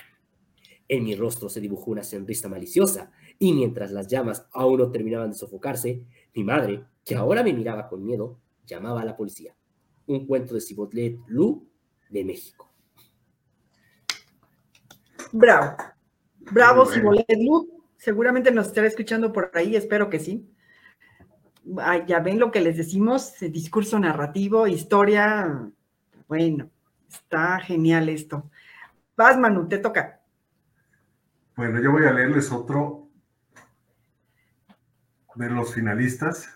En 0.89 1.05
mi 1.05 1.17
rostro 1.17 1.49
se 1.49 1.63
dibujó 1.63 1.93
una 1.93 2.05
sonrisa 2.05 2.51
maliciosa 2.51 3.11
y 3.39 3.55
mientras 3.55 3.91
las 3.91 4.07
llamas 4.07 4.47
aún 4.53 4.81
no 4.81 4.91
terminaban 4.91 5.31
de 5.31 5.39
sofocarse, 5.39 6.05
mi 6.35 6.45
madre 6.45 6.85
que 7.03 7.15
ahora 7.15 7.43
me 7.43 7.55
miraba 7.55 7.89
con 7.89 8.05
miedo, 8.05 8.39
llamaba 8.67 9.01
a 9.01 9.07
la 9.07 9.17
policía. 9.17 9.57
Un 10.07 10.27
cuento 10.27 10.53
de 10.53 10.61
Cibotlet 10.61 11.21
Lu 11.27 11.67
de 12.11 12.25
México. 12.25 12.71
Bravo. 15.33 15.79
Bravo, 16.53 16.85
Cibotlet 16.85 17.39
Lu. 17.41 17.83
Seguramente 17.97 18.51
nos 18.51 18.67
estará 18.67 18.87
escuchando 18.87 19.33
por 19.33 19.51
ahí, 19.55 19.77
espero 19.77 20.11
que 20.11 20.21
sí. 20.21 20.47
Ya 22.07 22.21
ven 22.21 22.39
lo 22.39 22.51
que 22.51 22.61
les 22.61 22.77
decimos, 22.77 23.35
discurso 23.41 23.99
narrativo, 23.99 24.67
historia. 24.67 25.71
Bueno, 26.27 26.71
está 27.09 27.59
genial 27.61 28.09
esto. 28.09 28.51
Vas, 29.17 29.39
Manu, 29.39 29.69
te 29.69 29.79
toca. 29.79 30.21
Bueno, 31.57 31.81
yo 31.81 31.91
voy 31.91 32.07
a 32.07 32.13
leerles 32.13 32.53
otro 32.53 33.09
de 35.35 35.51
los 35.51 35.75
finalistas 35.75 36.55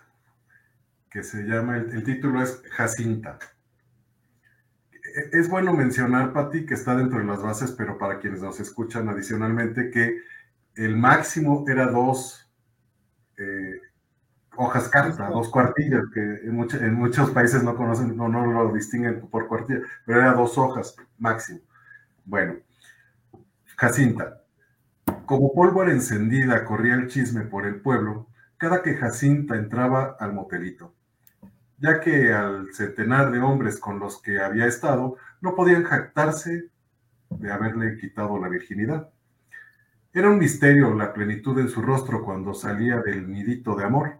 que 1.09 1.23
se 1.23 1.43
llama, 1.43 1.77
el, 1.77 2.03
título 2.03 2.41
es 2.41 2.63
Jacinta. 2.71 3.37
es 5.31 5.47
bueno 5.47 5.73
mencionar, 5.73 6.33
Pati, 6.33 6.65
que 6.65 6.73
está 6.73 6.95
dentro 6.95 7.19
de 7.19 7.25
las 7.25 7.41
bases, 7.41 7.71
pero 7.71 7.99
para 7.99 8.19
quienes 8.19 8.41
nos 8.41 8.59
escuchan 8.59 9.07
adicionalmente, 9.09 9.91
que 9.91 10.21
el 10.75 10.97
máximo 10.97 11.65
era 11.67 11.85
dos 11.85 12.42
eh, 12.42 12.42
hojas 14.55 14.89
carta, 14.89 15.29
dos 15.29 15.49
cuartillas, 15.49 16.03
que 16.13 16.19
en, 16.19 16.67
en, 16.81 16.93
muchos 16.93 17.31
países 17.31 17.63
no 17.63 17.75
conocen, 17.75 18.15
no, 18.15 18.27
no 18.29 18.45
lo 18.45 18.73
distinguen 18.73 19.21
por 19.29 19.47
cuartilla, 19.47 19.81
pero 20.05 20.19
era 20.19 20.33
dos 20.33 20.57
hojas 20.57 20.95
máximo. 21.17 21.59
Bueno, 22.25 22.55
Jacinta. 23.75 24.39
Como 25.25 25.53
pólvora 25.53 25.91
encendida 25.91 26.63
corría 26.65 26.95
el 26.95 27.07
chisme 27.07 27.41
por 27.41 27.65
el 27.65 27.81
pueblo, 27.81 28.27
cada 28.57 28.81
que 28.81 28.95
Jacinta 28.95 29.55
entraba 29.55 30.15
al 30.19 30.33
motelito, 30.33 30.93
ya 31.77 31.99
que 31.99 32.31
al 32.31 32.73
centenar 32.73 33.31
de 33.31 33.39
hombres 33.39 33.79
con 33.79 33.99
los 33.99 34.21
que 34.21 34.39
había 34.39 34.67
estado 34.67 35.17
no 35.41 35.55
podían 35.55 35.83
jactarse 35.83 36.69
de 37.29 37.51
haberle 37.51 37.97
quitado 37.97 38.39
la 38.39 38.47
virginidad. 38.47 39.09
Era 40.13 40.29
un 40.29 40.37
misterio 40.37 40.93
la 40.93 41.13
plenitud 41.13 41.59
en 41.59 41.69
su 41.69 41.81
rostro 41.81 42.23
cuando 42.23 42.53
salía 42.53 43.01
del 43.01 43.29
nidito 43.29 43.75
de 43.75 43.83
amor, 43.83 44.19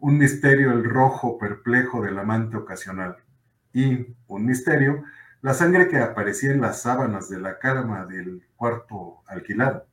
un 0.00 0.18
misterio 0.18 0.72
el 0.72 0.84
rojo 0.84 1.38
perplejo 1.38 2.02
del 2.02 2.18
amante 2.18 2.56
ocasional, 2.56 3.16
y 3.72 4.16
un 4.26 4.46
misterio 4.46 5.04
la 5.42 5.54
sangre 5.54 5.88
que 5.88 5.98
aparecía 5.98 6.52
en 6.52 6.60
las 6.60 6.82
sábanas 6.82 7.30
de 7.30 7.40
la 7.40 7.58
cama 7.58 8.04
del 8.04 8.46
cuarto 8.56 9.22
alquilado. 9.26 9.86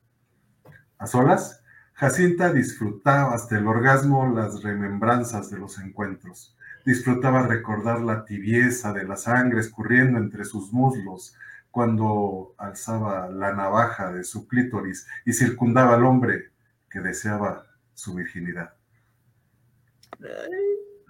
A 0.97 1.07
solas, 1.07 1.63
Jacinta 1.93 2.51
disfrutaba 2.51 3.33
hasta 3.33 3.57
el 3.57 3.67
orgasmo 3.67 4.27
las 4.27 4.61
remembranzas 4.61 5.49
de 5.49 5.57
los 5.57 5.79
encuentros. 5.79 6.55
Disfrutaba 6.85 7.47
recordar 7.47 8.01
la 8.01 8.25
tibieza 8.25 8.93
de 8.93 9.03
la 9.03 9.15
sangre 9.15 9.61
escurriendo 9.61 10.19
entre 10.19 10.43
sus 10.45 10.71
muslos 10.73 11.35
cuando 11.71 12.53
alzaba 12.57 13.29
la 13.29 13.53
navaja 13.53 14.11
de 14.11 14.23
su 14.23 14.47
clítoris 14.47 15.07
y 15.25 15.33
circundaba 15.33 15.95
al 15.95 16.05
hombre 16.05 16.51
que 16.89 16.99
deseaba 16.99 17.65
su 17.93 18.15
virginidad. 18.15 18.76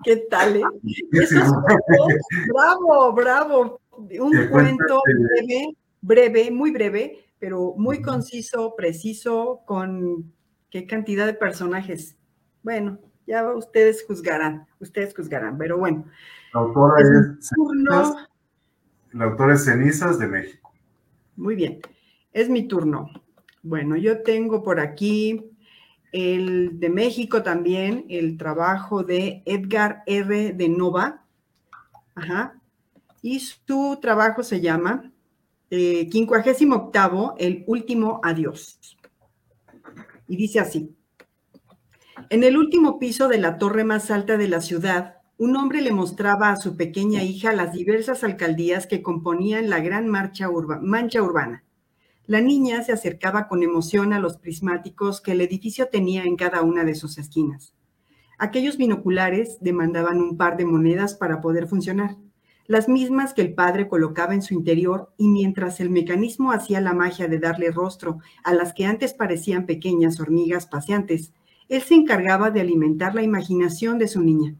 ¿Qué 0.03 0.17
tal? 0.29 0.57
Eh? 0.57 0.63
bravo, 2.53 3.13
bravo. 3.13 3.81
Un 3.91 4.47
cuento 4.49 5.01
breve, 5.05 5.75
breve, 6.01 6.51
muy 6.51 6.71
breve, 6.71 7.25
pero 7.39 7.73
muy 7.77 8.01
conciso, 8.01 8.75
preciso, 8.75 9.61
con 9.65 10.31
qué 10.69 10.85
cantidad 10.85 11.25
de 11.25 11.33
personajes. 11.33 12.15
Bueno, 12.63 12.99
ya 13.25 13.53
ustedes 13.53 14.05
juzgarán, 14.05 14.67
ustedes 14.79 15.15
juzgarán, 15.15 15.57
pero 15.57 15.77
bueno. 15.77 16.05
La 16.53 16.61
autora 16.61 17.01
es, 17.01 17.51
la 19.13 19.25
autora 19.25 19.55
es 19.55 19.65
Cenizas 19.65 20.19
de 20.19 20.27
México. 20.27 20.71
Muy 21.35 21.55
bien, 21.55 21.79
es 22.33 22.49
mi 22.49 22.67
turno. 22.67 23.09
Bueno, 23.63 23.97
yo 23.97 24.21
tengo 24.21 24.63
por 24.63 24.79
aquí 24.79 25.56
el 26.11 26.79
de 26.79 26.89
México 26.89 27.43
también, 27.43 28.05
el 28.09 28.37
trabajo 28.37 29.03
de 29.03 29.43
Edgar 29.45 30.03
R. 30.05 30.53
de 30.53 30.69
Nova. 30.69 31.23
Ajá. 32.15 32.59
Y 33.21 33.39
su 33.39 33.97
trabajo 34.01 34.43
se 34.43 34.61
llama 34.61 35.11
eh, 35.69 36.07
58, 36.11 37.35
El 37.37 37.63
último 37.67 38.21
adiós. 38.23 38.79
Y 40.27 40.37
dice 40.37 40.59
así. 40.59 40.95
En 42.29 42.43
el 42.43 42.57
último 42.57 42.99
piso 42.99 43.27
de 43.27 43.37
la 43.37 43.57
torre 43.57 43.83
más 43.83 44.09
alta 44.11 44.37
de 44.37 44.47
la 44.47 44.61
ciudad, 44.61 45.17
un 45.37 45.55
hombre 45.55 45.81
le 45.81 45.91
mostraba 45.91 46.49
a 46.49 46.55
su 46.55 46.75
pequeña 46.75 47.23
hija 47.23 47.53
las 47.53 47.73
diversas 47.73 48.23
alcaldías 48.23 48.87
que 48.87 49.03
componían 49.03 49.69
la 49.69 49.79
gran 49.79 50.07
mancha 50.07 50.49
urbana. 50.49 51.63
La 52.27 52.41
niña 52.41 52.83
se 52.83 52.91
acercaba 52.91 53.47
con 53.47 53.63
emoción 53.63 54.11
a 54.11 54.19
los 54.19 54.37
prismáticos 54.37 55.21
que 55.21 55.31
el 55.31 55.39
edificio 55.39 55.87
tenía 55.87 56.25
en 56.25 56.35
cada 56.35 56.61
una 56.61 56.83
de 56.83 56.93
sus 56.93 57.17
esquinas. 57.17 57.73
Aquellos 58.37 58.75
binoculares 58.75 59.59
demandaban 59.61 60.19
un 60.19 60.35
par 60.35 60.57
de 60.57 60.65
monedas 60.65 61.15
para 61.15 61.39
poder 61.39 61.67
funcionar, 61.67 62.17
las 62.65 62.89
mismas 62.89 63.33
que 63.33 63.41
el 63.41 63.53
padre 63.53 63.87
colocaba 63.87 64.33
en 64.33 64.41
su 64.41 64.53
interior 64.53 65.13
y 65.17 65.29
mientras 65.29 65.79
el 65.79 65.89
mecanismo 65.89 66.51
hacía 66.51 66.81
la 66.81 66.93
magia 66.93 67.29
de 67.29 67.39
darle 67.39 67.71
rostro 67.71 68.19
a 68.43 68.53
las 68.53 68.73
que 68.73 68.85
antes 68.85 69.13
parecían 69.13 69.65
pequeñas 69.65 70.19
hormigas 70.19 70.67
paseantes, 70.67 71.31
él 71.69 71.81
se 71.81 71.95
encargaba 71.95 72.51
de 72.51 72.59
alimentar 72.59 73.15
la 73.15 73.23
imaginación 73.23 73.99
de 73.99 74.09
su 74.09 74.21
niña, 74.21 74.53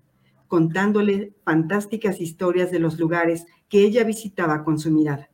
contándole 0.48 1.34
fantásticas 1.44 2.22
historias 2.22 2.72
de 2.72 2.80
los 2.80 2.98
lugares 2.98 3.46
que 3.68 3.82
ella 3.82 4.06
visitaba 4.06 4.64
con 4.64 4.80
su 4.80 4.90
mirada. 4.90 5.30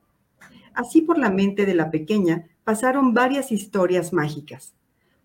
Así 0.74 1.02
por 1.02 1.18
la 1.18 1.30
mente 1.30 1.66
de 1.66 1.76
la 1.76 1.92
pequeña 1.92 2.48
pasaron 2.64 3.14
varias 3.14 3.52
historias 3.52 4.14
mágicas. 4.14 4.74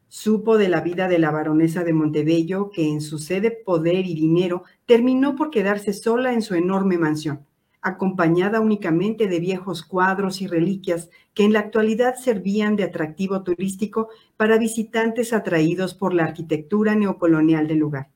Supo 0.08 0.56
de 0.58 0.68
la 0.68 0.80
vida 0.80 1.08
de 1.08 1.18
la 1.18 1.30
baronesa 1.30 1.84
de 1.84 1.92
Montebello, 1.92 2.70
que 2.70 2.88
en 2.88 3.00
su 3.00 3.18
sede 3.18 3.50
poder 3.50 4.06
y 4.06 4.14
dinero 4.14 4.64
terminó 4.86 5.36
por 5.36 5.50
quedarse 5.50 5.92
sola 5.92 6.32
en 6.32 6.42
su 6.42 6.54
enorme 6.54 6.98
mansión, 6.98 7.46
acompañada 7.82 8.60
únicamente 8.60 9.26
de 9.28 9.40
viejos 9.40 9.82
cuadros 9.82 10.40
y 10.40 10.46
reliquias 10.46 11.10
que 11.34 11.44
en 11.44 11.52
la 11.52 11.60
actualidad 11.60 12.16
servían 12.16 12.76
de 12.76 12.84
atractivo 12.84 13.42
turístico 13.42 14.08
para 14.36 14.58
visitantes 14.58 15.32
atraídos 15.32 15.94
por 15.94 16.14
la 16.14 16.24
arquitectura 16.24 16.94
neocolonial 16.94 17.68
del 17.68 17.78
lugar. 17.78 18.08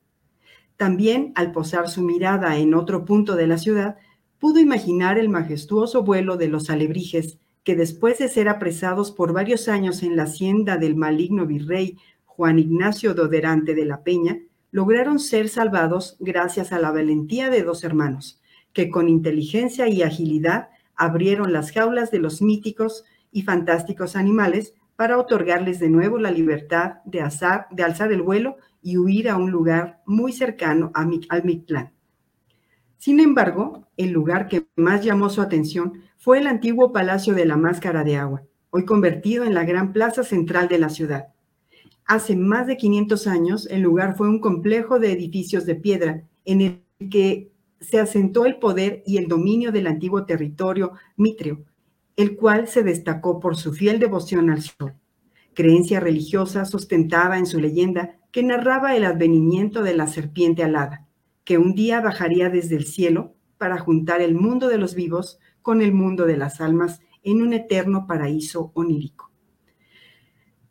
También, 0.76 1.32
al 1.34 1.52
posar 1.52 1.88
su 1.88 2.02
mirada 2.02 2.56
en 2.56 2.74
otro 2.74 3.04
punto 3.04 3.36
de 3.36 3.46
la 3.46 3.58
ciudad, 3.58 3.98
pudo 4.42 4.58
imaginar 4.58 5.20
el 5.20 5.28
majestuoso 5.28 6.02
vuelo 6.02 6.36
de 6.36 6.48
los 6.48 6.68
alebrijes 6.68 7.38
que 7.62 7.76
después 7.76 8.18
de 8.18 8.26
ser 8.26 8.48
apresados 8.48 9.12
por 9.12 9.32
varios 9.32 9.68
años 9.68 10.02
en 10.02 10.16
la 10.16 10.24
hacienda 10.24 10.78
del 10.78 10.96
maligno 10.96 11.46
virrey 11.46 11.96
Juan 12.24 12.58
Ignacio 12.58 13.14
Doderante 13.14 13.76
de 13.76 13.84
la 13.84 14.02
Peña, 14.02 14.40
lograron 14.72 15.20
ser 15.20 15.48
salvados 15.48 16.16
gracias 16.18 16.72
a 16.72 16.80
la 16.80 16.90
valentía 16.90 17.50
de 17.50 17.62
dos 17.62 17.84
hermanos, 17.84 18.40
que 18.72 18.90
con 18.90 19.08
inteligencia 19.08 19.86
y 19.86 20.02
agilidad 20.02 20.70
abrieron 20.96 21.52
las 21.52 21.70
jaulas 21.70 22.10
de 22.10 22.18
los 22.18 22.42
míticos 22.42 23.04
y 23.30 23.42
fantásticos 23.42 24.16
animales 24.16 24.74
para 24.96 25.18
otorgarles 25.18 25.78
de 25.78 25.88
nuevo 25.88 26.18
la 26.18 26.32
libertad 26.32 26.94
de, 27.04 27.20
alzar 27.20 27.68
el 28.10 28.22
vuelo 28.22 28.56
y 28.82 28.96
huir 28.96 29.28
a 29.28 29.36
un 29.36 29.52
lugar 29.52 30.02
muy 30.04 30.32
cercano 30.32 30.90
a, 30.96 31.08
al 31.28 31.44
Mictlán. 31.44 31.91
Sin 33.02 33.18
embargo, 33.18 33.88
el 33.96 34.12
lugar 34.12 34.46
que 34.46 34.68
más 34.76 35.04
llamó 35.04 35.28
su 35.28 35.40
atención 35.40 36.04
fue 36.18 36.38
el 36.38 36.46
antiguo 36.46 36.92
Palacio 36.92 37.34
de 37.34 37.44
la 37.44 37.56
Máscara 37.56 38.04
de 38.04 38.14
Agua, 38.14 38.44
hoy 38.70 38.84
convertido 38.84 39.42
en 39.42 39.54
la 39.54 39.64
gran 39.64 39.92
plaza 39.92 40.22
central 40.22 40.68
de 40.68 40.78
la 40.78 40.88
ciudad. 40.88 41.24
Hace 42.04 42.36
más 42.36 42.68
de 42.68 42.76
500 42.76 43.26
años, 43.26 43.66
el 43.72 43.80
lugar 43.80 44.16
fue 44.16 44.28
un 44.28 44.38
complejo 44.38 45.00
de 45.00 45.10
edificios 45.10 45.66
de 45.66 45.74
piedra 45.74 46.22
en 46.44 46.60
el 46.60 47.08
que 47.10 47.50
se 47.80 47.98
asentó 47.98 48.46
el 48.46 48.60
poder 48.60 49.02
y 49.04 49.16
el 49.16 49.26
dominio 49.26 49.72
del 49.72 49.88
antiguo 49.88 50.24
territorio 50.24 50.92
mitreo, 51.16 51.64
el 52.14 52.36
cual 52.36 52.68
se 52.68 52.84
destacó 52.84 53.40
por 53.40 53.56
su 53.56 53.72
fiel 53.72 53.98
devoción 53.98 54.48
al 54.48 54.62
sol, 54.62 54.94
creencia 55.54 55.98
religiosa 55.98 56.64
sustentada 56.66 57.36
en 57.36 57.46
su 57.46 57.58
leyenda 57.58 58.20
que 58.30 58.44
narraba 58.44 58.94
el 58.94 59.02
advenimiento 59.02 59.82
de 59.82 59.96
la 59.96 60.06
serpiente 60.06 60.62
alada, 60.62 61.08
que 61.44 61.58
un 61.58 61.74
día 61.74 62.00
bajaría 62.00 62.50
desde 62.50 62.76
el 62.76 62.86
cielo 62.86 63.34
para 63.58 63.78
juntar 63.78 64.20
el 64.20 64.34
mundo 64.34 64.68
de 64.68 64.78
los 64.78 64.94
vivos 64.94 65.38
con 65.62 65.82
el 65.82 65.92
mundo 65.92 66.26
de 66.26 66.36
las 66.36 66.60
almas 66.60 67.00
en 67.22 67.42
un 67.42 67.52
eterno 67.52 68.06
paraíso 68.06 68.72
onírico. 68.74 69.30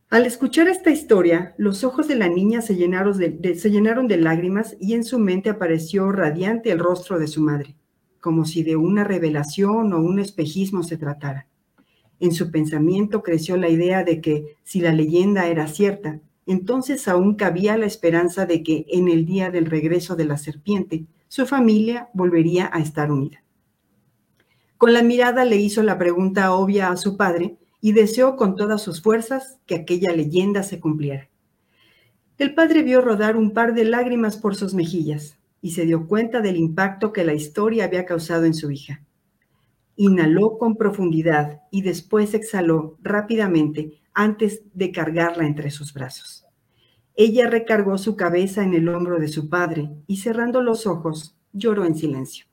Al 0.09 0.25
escuchar 0.25 0.67
esta 0.67 0.91
historia, 0.91 1.55
los 1.57 1.85
ojos 1.85 2.09
de 2.09 2.15
la 2.15 2.27
niña 2.27 2.61
se 2.61 2.75
llenaron 2.75 3.17
de, 3.17 3.55
se 3.55 3.71
llenaron 3.71 4.09
de 4.09 4.17
lágrimas 4.17 4.75
y 4.77 4.93
en 4.93 5.05
su 5.05 5.19
mente 5.19 5.49
apareció 5.49 6.11
radiante 6.11 6.69
el 6.69 6.79
rostro 6.79 7.17
de 7.17 7.27
su 7.27 7.41
madre, 7.41 7.77
como 8.19 8.43
si 8.43 8.61
de 8.63 8.75
una 8.75 9.05
revelación 9.05 9.93
o 9.93 9.99
un 10.01 10.19
espejismo 10.19 10.83
se 10.83 10.97
tratara. 10.97 11.47
En 12.19 12.33
su 12.33 12.51
pensamiento 12.51 13.23
creció 13.23 13.55
la 13.55 13.69
idea 13.69 14.03
de 14.03 14.19
que, 14.19 14.57
si 14.63 14.81
la 14.81 14.91
leyenda 14.91 15.47
era 15.47 15.65
cierta, 15.67 16.19
entonces 16.51 17.07
aún 17.07 17.35
cabía 17.35 17.77
la 17.77 17.85
esperanza 17.85 18.45
de 18.45 18.61
que 18.61 18.85
en 18.89 19.07
el 19.07 19.25
día 19.25 19.51
del 19.51 19.67
regreso 19.67 20.17
de 20.17 20.25
la 20.25 20.37
serpiente, 20.37 21.05
su 21.29 21.45
familia 21.45 22.09
volvería 22.13 22.69
a 22.73 22.79
estar 22.79 23.09
unida. 23.09 23.41
Con 24.77 24.91
la 24.91 25.01
mirada 25.01 25.45
le 25.45 25.55
hizo 25.55 25.81
la 25.81 25.97
pregunta 25.97 26.53
obvia 26.53 26.89
a 26.89 26.97
su 26.97 27.15
padre 27.15 27.55
y 27.79 27.93
deseó 27.93 28.35
con 28.35 28.57
todas 28.57 28.81
sus 28.81 29.01
fuerzas 29.01 29.59
que 29.65 29.75
aquella 29.75 30.11
leyenda 30.11 30.63
se 30.63 30.81
cumpliera. 30.81 31.29
El 32.37 32.53
padre 32.53 32.83
vio 32.83 32.99
rodar 32.99 33.37
un 33.37 33.51
par 33.51 33.73
de 33.73 33.85
lágrimas 33.85 34.35
por 34.35 34.55
sus 34.55 34.73
mejillas 34.73 35.37
y 35.61 35.71
se 35.71 35.85
dio 35.85 36.05
cuenta 36.05 36.41
del 36.41 36.57
impacto 36.57 37.13
que 37.13 37.23
la 37.23 37.33
historia 37.33 37.85
había 37.85 38.05
causado 38.05 38.43
en 38.43 38.55
su 38.55 38.71
hija. 38.71 39.01
Inhaló 39.95 40.57
con 40.57 40.75
profundidad 40.75 41.61
y 41.71 41.83
después 41.83 42.33
exhaló 42.33 42.97
rápidamente 43.01 44.01
antes 44.13 44.63
de 44.73 44.91
cargarla 44.91 45.45
entre 45.45 45.71
sus 45.71 45.93
brazos. 45.93 46.40
Ella 47.15 47.47
recargó 47.47 47.97
su 47.97 48.15
cabeza 48.15 48.63
en 48.63 48.73
el 48.73 48.87
hombro 48.89 49.19
de 49.19 49.27
su 49.27 49.49
padre 49.49 49.89
y 50.07 50.17
cerrando 50.17 50.61
los 50.61 50.87
ojos 50.87 51.35
lloró 51.53 51.85
en 51.85 51.95
silencio. 51.95 52.45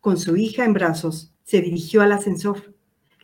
Con 0.00 0.16
su 0.16 0.36
hija 0.36 0.64
en 0.64 0.72
brazos, 0.72 1.34
Se 1.42 1.60
dirigió 1.60 2.02
al 2.02 2.12
ascensor. 2.12 2.74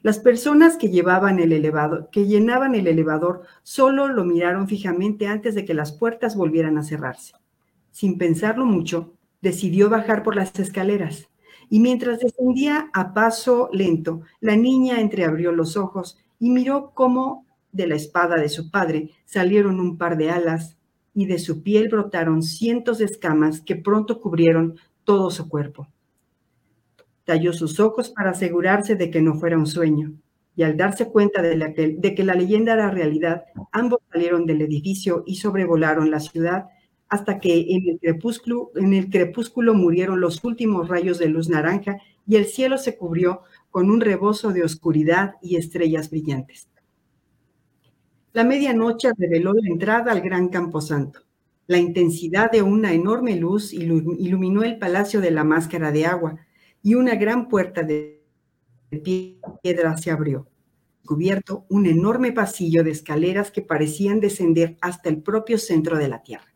Las 0.02 0.18
personas 0.18 0.76
que 0.76 0.88
llevaban 0.88 1.38
el 1.38 1.52
elevador, 1.52 2.08
que 2.10 2.26
llenaban 2.26 2.74
el 2.74 2.88
elevador, 2.88 3.42
solo 3.62 4.08
lo 4.08 4.24
miraron 4.24 4.66
fijamente 4.66 5.28
antes 5.28 5.54
de 5.54 5.64
que 5.64 5.74
las 5.74 5.92
puertas 5.92 6.34
volvieran 6.34 6.76
a 6.76 6.82
cerrarse. 6.82 7.34
Sin 7.92 8.18
pensarlo 8.18 8.66
mucho, 8.66 9.14
decidió 9.40 9.88
bajar 9.88 10.24
por 10.24 10.34
las 10.34 10.58
escaleras 10.58 11.28
y 11.68 11.80
mientras 11.80 12.20
descendía 12.20 12.90
a 12.92 13.14
paso 13.14 13.68
lento, 13.72 14.22
la 14.40 14.56
niña 14.56 15.00
entreabrió 15.00 15.52
los 15.52 15.76
ojos 15.76 16.18
y 16.38 16.50
miró 16.50 16.92
cómo 16.94 17.45
de 17.76 17.86
la 17.86 17.94
espada 17.94 18.36
de 18.36 18.48
su 18.48 18.70
padre 18.70 19.10
salieron 19.26 19.78
un 19.78 19.98
par 19.98 20.16
de 20.16 20.30
alas 20.30 20.76
y 21.14 21.26
de 21.26 21.38
su 21.38 21.62
piel 21.62 21.88
brotaron 21.88 22.42
cientos 22.42 22.98
de 22.98 23.04
escamas 23.04 23.60
que 23.60 23.76
pronto 23.76 24.20
cubrieron 24.20 24.76
todo 25.04 25.30
su 25.30 25.48
cuerpo. 25.48 25.88
Talló 27.24 27.52
sus 27.52 27.80
ojos 27.80 28.10
para 28.10 28.30
asegurarse 28.30 28.96
de 28.96 29.10
que 29.10 29.20
no 29.20 29.34
fuera 29.34 29.58
un 29.58 29.66
sueño, 29.66 30.12
y 30.56 30.62
al 30.62 30.76
darse 30.76 31.06
cuenta 31.06 31.42
de, 31.42 32.14
que 32.16 32.24
la 32.24 32.34
leyenda 32.34 32.72
era 32.72 32.90
realidad, 32.90 33.44
ambos 33.72 34.00
salieron 34.10 34.46
del 34.46 34.62
edificio 34.62 35.22
y 35.26 35.36
sobrevolaron 35.36 36.10
la 36.10 36.20
ciudad 36.20 36.66
hasta 37.08 37.38
que 37.38 37.66
en 37.68 37.88
el, 37.88 37.98
crepúsculo, 38.00 38.70
en 38.74 38.94
el 38.94 39.10
crepúsculo 39.10 39.74
murieron 39.74 40.20
los 40.20 40.42
últimos 40.44 40.88
rayos 40.88 41.18
de 41.18 41.28
luz 41.28 41.48
naranja 41.48 41.98
y 42.26 42.36
el 42.36 42.46
cielo 42.46 42.78
se 42.78 42.96
cubrió 42.96 43.42
con 43.70 43.90
un 43.90 44.00
rebozo 44.00 44.52
de 44.52 44.64
oscuridad 44.64 45.34
y 45.42 45.56
estrellas 45.56 46.10
brillantes. 46.10 46.68
La 48.36 48.44
medianoche 48.44 49.08
reveló 49.16 49.54
la 49.54 49.66
entrada 49.66 50.12
al 50.12 50.20
gran 50.20 50.50
camposanto. 50.50 51.20
La 51.68 51.78
intensidad 51.78 52.50
de 52.50 52.60
una 52.60 52.92
enorme 52.92 53.34
luz 53.34 53.72
iluminó 53.72 54.62
el 54.62 54.78
palacio 54.78 55.22
de 55.22 55.30
la 55.30 55.42
máscara 55.42 55.90
de 55.90 56.04
agua 56.04 56.36
y 56.82 56.96
una 56.96 57.14
gran 57.14 57.48
puerta 57.48 57.82
de 57.82 58.22
piedra 59.62 59.96
se 59.96 60.10
abrió, 60.10 60.50
cubierto 61.06 61.64
un 61.70 61.86
enorme 61.86 62.30
pasillo 62.30 62.84
de 62.84 62.90
escaleras 62.90 63.50
que 63.50 63.62
parecían 63.62 64.20
descender 64.20 64.76
hasta 64.82 65.08
el 65.08 65.22
propio 65.22 65.56
centro 65.56 65.96
de 65.96 66.08
la 66.08 66.22
tierra. 66.22 66.52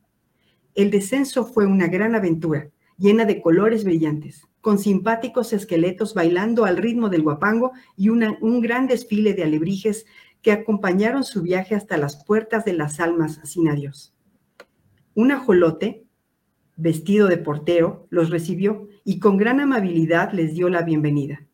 El 0.74 0.90
descenso 0.90 1.46
fue 1.46 1.64
una 1.64 1.86
gran 1.86 2.14
aventura, 2.14 2.68
llena 2.98 3.24
de 3.24 3.40
colores 3.40 3.84
brillantes, 3.84 4.46
con 4.60 4.78
simpáticos 4.78 5.54
esqueletos 5.54 6.12
bailando 6.12 6.66
al 6.66 6.76
ritmo 6.76 7.08
del 7.08 7.22
guapango 7.22 7.72
y 7.96 8.10
un 8.10 8.60
gran 8.60 8.86
desfile 8.86 9.32
de 9.32 9.44
alebrijes 9.44 10.04
que 10.42 10.52
acompañaron 10.52 11.24
su 11.24 11.42
viaje 11.42 11.74
hasta 11.74 11.96
las 11.96 12.24
puertas 12.24 12.64
de 12.64 12.72
las 12.72 13.00
almas 13.00 13.40
sin 13.44 13.68
adiós. 13.68 14.14
Un 15.14 15.32
ajolote, 15.32 16.04
vestido 16.76 17.28
de 17.28 17.36
portero, 17.36 18.06
los 18.10 18.30
recibió 18.30 18.88
y 19.04 19.18
con 19.18 19.36
gran 19.36 19.60
amabilidad 19.60 20.32
les 20.32 20.54
dio 20.54 20.68
la 20.68 20.82
bienvenida. 20.82 21.46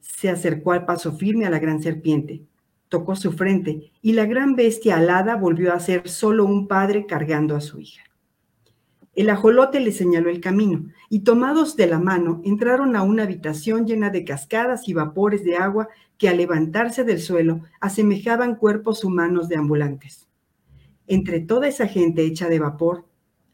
Se 0.00 0.28
acercó 0.28 0.72
al 0.72 0.84
paso 0.84 1.12
firme 1.12 1.46
a 1.46 1.50
la 1.50 1.58
gran 1.58 1.82
serpiente, 1.82 2.42
tocó 2.88 3.16
su 3.16 3.32
frente 3.32 3.92
y 4.02 4.12
la 4.12 4.26
gran 4.26 4.54
bestia 4.54 4.96
alada 4.96 5.36
volvió 5.36 5.72
a 5.72 5.80
ser 5.80 6.08
solo 6.08 6.44
un 6.44 6.68
padre 6.68 7.06
cargando 7.06 7.56
a 7.56 7.60
su 7.60 7.80
hija. 7.80 8.02
El 9.16 9.30
ajolote 9.30 9.80
le 9.80 9.92
señaló 9.92 10.28
el 10.28 10.42
camino 10.42 10.90
y 11.08 11.20
tomados 11.20 11.74
de 11.74 11.86
la 11.86 11.98
mano 11.98 12.42
entraron 12.44 12.96
a 12.96 13.02
una 13.02 13.22
habitación 13.22 13.86
llena 13.86 14.10
de 14.10 14.26
cascadas 14.26 14.88
y 14.90 14.92
vapores 14.92 15.42
de 15.42 15.56
agua 15.56 15.88
que 16.18 16.28
al 16.28 16.36
levantarse 16.36 17.02
del 17.02 17.22
suelo 17.22 17.62
asemejaban 17.80 18.56
cuerpos 18.56 19.04
humanos 19.04 19.48
de 19.48 19.56
ambulantes. 19.56 20.28
Entre 21.06 21.40
toda 21.40 21.66
esa 21.66 21.86
gente 21.86 22.26
hecha 22.26 22.50
de 22.50 22.58
vapor, 22.58 23.06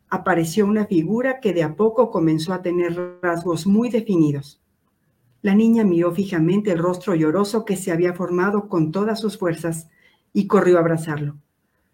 apareció 0.09 0.67
una 0.67 0.87
figura 0.87 1.39
que 1.39 1.53
de 1.53 1.63
a 1.63 1.77
poco 1.77 2.11
comenzó 2.11 2.53
a 2.53 2.63
tener 2.63 3.21
rasgos 3.23 3.65
muy 3.65 3.89
definidos. 3.89 4.61
La 5.43 5.55
niña 5.55 5.85
miró 5.85 6.11
fijamente 6.11 6.73
el 6.73 6.79
rostro 6.79 7.15
lloroso 7.15 7.65
que 7.65 7.77
se 7.77 7.93
había 7.93 8.15
formado 8.15 8.69
con 8.69 8.91
todas 8.91 9.21
sus 9.21 9.39
fuerzas 9.39 9.89
y 10.33 10.49
corrió 10.49 10.79
a 10.79 10.81
abrazarlo. 10.81 11.37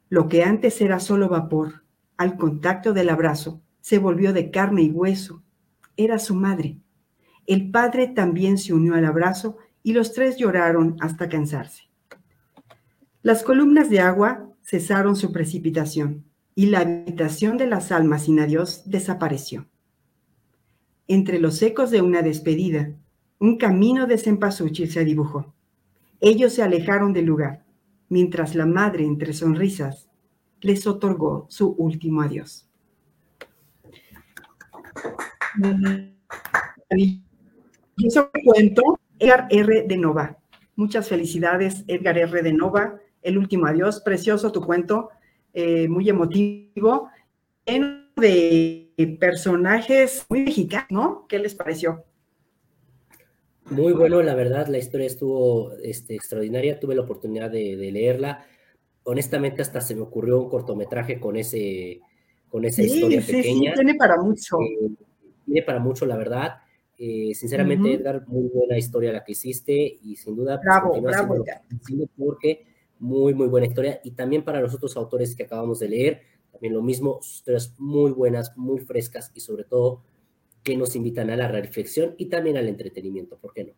Lo 0.09 0.27
que 0.27 0.43
antes 0.43 0.81
era 0.81 1.01
solo 1.01 1.29
vapor, 1.29 1.83
al 2.19 2.37
contacto 2.37 2.93
del 2.93 3.09
abrazo, 3.09 3.63
se 3.81 3.99
volvió 3.99 4.35
de 4.35 4.51
carne 4.51 4.83
y 4.83 4.91
hueso. 4.91 5.43
Era 5.97 6.19
su 6.19 6.35
madre. 6.35 6.79
El 7.47 7.71
padre 7.71 8.09
también 8.09 8.59
se 8.59 8.75
unió 8.75 8.95
al 8.95 9.07
abrazo 9.07 9.57
y 9.83 9.95
los 9.95 10.13
tres 10.13 10.37
lloraron 10.37 10.97
hasta 11.01 11.31
cansarse. 11.31 11.85
Las 13.23 13.43
columnas 13.43 13.89
de 13.89 14.01
agua 14.01 14.51
cesaron 14.63 15.17
su 15.17 15.33
precipitación 15.33 16.25
y 16.55 16.67
la 16.67 16.81
habitación 16.81 17.57
de 17.57 17.67
las 17.67 17.93
almas 17.93 18.25
sin 18.25 18.41
adiós 18.41 18.83
desapareció. 18.85 19.67
Entre 21.07 21.39
los 21.39 21.63
ecos 21.63 21.91
de 21.91 22.03
una 22.03 22.21
despedida, 22.21 22.93
un 23.39 23.57
camino 23.57 24.07
de 24.07 24.19
cempasúchil 24.19 24.91
se 24.91 25.05
dibujó. 25.05 25.55
Ellos 26.21 26.53
se 26.53 26.63
alejaron 26.63 27.13
del 27.13 27.27
lugar, 27.27 27.65
mientras 28.09 28.55
la 28.55 28.67
madre, 28.67 29.05
entre 29.05 29.33
sonrisas, 29.33 30.08
les 30.61 30.87
otorgó 30.87 31.47
su 31.49 31.71
último 31.79 32.23
adiós. 32.23 32.69
Yo 37.97 38.31
cuento 38.45 38.99
Edgar 39.19 39.47
R. 39.51 39.83
de 39.87 39.97
Nova. 39.97 40.39
Muchas 40.77 41.09
felicidades, 41.09 41.85
Edgar 41.87 42.19
R. 42.19 42.43
de 42.43 42.53
Nova. 42.53 43.01
El 43.23 43.39
último 43.39 43.67
adiós, 43.67 44.01
precioso 44.01 44.53
tu 44.53 44.65
cuento, 44.65 45.11
eh, 45.53 45.89
muy 45.89 46.09
emotivo, 46.09 47.11
lleno 47.67 48.05
de 48.17 49.17
personajes 49.19 50.25
muy 50.29 50.45
mexicanos, 50.45 50.87
¿no? 50.91 51.27
¿Qué 51.29 51.39
les 51.39 51.55
pareció? 51.55 52.05
Muy 53.71 53.93
bueno, 53.93 54.23
la 54.23 54.35
verdad, 54.35 54.69
la 54.69 54.79
historia 54.79 55.07
estuvo 55.07 55.73
este, 55.83 56.15
extraordinaria. 56.15 56.81
Tuve 56.81 56.95
la 56.95 57.03
oportunidad 57.03 57.51
de 57.51 57.77
leerla 57.93 58.47
honestamente 59.09 59.63
hasta 59.63 59.81
se 59.81 59.95
me 59.95 60.03
ocurrió 60.03 60.39
un 60.39 60.51
cortometraje 60.51 61.19
con 61.19 61.37
ese 61.37 62.01
con 62.51 62.65
esa 62.65 62.83
historia 62.83 63.21
pequeña. 63.21 63.71
Sí, 63.71 63.77
tiene 63.77 63.95
para 63.95 64.21
mucho. 64.21 64.59
Eh, 64.61 64.91
tiene 65.45 65.63
para 65.63 65.79
mucho, 65.79 66.05
la 66.07 66.17
verdad. 66.17 66.57
Eh, 66.99 67.35
sinceramente, 67.35 67.95
Edgar, 67.95 68.27
muy 68.27 68.49
buena 68.49 68.77
historia 68.77 69.13
la 69.13 69.25
que 69.25 69.33
hiciste 69.33 69.99
y 70.03 70.17
sin 70.17 70.37
duda 70.37 70.61
pues, 70.61 71.03
bravo, 71.03 71.45
porque 72.17 72.67
muy, 72.99 73.35
muy 73.35 73.49
buena 73.49 73.67
historia. 73.67 74.01
Y 74.05 74.11
también 74.13 74.45
para 74.45 74.61
los 74.61 74.75
otros 74.75 74.97
autores 74.97 75.35
que 75.35 75.45
acabamos 75.45 75.79
de 75.79 75.89
leer, 75.89 76.23
también 76.53 76.75
lo 76.75 76.83
mismo, 76.83 77.21
historias 77.23 77.75
muy 77.79 78.11
buenas, 78.11 78.57
muy 78.57 78.81
frescas 78.81 79.31
y 79.35 79.41
sobre 79.41 79.65
todo 79.65 80.03
que 80.63 80.77
nos 80.77 80.97
invitan 80.97 81.31
a 81.31 81.37
la 81.37 81.49
reflexión 81.49 82.15
y 82.19 82.27
también 82.27 82.57
al 82.57 82.69
entretenimiento, 82.69 83.39
¿por 83.39 83.55
qué 83.55 83.65
no? 83.65 83.73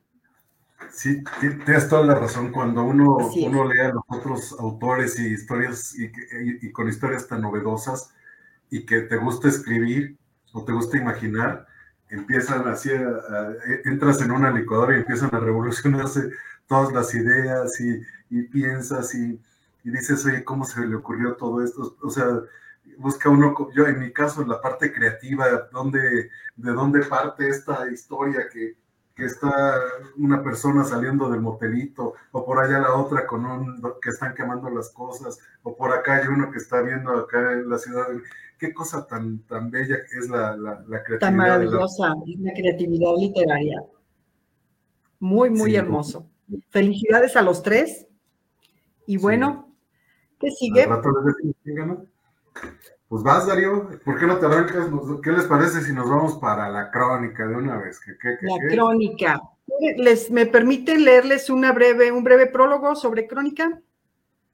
Sí, 0.93 1.23
tienes 1.41 1.89
toda 1.89 2.05
la 2.05 2.15
razón. 2.15 2.53
Cuando 2.53 2.83
uno, 2.83 3.17
uno 3.17 3.69
lee 3.69 3.81
a 3.81 3.93
los 3.93 4.03
otros 4.09 4.57
autores 4.59 5.19
y 5.19 5.29
historias 5.29 5.95
y, 5.99 6.73
con 6.73 6.89
historias 6.89 7.29
tan 7.29 7.43
novedosas 7.43 8.13
y 8.71 8.85
que 8.87 9.03
te 9.03 9.17
gusta 9.17 9.49
escribir 9.49 10.17
o 10.53 10.65
te 10.65 10.73
gusta 10.73 10.97
imaginar, 10.97 11.67
empiezan 12.09 12.67
así, 12.67 12.91
entras 13.85 14.21
en 14.21 14.33
una 14.33 14.51
licuadora 14.51 14.97
y 14.97 15.01
empiezan 15.01 15.35
a 15.35 15.41
revolucionarse 15.41 16.31
todas 16.67 16.93
las 16.93 17.15
ideas 17.15 17.81
y, 17.81 18.43
piensas 18.45 19.15
y, 19.15 19.41
dices, 19.85 20.25
oye, 20.27 20.45
¿cómo 20.45 20.65
se 20.65 20.87
le 20.87 20.97
ocurrió 20.97 21.35
todo 21.35 21.63
esto? 21.63 21.97
O 22.03 22.11
sea, 22.11 22.27
busca 22.99 23.29
uno, 23.29 23.55
yo 23.75 23.87
en 23.87 23.99
mi 23.99 24.13
caso, 24.13 24.45
la 24.45 24.61
parte 24.61 24.93
creativa, 24.93 25.69
¿dónde, 25.73 26.31
de 26.57 26.73
dónde 26.73 27.05
parte 27.05 27.49
esta 27.49 27.91
historia 27.91 28.49
que, 28.53 28.77
que 29.21 29.27
está 29.27 29.79
una 30.17 30.43
persona 30.43 30.83
saliendo 30.83 31.29
del 31.29 31.43
motelito, 31.43 32.15
o 32.33 32.45
por 32.45 32.59
allá 32.59 32.79
la 32.79 32.95
otra 32.95 33.27
con 33.27 33.45
un 33.45 33.83
que 34.01 34.09
están 34.09 34.35
quemando 34.35 34.71
las 34.71 34.89
cosas, 34.91 35.39
o 35.63 35.77
por 35.77 35.93
acá 35.93 36.17
hay 36.17 36.29
uno 36.29 36.51
que 36.51 36.57
está 36.57 36.81
viendo 36.81 37.11
acá 37.11 37.53
en 37.53 37.69
la 37.69 37.77
ciudad. 37.77 38.07
Qué 38.59 38.73
cosa 38.73 39.07
tan, 39.07 39.41
tan 39.41 39.71
bella 39.71 39.97
es 40.19 40.31
la, 40.31 40.57
la, 40.57 40.79
creatividad. 40.79 41.21
Tan 41.21 41.37
maravillosa, 41.37 42.15
la... 42.39 42.53
creatividad 42.55 43.13
literaria. 43.19 43.83
Muy, 45.19 45.51
muy 45.51 45.77
hermoso. 45.77 46.27
Felicidades 46.71 47.37
a 47.37 47.43
los 47.43 47.63
tres. 47.63 48.07
Y 49.07 49.19
bueno, 49.19 49.77
¿qué 50.39 50.51
sigue? 50.51 50.89
Pues 53.11 53.25
vas, 53.25 53.45
Darío, 53.45 53.89
¿por 54.05 54.21
qué 54.21 54.25
no 54.25 54.39
te 54.39 54.47
arrancas? 54.47 54.87
¿Qué 55.21 55.33
les 55.33 55.45
parece 55.47 55.81
si 55.81 55.93
nos 55.93 56.09
vamos 56.09 56.39
para 56.39 56.69
la 56.69 56.93
crónica 56.93 57.45
de 57.45 57.57
una 57.57 57.77
vez? 57.77 58.01
la 58.07 58.69
crónica. 58.69 59.41
¿Les, 59.97 60.31
¿Me 60.31 60.47
permiten 60.47 61.05
leerles 61.05 61.51
una 61.51 61.73
breve, 61.73 62.13
un 62.13 62.23
breve 62.23 62.47
prólogo 62.47 62.95
sobre 62.95 63.27
crónica? 63.27 63.83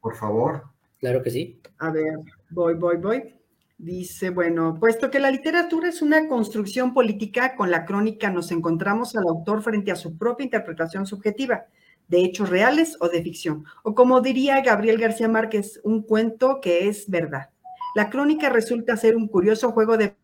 Por 0.01 0.17
favor. 0.17 0.63
Claro 0.99 1.23
que 1.23 1.31
sí. 1.31 1.61
A 1.77 1.91
ver, 1.91 2.15
voy, 2.49 2.73
voy, 2.77 2.97
voy. 2.97 3.35
Dice, 3.77 4.31
bueno, 4.31 4.79
puesto 4.81 5.11
que 5.11 5.19
la 5.19 5.31
literatura 5.31 5.91
es 5.91 6.01
una 6.01 6.27
construcción 6.27 6.95
política, 6.95 7.57
con 7.57 7.71
la 7.71 7.85
crónica 7.85 8.31
nos 8.31 8.51
encontramos 8.53 9.17
al 9.17 9.29
autor 9.29 9.61
frente 9.61 9.93
a 9.93 9.97
su 9.97 10.17
propia 10.17 10.45
interpretación 10.45 11.07
subjetiva 11.07 11.67
de 12.09 12.25
hechos 12.25 12.49
reales 12.49 12.97
o 13.01 13.11
de 13.11 13.23
ficción. 13.23 13.67
O 13.83 13.95
como 13.95 14.23
diría 14.23 14.63
Gabriel 14.63 14.97
García 14.97 15.29
Márquez, 15.29 15.79
un 15.85 16.01
cuento 16.01 16.63
que 16.63 16.89
es 16.89 17.11
verdad. 17.11 17.51
La 17.97 18.11
crónica 18.11 18.51
resulta 18.51 18.95
ser 18.99 19.17
un 19.17 19.27
curioso 19.27 19.73
juego 19.73 19.97
de 19.97 20.17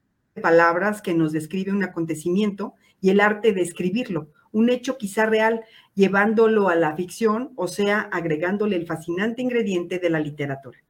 palabras 0.43 1.01
que 1.01 1.14
nos 1.14 1.33
describe 1.33 1.73
un 1.73 1.83
acontecimiento 1.83 2.75
y 3.01 3.09
el 3.09 3.18
arte 3.18 3.55
de 3.55 3.62
escribirlo, 3.62 4.29
un 4.53 4.68
hecho 4.68 4.99
quizá 4.99 5.25
real, 5.25 5.62
llevándolo 5.95 6.68
a 6.68 6.75
la 6.75 6.95
ficción, 6.95 7.53
o 7.57 7.68
sea, 7.68 8.11
agregándole 8.12 8.77
el 8.77 8.85
fascinante 8.85 9.41
ingrediente 9.41 9.99
de 9.99 10.11
la 10.11 10.20
literatura. 10.20 10.81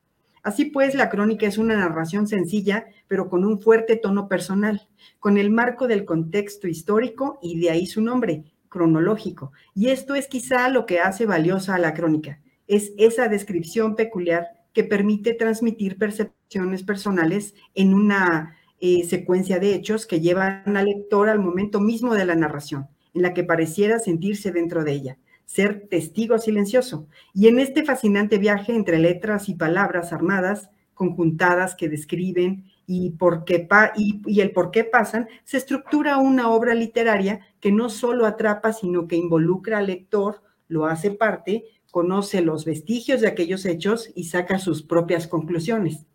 Así 0.42 0.64
pues, 0.64 0.96
la 0.96 1.08
crónica 1.08 1.46
es 1.46 1.56
una 1.56 1.76
narración 1.76 2.26
sencilla, 2.26 2.86
pero 3.06 3.30
con 3.30 3.44
un 3.44 3.60
fuerte 3.60 3.94
tono 3.94 4.26
personal, 4.26 4.88
con 5.20 5.38
el 5.38 5.50
marco 5.50 5.86
del 5.86 6.04
contexto 6.04 6.66
histórico 6.66 7.38
y 7.40 7.60
de 7.60 7.70
ahí 7.70 7.86
su 7.86 8.02
nombre, 8.02 8.42
cronológico. 8.68 9.52
Y 9.72 9.90
esto 9.90 10.16
es 10.16 10.26
quizá 10.26 10.68
lo 10.68 10.84
que 10.84 10.98
hace 10.98 11.26
valiosa 11.26 11.76
a 11.76 11.78
la 11.78 11.94
crónica, 11.94 12.40
es 12.66 12.92
esa 12.98 13.28
descripción 13.28 13.94
peculiar 13.94 14.61
que 14.72 14.84
permite 14.84 15.34
transmitir 15.34 15.98
percepciones 15.98 16.82
personales 16.82 17.54
en 17.74 17.94
una 17.94 18.56
eh, 18.80 19.04
secuencia 19.04 19.58
de 19.58 19.74
hechos 19.74 20.06
que 20.06 20.20
llevan 20.20 20.76
al 20.76 20.86
lector 20.86 21.28
al 21.28 21.38
momento 21.38 21.80
mismo 21.80 22.14
de 22.14 22.24
la 22.24 22.34
narración, 22.34 22.88
en 23.14 23.22
la 23.22 23.34
que 23.34 23.44
pareciera 23.44 23.98
sentirse 23.98 24.52
dentro 24.52 24.84
de 24.84 24.92
ella 24.92 25.18
ser 25.52 25.86
testigo 25.90 26.38
silencioso. 26.38 27.08
Y 27.34 27.48
en 27.48 27.58
este 27.58 27.84
fascinante 27.84 28.38
viaje 28.38 28.74
entre 28.74 28.98
letras 28.98 29.50
y 29.50 29.54
palabras 29.54 30.10
armadas, 30.10 30.70
conjuntadas 30.94 31.74
que 31.74 31.90
describen 31.90 32.64
y, 32.86 33.10
por 33.10 33.44
qué 33.44 33.68
y, 33.96 34.40
el 34.40 34.52
por 34.52 34.70
qué 34.70 34.84
pasan, 34.84 35.28
se 35.44 35.58
estructura 35.58 36.16
una 36.16 36.48
obra 36.48 36.74
literaria 36.74 37.40
que 37.60 37.70
no 37.70 37.90
solo 37.90 38.24
atrapa, 38.24 38.72
sino 38.72 39.06
que 39.06 39.16
involucra 39.16 39.78
al 39.78 39.88
lector, 39.88 40.42
lo 40.68 40.86
hace 40.86 41.10
parte, 41.10 41.64
conoce 41.92 42.40
los 42.40 42.64
vestigios 42.64 43.20
de 43.20 43.28
aquellos 43.28 43.64
hechos 43.64 44.10
y 44.16 44.24
saca 44.24 44.58
sus 44.58 44.82
propias 44.82 45.28
conclusiones. 45.28 46.06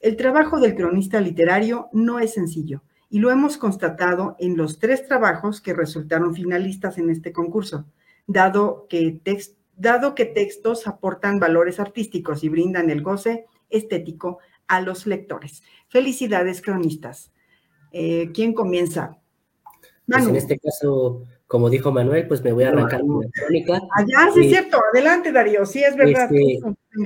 El 0.00 0.16
trabajo 0.16 0.60
del 0.60 0.74
cronista 0.74 1.20
literario 1.20 1.88
no 1.92 2.20
es 2.20 2.32
sencillo 2.32 2.82
y 3.10 3.18
lo 3.18 3.30
hemos 3.30 3.58
constatado 3.58 4.36
en 4.38 4.56
los 4.56 4.78
tres 4.78 5.06
trabajos 5.06 5.60
que 5.60 5.74
resultaron 5.74 6.34
finalistas 6.34 6.96
en 6.96 7.10
este 7.10 7.32
concurso 7.32 7.84
dado 8.28 8.86
que, 8.88 9.20
dado 9.76 10.14
que 10.14 10.26
textos 10.26 10.86
aportan 10.86 11.40
valores 11.40 11.80
artísticos 11.80 12.44
y 12.44 12.48
brindan 12.48 12.90
el 12.90 13.02
goce 13.02 13.46
estético 13.70 14.38
a 14.68 14.80
los 14.80 15.06
lectores. 15.06 15.64
Felicidades, 15.88 16.62
cronistas. 16.62 17.32
Eh, 17.90 18.30
¿Quién 18.32 18.52
comienza? 18.52 19.18
Pues 20.06 20.26
en 20.26 20.36
este 20.36 20.58
caso, 20.58 21.24
como 21.48 21.70
dijo 21.70 21.90
Manuel, 21.90 22.28
pues 22.28 22.44
me 22.44 22.52
voy 22.52 22.64
a 22.64 22.68
arrancar 22.68 23.00
con 23.00 23.22
la 23.22 23.30
crónica. 23.30 23.80
Allá, 23.96 24.30
sí, 24.34 24.40
es 24.40 24.50
cierto. 24.50 24.78
Adelante, 24.92 25.32
Darío. 25.32 25.64
Sí, 25.64 25.82
es 25.82 25.96
verdad. 25.96 26.28
Este, 26.30 26.60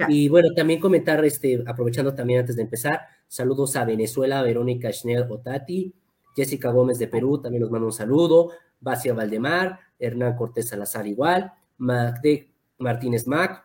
y 0.09 0.29
bueno, 0.29 0.49
también 0.57 0.81
comentar, 0.81 1.25
este, 1.25 1.63
aprovechando 1.65 2.13
también 2.13 2.41
antes 2.41 2.57
de 2.57 2.63
empezar, 2.63 3.03
saludos 3.29 3.77
a 3.77 3.85
Venezuela, 3.85 4.43
Verónica 4.43 4.93
Schnell 4.93 5.31
Otati, 5.31 5.95
Jessica 6.35 6.73
Gómez 6.73 6.99
de 6.99 7.07
Perú, 7.07 7.41
también 7.41 7.63
nos 7.63 7.71
manda 7.71 7.87
un 7.87 7.93
saludo, 7.93 8.51
Basia 8.81 9.15
Valdemar, 9.15 9.79
Hernán 9.97 10.35
Cortés 10.35 10.69
Salazar 10.69 11.07
igual, 11.07 11.53
Magde 11.79 12.51
Martínez 12.79 13.29
Mac, 13.29 13.65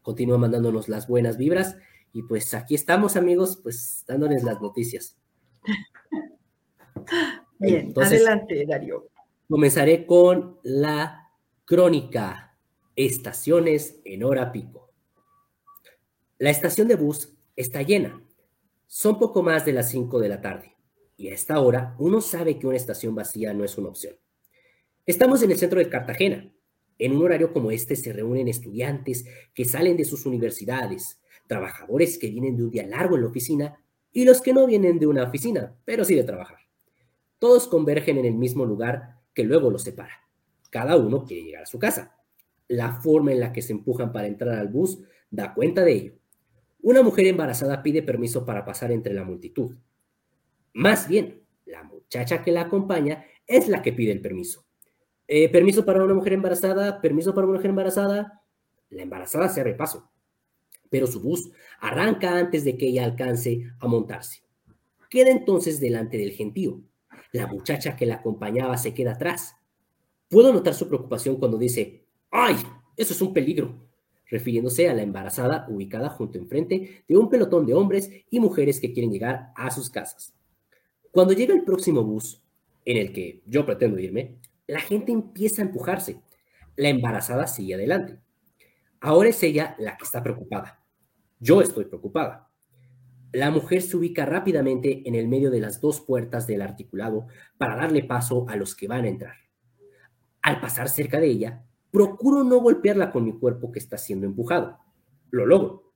continúa 0.00 0.38
mandándonos 0.38 0.88
las 0.88 1.06
buenas 1.06 1.36
vibras. 1.36 1.76
Y 2.14 2.22
pues 2.22 2.54
aquí 2.54 2.74
estamos, 2.74 3.16
amigos, 3.16 3.60
pues 3.62 4.02
dándoles 4.06 4.44
las 4.44 4.62
noticias. 4.62 5.18
Bien, 7.58 7.92
adelante, 7.96 8.64
Darío. 8.66 9.08
Comenzaré 9.48 10.06
con 10.06 10.58
la 10.62 11.30
crónica 11.66 12.56
Estaciones 12.96 14.00
en 14.04 14.24
hora 14.24 14.52
pico. 14.52 14.90
La 16.38 16.48
estación 16.48 16.88
de 16.88 16.94
bus 16.94 17.36
está 17.54 17.82
llena. 17.82 18.22
Son 18.86 19.18
poco 19.18 19.42
más 19.42 19.66
de 19.66 19.74
las 19.74 19.90
5 19.90 20.18
de 20.20 20.28
la 20.30 20.40
tarde. 20.40 20.74
Y 21.18 21.28
a 21.28 21.34
esta 21.34 21.60
hora 21.60 21.94
uno 21.98 22.22
sabe 22.22 22.58
que 22.58 22.66
una 22.66 22.76
estación 22.76 23.14
vacía 23.14 23.52
no 23.52 23.64
es 23.64 23.76
una 23.76 23.90
opción. 23.90 24.14
Estamos 25.04 25.42
en 25.42 25.50
el 25.50 25.58
centro 25.58 25.78
de 25.78 25.90
Cartagena. 25.90 26.50
En 26.98 27.14
un 27.14 27.22
horario 27.22 27.52
como 27.52 27.70
este 27.70 27.96
se 27.96 28.14
reúnen 28.14 28.48
estudiantes 28.48 29.26
que 29.52 29.66
salen 29.66 29.98
de 29.98 30.06
sus 30.06 30.24
universidades, 30.24 31.20
trabajadores 31.46 32.16
que 32.16 32.30
vienen 32.30 32.56
de 32.56 32.64
un 32.64 32.70
día 32.70 32.86
largo 32.86 33.16
en 33.16 33.22
la 33.22 33.28
oficina 33.28 33.78
y 34.10 34.24
los 34.24 34.40
que 34.40 34.54
no 34.54 34.66
vienen 34.66 34.98
de 34.98 35.06
una 35.06 35.24
oficina, 35.24 35.76
pero 35.84 36.04
sí 36.06 36.14
de 36.14 36.24
trabajar. 36.24 36.60
Todos 37.38 37.68
convergen 37.68 38.16
en 38.16 38.24
el 38.24 38.34
mismo 38.34 38.64
lugar 38.64 39.23
que 39.34 39.44
luego 39.44 39.70
los 39.70 39.82
separa. 39.82 40.22
Cada 40.70 40.96
uno 40.96 41.24
quiere 41.24 41.44
llegar 41.44 41.62
a 41.64 41.66
su 41.66 41.78
casa. 41.78 42.16
La 42.68 42.92
forma 43.00 43.32
en 43.32 43.40
la 43.40 43.52
que 43.52 43.62
se 43.62 43.72
empujan 43.72 44.12
para 44.12 44.26
entrar 44.26 44.58
al 44.58 44.68
bus 44.68 45.00
da 45.30 45.52
cuenta 45.54 45.84
de 45.84 45.92
ello. 45.92 46.12
Una 46.80 47.02
mujer 47.02 47.26
embarazada 47.26 47.82
pide 47.82 48.02
permiso 48.02 48.44
para 48.44 48.64
pasar 48.64 48.92
entre 48.92 49.14
la 49.14 49.24
multitud. 49.24 49.74
Más 50.72 51.08
bien, 51.08 51.42
la 51.64 51.82
muchacha 51.82 52.42
que 52.42 52.52
la 52.52 52.62
acompaña 52.62 53.24
es 53.46 53.68
la 53.68 53.82
que 53.82 53.92
pide 53.92 54.12
el 54.12 54.20
permiso. 54.20 54.64
Eh, 55.26 55.48
permiso 55.48 55.84
para 55.84 56.04
una 56.04 56.14
mujer 56.14 56.34
embarazada, 56.34 57.00
permiso 57.00 57.34
para 57.34 57.46
una 57.46 57.56
mujer 57.56 57.70
embarazada. 57.70 58.42
La 58.90 59.02
embarazada 59.02 59.48
se 59.48 59.60
abre 59.60 59.74
paso, 59.74 60.10
pero 60.90 61.06
su 61.06 61.20
bus 61.20 61.50
arranca 61.80 62.36
antes 62.36 62.64
de 62.64 62.76
que 62.76 62.88
ella 62.88 63.04
alcance 63.04 63.72
a 63.80 63.86
montarse. 63.86 64.42
Queda 65.08 65.30
entonces 65.30 65.80
delante 65.80 66.18
del 66.18 66.32
gentío. 66.32 66.82
La 67.34 67.48
muchacha 67.48 67.96
que 67.96 68.06
la 68.06 68.14
acompañaba 68.14 68.76
se 68.76 68.94
queda 68.94 69.14
atrás. 69.14 69.56
Puedo 70.28 70.52
notar 70.52 70.72
su 70.72 70.86
preocupación 70.86 71.34
cuando 71.34 71.58
dice, 71.58 72.06
¡ay! 72.30 72.54
Eso 72.96 73.12
es 73.12 73.20
un 73.20 73.34
peligro, 73.34 73.88
refiriéndose 74.30 74.88
a 74.88 74.94
la 74.94 75.02
embarazada 75.02 75.66
ubicada 75.68 76.10
junto 76.10 76.38
enfrente 76.38 77.02
de 77.08 77.16
un 77.16 77.28
pelotón 77.28 77.66
de 77.66 77.74
hombres 77.74 78.08
y 78.30 78.38
mujeres 78.38 78.78
que 78.78 78.92
quieren 78.92 79.10
llegar 79.10 79.50
a 79.56 79.72
sus 79.72 79.90
casas. 79.90 80.32
Cuando 81.10 81.32
llega 81.32 81.52
el 81.52 81.64
próximo 81.64 82.04
bus, 82.04 82.40
en 82.84 82.98
el 82.98 83.12
que 83.12 83.42
yo 83.46 83.66
pretendo 83.66 83.98
irme, 83.98 84.38
la 84.68 84.78
gente 84.78 85.10
empieza 85.10 85.60
a 85.60 85.64
empujarse. 85.64 86.22
La 86.76 86.88
embarazada 86.88 87.48
sigue 87.48 87.74
adelante. 87.74 88.16
Ahora 89.00 89.30
es 89.30 89.42
ella 89.42 89.74
la 89.80 89.96
que 89.96 90.04
está 90.04 90.22
preocupada. 90.22 90.84
Yo 91.40 91.60
estoy 91.60 91.86
preocupada. 91.86 92.48
La 93.34 93.50
mujer 93.50 93.82
se 93.82 93.96
ubica 93.96 94.24
rápidamente 94.24 95.02
en 95.08 95.16
el 95.16 95.26
medio 95.26 95.50
de 95.50 95.58
las 95.58 95.80
dos 95.80 96.00
puertas 96.00 96.46
del 96.46 96.62
articulado 96.62 97.26
para 97.58 97.74
darle 97.74 98.04
paso 98.04 98.48
a 98.48 98.54
los 98.54 98.76
que 98.76 98.86
van 98.86 99.06
a 99.06 99.08
entrar. 99.08 99.34
Al 100.40 100.60
pasar 100.60 100.88
cerca 100.88 101.18
de 101.18 101.26
ella, 101.26 101.66
procuro 101.90 102.44
no 102.44 102.60
golpearla 102.60 103.10
con 103.10 103.24
mi 103.24 103.32
cuerpo 103.32 103.72
que 103.72 103.80
está 103.80 103.98
siendo 103.98 104.24
empujado. 104.24 104.78
Lo 105.32 105.46
logro. 105.46 105.94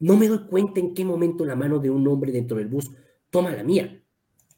No 0.00 0.18
me 0.18 0.28
doy 0.28 0.46
cuenta 0.48 0.80
en 0.80 0.92
qué 0.92 1.02
momento 1.02 1.46
la 1.46 1.56
mano 1.56 1.78
de 1.78 1.88
un 1.88 2.06
hombre 2.06 2.30
dentro 2.30 2.58
del 2.58 2.68
bus 2.68 2.90
toma 3.30 3.56
la 3.56 3.64
mía. 3.64 4.04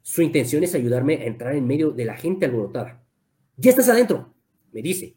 Su 0.03 0.23
intención 0.23 0.65
es 0.65 0.75
ayudarme 0.75 1.19
a 1.19 1.27
entrar 1.27 1.55
en 1.55 1.69
medio 1.69 1.93
de 1.93 2.05
la 2.05 2.17
gente 2.17 2.47
alborotada. 2.47 3.07
Ya 3.57 3.71
estás 3.71 3.89
adentro, 3.89 4.35
me 4.73 4.83
dice. 4.83 5.17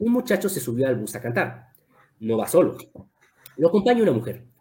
Un 0.00 0.12
muchacho 0.12 0.48
se 0.48 0.58
subió 0.58 0.88
al 0.88 0.96
bus 0.96 1.14
a 1.14 1.22
cantar. 1.22 1.68
No 2.18 2.38
va 2.38 2.48
solo. 2.48 2.76
Lo 3.56 3.68
acompaña 3.68 4.02
una 4.02 4.10
mujer. 4.10 4.55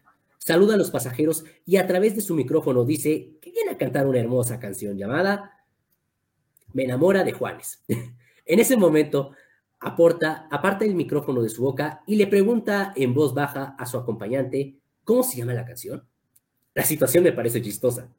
Saluda 0.45 0.75
a 0.75 0.77
los 0.77 0.91
pasajeros 0.91 1.43
y 1.65 1.77
a 1.77 1.87
través 1.87 2.15
de 2.15 2.21
su 2.21 2.35
micrófono 2.35 2.85
dice 2.85 3.37
que 3.41 3.51
viene 3.51 3.71
a 3.71 3.77
cantar 3.77 4.05
una 4.07 4.19
hermosa 4.19 4.59
canción 4.59 4.97
llamada 4.97 5.65
Me 6.73 6.83
enamora 6.83 7.23
de 7.23 7.31
Juanes. 7.31 7.83
en 8.45 8.59
ese 8.59 8.77
momento, 8.77 9.31
aporta, 9.79 10.47
aparta 10.51 10.85
el 10.85 10.95
micrófono 10.95 11.41
de 11.41 11.49
su 11.49 11.63
boca 11.63 12.03
y 12.05 12.15
le 12.15 12.27
pregunta 12.27 12.93
en 12.95 13.13
voz 13.13 13.33
baja 13.33 13.75
a 13.77 13.85
su 13.85 13.97
acompañante 13.97 14.77
cómo 15.03 15.23
se 15.23 15.37
llama 15.37 15.53
la 15.53 15.65
canción. 15.65 16.07
La 16.73 16.83
situación 16.83 17.23
me 17.23 17.31
parece 17.31 17.61
chistosa. 17.61 18.09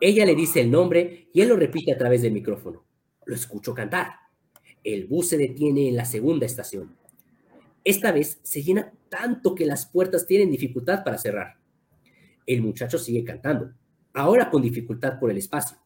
Ella 0.00 0.26
le 0.26 0.34
dice 0.34 0.60
el 0.60 0.70
nombre 0.70 1.28
y 1.32 1.40
él 1.40 1.48
lo 1.48 1.56
repite 1.56 1.92
a 1.92 1.98
través 1.98 2.22
del 2.22 2.32
micrófono 2.32 2.84
lo 3.30 3.36
escucho 3.36 3.72
cantar. 3.72 4.08
El 4.82 5.06
bus 5.06 5.28
se 5.28 5.38
detiene 5.38 5.88
en 5.88 5.96
la 5.96 6.04
segunda 6.04 6.46
estación. 6.46 6.96
Esta 7.90 8.12
vez 8.12 8.38
se 8.44 8.62
llena 8.62 8.92
tanto 9.08 9.52
que 9.56 9.66
las 9.66 9.84
puertas 9.84 10.24
tienen 10.24 10.52
dificultad 10.52 11.02
para 11.02 11.18
cerrar. 11.18 11.56
El 12.46 12.62
muchacho 12.62 12.98
sigue 12.98 13.24
cantando, 13.24 13.72
ahora 14.12 14.48
con 14.48 14.62
dificultad 14.62 15.18
por 15.18 15.28
el 15.28 15.38
espacio. 15.38 15.76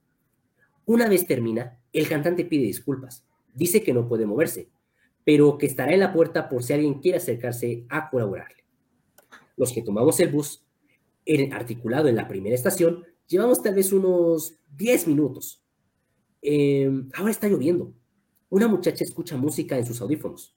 Una 0.85 1.09
vez 1.09 1.27
termina, 1.27 1.81
el 1.95 2.07
cantante 2.07 2.45
pide 2.45 2.67
disculpas. 2.67 3.25
Dice 3.55 3.83
que 3.83 3.95
no 3.95 4.07
puede 4.07 4.27
moverse, 4.27 4.69
pero 5.25 5.57
que 5.57 5.65
estará 5.65 5.95
en 5.95 6.01
la 6.01 6.13
puerta 6.13 6.51
por 6.51 6.63
si 6.63 6.75
alguien 6.75 7.01
quiere 7.01 7.17
acercarse 7.17 7.87
a 7.89 8.11
colaborarle. 8.11 8.65
Los 9.57 9.73
que 9.73 9.81
tomamos 9.81 10.21
el 10.21 10.29
bus, 10.29 10.63
articulado 11.53 12.09
en 12.09 12.17
la 12.17 12.29
primera 12.29 12.55
estación, 12.55 13.03
llevamos 13.27 13.63
tal 13.63 13.77
vez 13.77 13.95
unos 13.95 14.59
10 14.77 15.09
minutos. 15.09 15.65
Em, 16.43 17.09
ahora 17.15 17.31
está 17.31 17.49
lloviendo. 17.49 17.95
Una 18.51 18.69
muchacha 18.69 19.05
escucha 19.05 19.39
música 19.39 19.79
en 19.79 19.87
sus 19.87 20.03
audífonos. 20.03 20.55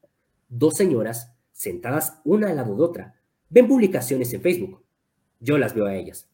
Dos 0.49 0.75
señoras, 0.75 1.36
sentadas 1.57 2.21
una 2.23 2.49
al 2.49 2.55
lado 2.55 2.75
de 2.75 2.83
otra, 2.83 3.15
ven 3.49 3.67
publicaciones 3.67 4.31
en 4.33 4.41
Facebook. 4.41 4.83
Yo 5.39 5.57
las 5.57 5.73
veo 5.73 5.87
a 5.87 5.95
ellas. 5.95 6.29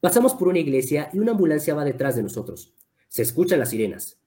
Pasamos 0.00 0.34
por 0.34 0.48
una 0.48 0.58
iglesia 0.58 1.08
y 1.12 1.18
una 1.18 1.32
ambulancia 1.32 1.74
va 1.74 1.84
detrás 1.84 2.16
de 2.16 2.22
nosotros. 2.22 2.74
Se 3.08 3.22
escuchan 3.22 3.58
las 3.58 3.70
sirenas. 3.70 4.20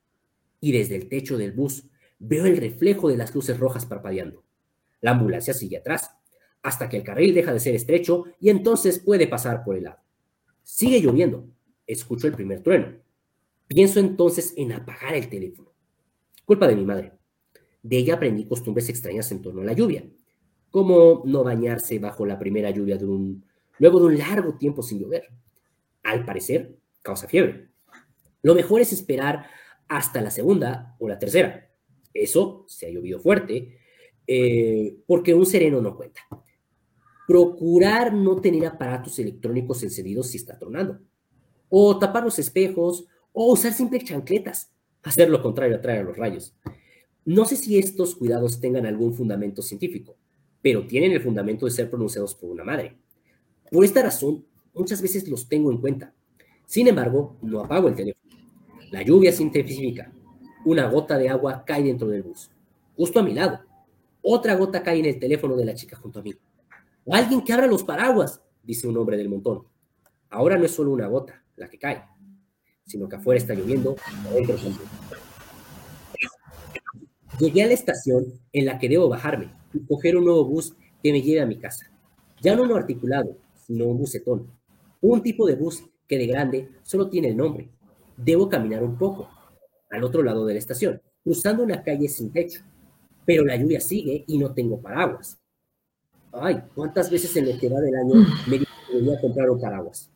Y 0.59 0.71
desde 0.71 0.95
el 0.95 1.07
techo 1.07 1.37
del 1.37 1.51
bus 1.51 1.83
veo 2.17 2.45
el 2.45 2.57
reflejo 2.57 3.07
de 3.07 3.17
las 3.17 3.33
luces 3.35 3.59
rojas 3.59 3.85
parpadeando. 3.85 4.43
La 4.99 5.11
ambulancia 5.11 5.53
sigue 5.53 5.77
atrás, 5.77 6.11
hasta 6.63 6.89
que 6.89 6.97
el 6.97 7.03
carril 7.03 7.35
deja 7.35 7.53
de 7.53 7.59
ser 7.59 7.75
estrecho 7.75 8.25
y 8.39 8.49
entonces 8.49 8.99
puede 8.99 9.27
pasar 9.27 9.63
por 9.63 9.77
el 9.77 9.83
lado. 9.83 9.99
Sigue 10.63 11.01
lloviendo. 11.01 11.47
Escucho 11.85 12.27
el 12.27 12.33
primer 12.33 12.61
trueno. 12.61 12.97
Pienso 13.67 13.99
entonces 13.99 14.53
en 14.57 14.71
apagar 14.71 15.13
el 15.13 15.29
teléfono. 15.29 15.71
Culpa 16.45 16.67
de 16.67 16.75
mi 16.75 16.83
madre. 16.83 17.13
De 17.83 17.97
ella 17.97 18.15
aprendí 18.15 18.45
costumbres 18.45 18.89
extrañas 18.89 19.31
en 19.31 19.41
torno 19.41 19.61
a 19.61 19.65
la 19.65 19.73
lluvia, 19.73 20.03
como 20.71 21.21
no 21.25 21.43
bañarse 21.43 21.99
bajo 21.99 22.25
la 22.25 22.39
primera 22.39 22.71
lluvia 22.71 22.97
de 22.97 23.05
un, 23.05 23.45
luego 23.77 23.99
de 23.99 24.05
un 24.07 24.17
largo 24.17 24.55
tiempo 24.55 24.81
sin 24.81 24.99
llover. 24.99 25.27
Al 26.03 26.25
parecer, 26.25 26.77
causa 27.01 27.27
fiebre. 27.27 27.69
Lo 28.41 28.55
mejor 28.55 28.81
es 28.81 28.91
esperar 28.91 29.45
hasta 29.87 30.21
la 30.21 30.31
segunda 30.31 30.95
o 30.99 31.07
la 31.07 31.19
tercera. 31.19 31.69
Eso, 32.13 32.65
se 32.67 32.87
ha 32.87 32.89
llovido 32.89 33.19
fuerte, 33.19 33.77
eh, 34.25 34.97
porque 35.05 35.33
un 35.33 35.45
sereno 35.45 35.81
no 35.81 35.95
cuenta. 35.95 36.21
Procurar 37.27 38.13
no 38.13 38.41
tener 38.41 38.65
aparatos 38.65 39.19
electrónicos 39.19 39.83
encendidos 39.83 40.27
si 40.27 40.37
está 40.37 40.57
tronando. 40.57 40.99
O 41.69 41.99
tapar 41.99 42.23
los 42.23 42.39
espejos, 42.39 43.05
o 43.33 43.51
usar 43.51 43.73
simples 43.73 44.05
chancletas. 44.05 44.71
Hacer 45.03 45.29
lo 45.29 45.41
contrario 45.41 45.75
atrae 45.75 45.99
a 45.99 46.03
los 46.03 46.17
rayos. 46.17 46.55
No 47.25 47.45
sé 47.45 47.55
si 47.55 47.77
estos 47.77 48.15
cuidados 48.15 48.59
tengan 48.59 48.85
algún 48.85 49.13
fundamento 49.13 49.61
científico, 49.61 50.17
pero 50.61 50.85
tienen 50.85 51.11
el 51.11 51.21
fundamento 51.21 51.65
de 51.65 51.71
ser 51.71 51.89
pronunciados 51.89 52.35
por 52.35 52.49
una 52.49 52.63
madre. 52.63 52.95
Por 53.71 53.83
esta 53.83 54.03
razón, 54.03 54.45
muchas 54.73 55.01
veces 55.01 55.27
los 55.27 55.47
tengo 55.47 55.71
en 55.71 55.79
cuenta. 55.79 56.13
Sin 56.65 56.87
embargo, 56.87 57.37
no 57.41 57.61
apago 57.61 57.87
el 57.87 57.95
teléfono. 57.95 58.35
La 58.91 59.01
lluvia 59.01 59.31
se 59.31 59.43
intensifica. 59.43 60.11
Una 60.65 60.87
gota 60.87 61.17
de 61.17 61.29
agua 61.29 61.63
cae 61.65 61.83
dentro 61.83 62.07
del 62.07 62.21
bus, 62.21 62.51
justo 62.95 63.19
a 63.19 63.23
mi 63.23 63.33
lado. 63.33 63.61
Otra 64.21 64.55
gota 64.55 64.83
cae 64.83 64.99
en 64.99 65.05
el 65.05 65.19
teléfono 65.19 65.55
de 65.55 65.65
la 65.65 65.73
chica 65.73 65.97
junto 65.97 66.19
a 66.19 66.21
mí. 66.21 66.35
O 67.05 67.15
alguien 67.15 67.41
que 67.41 67.51
abra 67.51 67.65
los 67.65 67.83
paraguas, 67.83 68.41
dice 68.61 68.87
un 68.87 68.95
hombre 68.97 69.17
del 69.17 69.29
montón. 69.29 69.63
Ahora 70.29 70.57
no 70.57 70.65
es 70.65 70.71
solo 70.71 70.91
una 70.91 71.07
gota 71.07 71.43
la 71.55 71.67
que 71.67 71.79
cae, 71.79 72.03
sino 72.85 73.09
que 73.09 73.15
afuera 73.15 73.39
está 73.39 73.55
lloviendo. 73.55 73.95
Llegué 77.39 77.63
a 77.63 77.67
la 77.67 77.73
estación 77.73 78.25
en 78.53 78.65
la 78.65 78.77
que 78.77 78.87
debo 78.87 79.09
bajarme 79.09 79.60
y 79.73 79.79
coger 79.85 80.17
un 80.17 80.25
nuevo 80.25 80.45
bus 80.45 80.75
que 81.01 81.11
me 81.11 81.21
lleve 81.21 81.41
a 81.41 81.45
mi 81.45 81.57
casa. 81.57 81.91
Ya 82.41 82.55
no 82.55 82.63
uno 82.63 82.75
articulado, 82.75 83.37
sino 83.65 83.85
un 83.85 83.97
bucetón. 83.97 84.47
Un 85.01 85.21
tipo 85.21 85.45
de 85.45 85.55
bus 85.55 85.83
que 86.07 86.17
de 86.17 86.27
grande 86.27 86.69
solo 86.83 87.09
tiene 87.09 87.29
el 87.29 87.37
nombre. 87.37 87.69
Debo 88.17 88.49
caminar 88.49 88.83
un 88.83 88.97
poco, 88.97 89.29
al 89.89 90.03
otro 90.03 90.23
lado 90.23 90.45
de 90.45 90.53
la 90.53 90.59
estación, 90.59 91.01
cruzando 91.23 91.63
una 91.63 91.83
calle 91.83 92.07
sin 92.07 92.31
techo. 92.31 92.61
Pero 93.25 93.45
la 93.45 93.55
lluvia 93.55 93.79
sigue 93.79 94.23
y 94.27 94.37
no 94.37 94.53
tengo 94.53 94.81
paraguas. 94.81 95.39
Ay, 96.31 96.61
¿cuántas 96.73 97.09
veces 97.09 97.35
en 97.37 97.51
lo 97.51 97.59
que 97.59 97.69
va 97.69 97.79
del 97.79 97.95
año 97.95 98.25
me 98.47 98.59
dije 98.59 98.71
que 98.87 98.97
debía 98.97 99.19
comprar 99.19 99.49
un 99.49 99.59
paraguas? 99.59 100.09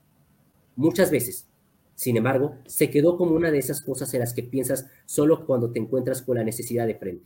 Muchas 0.76 1.12
veces, 1.12 1.48
sin 1.96 2.18
embargo, 2.18 2.56
se 2.66 2.90
quedó 2.90 3.18
como 3.18 3.36
una 3.36 3.52
de 3.52 3.60
esas 3.60 3.82
cosas 3.82 4.14
en 4.14 4.22
las 4.22 4.34
que 4.34 4.44
piensas 4.44 4.88
solo 5.06 5.46
cuando 5.46 5.72
te 5.72 5.80
encuentras 5.80 6.22
con 6.22 6.38
la 6.38 6.44
necesidad 6.44 6.88
de 6.88 6.96
frente. 6.96 7.26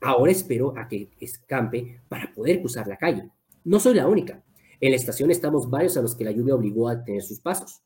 Ahora 0.00 0.32
espero 0.32 0.76
a 0.76 0.88
que 0.88 1.10
escampe 1.20 2.00
para 2.08 2.32
poder 2.32 2.60
cruzar 2.60 2.86
la 2.86 2.96
calle. 2.96 3.30
No 3.64 3.78
soy 3.78 3.94
la 3.94 4.08
única. 4.08 4.42
En 4.80 4.90
la 4.90 4.96
estación 4.96 5.30
estamos 5.30 5.68
varios 5.68 5.96
a 5.96 6.02
los 6.02 6.16
que 6.16 6.24
la 6.24 6.30
lluvia 6.30 6.54
obligó 6.54 6.88
a 6.88 7.04
tener 7.04 7.22
sus 7.22 7.40
pasos. 7.40 7.82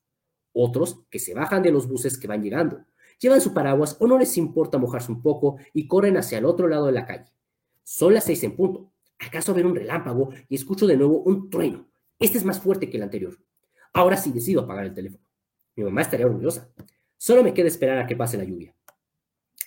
Otros 0.53 1.01
que 1.11 1.19
se 1.19 1.35
bajan 1.35 1.62
de 1.62 1.73
los 1.73 1.89
buses 1.89 2.17
que 2.17 2.29
van 2.29 2.43
llegando, 2.43 2.85
llevan 3.19 3.41
su 3.41 3.53
paraguas 3.53 3.97
o 3.99 4.07
no 4.07 4.17
les 4.19 4.37
importa 4.37 4.79
mojarse 4.79 5.11
un 5.11 5.21
poco 5.21 5.57
y 5.73 5.89
corren 5.89 6.17
hacia 6.17 6.39
el 6.39 6.45
otro 6.45 6.69
lado 6.69 6.87
de 6.87 6.93
la 6.93 7.07
calle. 7.07 7.33
Son 7.83 8.15
las 8.15 8.25
seis 8.25 8.45
en 8.45 8.55
punto. 8.55 8.93
¿Acaso 9.19 9.55
ver 9.55 9.67
un 9.67 9.75
relámpago 9.75 10.31
y 10.49 10.55
escucho 10.55 10.87
de 10.87 10.97
nuevo 10.97 11.23
un 11.23 11.51
trueno? 11.51 11.89
Este 12.19 12.39
es 12.39 12.45
más 12.45 12.61
fuerte 12.61 12.89
que 12.89 12.97
el 12.97 13.03
anterior. 13.03 13.37
Ahora 13.93 14.17
sí 14.17 14.31
decido 14.31 14.62
apagar 14.62 14.85
el 14.85 14.95
teléfono. 14.95 15.25
Mi 15.77 15.85
mamá 15.85 16.03
estaría 16.03 16.27
orgullosa. 16.27 16.69
Solo 17.17 17.43
me 17.43 17.55
queda 17.55 17.69
esperar 17.69 17.99
a 17.99 18.07
que 18.07 18.17
pase 18.17 18.37
la 18.37 18.45
lluvia. 18.45 18.74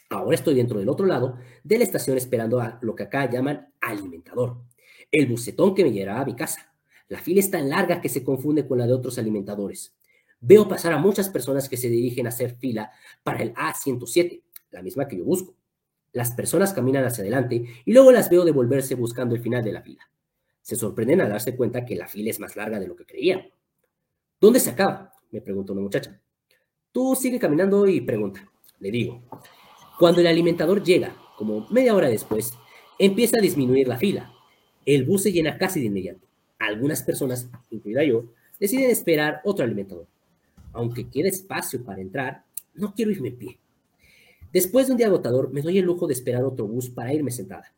Ahora 0.09 0.35
estoy 0.35 0.55
dentro 0.55 0.79
del 0.79 0.89
otro 0.89 1.05
lado 1.05 1.37
de 1.63 1.77
la 1.77 1.83
estación 1.83 2.17
esperando 2.17 2.61
a 2.61 2.79
lo 2.81 2.95
que 2.95 3.03
acá 3.03 3.29
llaman 3.29 3.67
alimentador. 3.81 4.57
El 5.11 5.27
bucetón 5.27 5.75
que 5.75 5.83
me 5.83 5.91
llevará 5.91 6.21
a 6.21 6.25
mi 6.25 6.35
casa. 6.35 6.73
La 7.09 7.19
fila 7.19 7.39
es 7.39 7.51
tan 7.51 7.69
larga 7.69 8.01
que 8.01 8.09
se 8.09 8.23
confunde 8.23 8.67
con 8.67 8.77
la 8.77 8.87
de 8.87 8.93
otros 8.93 9.17
alimentadores. 9.17 9.95
Veo 10.39 10.67
pasar 10.67 10.93
a 10.93 10.97
muchas 10.97 11.29
personas 11.29 11.67
que 11.67 11.77
se 11.77 11.89
dirigen 11.89 12.25
a 12.25 12.29
hacer 12.29 12.55
fila 12.55 12.91
para 13.23 13.41
el 13.41 13.53
A107, 13.53 14.41
la 14.71 14.81
misma 14.81 15.07
que 15.07 15.17
yo 15.17 15.25
busco. 15.25 15.55
Las 16.13 16.31
personas 16.31 16.73
caminan 16.73 17.05
hacia 17.05 17.21
adelante 17.21 17.65
y 17.85 17.93
luego 17.93 18.11
las 18.11 18.29
veo 18.29 18.45
devolverse 18.45 18.95
buscando 18.95 19.35
el 19.35 19.41
final 19.41 19.63
de 19.63 19.73
la 19.73 19.81
fila. 19.81 20.09
Se 20.61 20.75
sorprenden 20.75 21.21
al 21.21 21.29
darse 21.29 21.55
cuenta 21.55 21.85
que 21.85 21.95
la 21.95 22.07
fila 22.07 22.29
es 22.29 22.39
más 22.39 22.55
larga 22.55 22.79
de 22.79 22.87
lo 22.87 22.95
que 22.95 23.05
creían. 23.05 23.49
¿Dónde 24.39 24.59
se 24.59 24.69
acaba? 24.69 25.13
me 25.31 25.41
preguntó 25.41 25.73
una 25.73 25.81
muchacha. 25.81 26.19
Tú 26.91 27.15
sigue 27.15 27.39
caminando 27.39 27.87
y 27.87 28.01
pregunta. 28.01 28.49
Le 28.79 28.91
digo. 28.91 29.23
Cuando 29.97 30.21
el 30.21 30.27
alimentador 30.27 30.83
llega, 30.83 31.15
como 31.37 31.67
media 31.71 31.95
hora 31.95 32.07
después, 32.07 32.53
empieza 32.99 33.37
a 33.39 33.41
disminuir 33.41 33.87
la 33.87 33.97
fila. 33.97 34.31
El 34.85 35.05
bus 35.05 35.23
se 35.23 35.31
llena 35.31 35.57
casi 35.57 35.79
de 35.79 35.87
inmediato. 35.87 36.19
Algunas 36.59 37.01
personas, 37.01 37.49
incluida 37.71 38.03
yo, 38.03 38.25
deciden 38.59 38.91
esperar 38.91 39.41
otro 39.43 39.65
alimentador. 39.65 40.05
Aunque 40.73 41.09
quede 41.09 41.29
espacio 41.29 41.83
para 41.83 42.01
entrar, 42.01 42.43
no 42.75 42.93
quiero 42.93 43.09
irme 43.09 43.29
en 43.29 43.37
pie. 43.37 43.59
Después 44.53 44.85
de 44.85 44.93
un 44.93 44.97
día 44.97 45.07
agotador, 45.07 45.51
me 45.51 45.61
doy 45.61 45.79
el 45.79 45.85
lujo 45.85 46.05
de 46.05 46.13
esperar 46.13 46.43
otro 46.43 46.67
bus 46.67 46.89
para 46.89 47.13
irme 47.13 47.31
sentada. 47.31 47.73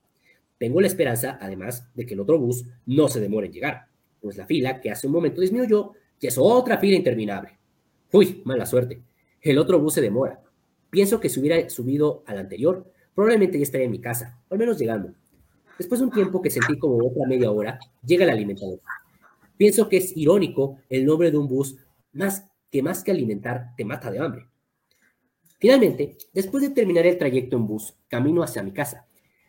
Tengo 0.58 0.82
la 0.82 0.88
esperanza, 0.88 1.38
además, 1.42 1.90
de 1.96 2.06
que 2.06 2.16
el 2.16 2.20
otro 2.20 2.38
bus 2.38 2.66
no 2.86 3.08
se 3.08 3.22
demore 3.22 3.48
en 3.48 3.54
llegar, 3.54 3.88
pues 4.22 4.36
la 4.36 4.46
fila 4.46 4.82
que 4.82 4.92
hace 4.92 5.08
un 5.08 5.14
momento 5.14 5.40
disminuyó 5.40 5.94
y 6.20 6.28
es 6.28 6.38
otra 6.38 6.78
fila 6.78 6.98
interminable. 6.98 7.58
Uy, 8.12 8.42
mala 8.44 8.66
suerte. 8.66 9.02
El 9.42 9.58
otro 9.58 9.80
bus 9.80 9.94
se 9.94 10.02
demora. 10.02 10.42
Pienso 10.90 11.20
que 11.20 11.30
si 11.30 11.40
hubiera 11.40 11.70
subido 11.70 12.24
al 12.26 12.40
anterior, 12.40 12.92
probablemente 13.14 13.58
ya 13.58 13.64
estaría 13.64 13.86
en 13.86 13.92
mi 13.92 14.00
casa, 14.00 14.40
o 14.50 14.54
al 14.54 14.60
menos 14.60 14.78
llegando. 14.80 15.14
Después 15.78 16.00
de 16.00 16.08
un 16.08 16.12
tiempo 16.12 16.42
que 16.42 16.50
sentí 16.50 16.78
como 16.78 16.98
otra 16.98 17.28
media 17.28 17.52
hora, 17.52 17.80
llega 18.06 18.26
el 18.26 18.32
alimentador. 18.32 18.80
Pienso 19.58 19.88
que 19.90 19.98
es 19.98 20.16
irónico 20.16 20.80
el 20.90 21.06
nombre 21.06 21.32
de 21.32 21.38
un 21.38 21.48
bus 21.48 21.78
más 22.14 22.46
que 22.72 22.82
más 22.82 23.04
que 23.04 23.12
alimentar 23.12 23.74
te 23.76 23.86
mata 23.86 24.12
de 24.12 24.20
hambre. 24.20 24.48
Finalmente, 25.60 26.18
después 26.34 26.64
de 26.64 26.70
terminar 26.70 27.06
el 27.06 27.18
trayecto 27.18 27.58
en 27.58 27.68
bus, 27.68 27.96
camino 28.08 28.44
hacia 28.44 28.64
mi 28.64 28.72
casa. 28.72 29.06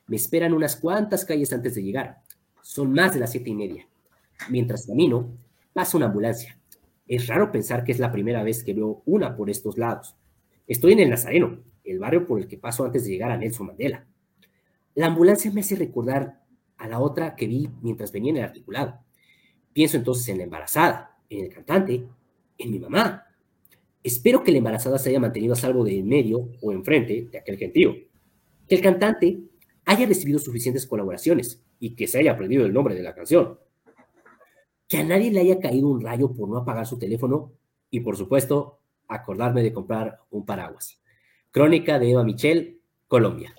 Me 0.06 0.16
esperan 0.16 0.52
unas 0.52 0.76
cuantas 0.76 1.24
calles 1.24 1.52
antes 1.52 1.74
de 1.74 1.82
llegar. 1.82 2.22
Son 2.62 2.92
más 2.92 3.14
de 3.14 3.20
las 3.20 3.30
siete 3.30 3.50
y 3.50 3.54
media. 3.54 3.86
Mientras 4.48 4.86
camino, 4.86 5.30
pasa 5.72 5.96
una 5.96 6.06
ambulancia. 6.06 6.58
Es 7.06 7.28
raro 7.28 7.52
pensar 7.52 7.84
que 7.84 7.92
es 7.92 7.98
la 7.98 8.10
primera 8.10 8.42
vez 8.42 8.64
que 8.64 8.74
veo 8.74 9.02
una 9.06 9.36
por 9.36 9.50
estos 9.50 9.78
lados. 9.78 10.16
Estoy 10.66 10.92
en 10.92 11.00
el 11.00 11.10
Nazareno, 11.10 11.58
el 11.84 11.98
barrio 11.98 12.26
por 12.26 12.40
el 12.40 12.48
que 12.48 12.58
paso 12.58 12.84
antes 12.84 13.04
de 13.04 13.10
llegar 13.10 13.30
a 13.30 13.36
Nelson 13.36 13.68
Mandela. 13.68 14.06
La 14.94 15.06
ambulancia 15.06 15.50
me 15.50 15.60
hace 15.60 15.76
recordar 15.76 16.42
a 16.76 16.88
la 16.88 17.00
otra 17.00 17.36
que 17.36 17.46
vi 17.46 17.68
mientras 17.82 18.12
venía 18.12 18.30
en 18.30 18.36
el 18.38 18.44
articulado. 18.44 19.00
Pienso 19.72 19.96
entonces 19.96 20.28
en 20.28 20.38
la 20.38 20.44
embarazada, 20.44 21.18
en 21.28 21.44
el 21.44 21.52
cantante, 21.52 22.06
en 22.58 22.70
mi 22.70 22.78
mamá. 22.78 23.26
Espero 24.02 24.42
que 24.42 24.52
la 24.52 24.58
embarazada 24.58 24.98
se 24.98 25.10
haya 25.10 25.20
mantenido 25.20 25.52
a 25.52 25.56
salvo 25.56 25.84
de 25.84 25.98
en 25.98 26.08
medio 26.08 26.48
o 26.60 26.72
enfrente 26.72 27.28
de 27.30 27.38
aquel 27.38 27.56
gentío. 27.56 27.94
Que 28.68 28.76
el 28.76 28.80
cantante 28.80 29.40
haya 29.84 30.06
recibido 30.06 30.38
suficientes 30.38 30.86
colaboraciones 30.86 31.62
y 31.78 31.94
que 31.94 32.06
se 32.06 32.18
haya 32.18 32.32
aprendido 32.32 32.64
el 32.64 32.72
nombre 32.72 32.94
de 32.94 33.02
la 33.02 33.14
canción 33.14 33.58
que 34.90 34.98
a 34.98 35.04
nadie 35.04 35.30
le 35.30 35.38
haya 35.38 35.60
caído 35.60 35.86
un 35.86 36.00
rayo 36.00 36.32
por 36.32 36.48
no 36.48 36.58
apagar 36.58 36.84
su 36.84 36.98
teléfono 36.98 37.52
y, 37.92 38.00
por 38.00 38.16
supuesto, 38.16 38.79
acordarme 39.14 39.62
de 39.62 39.72
comprar 39.72 40.20
un 40.30 40.46
paraguas. 40.46 41.00
Crónica 41.50 41.98
de 41.98 42.12
Eva 42.12 42.24
Michel, 42.24 42.80
Colombia. 43.08 43.54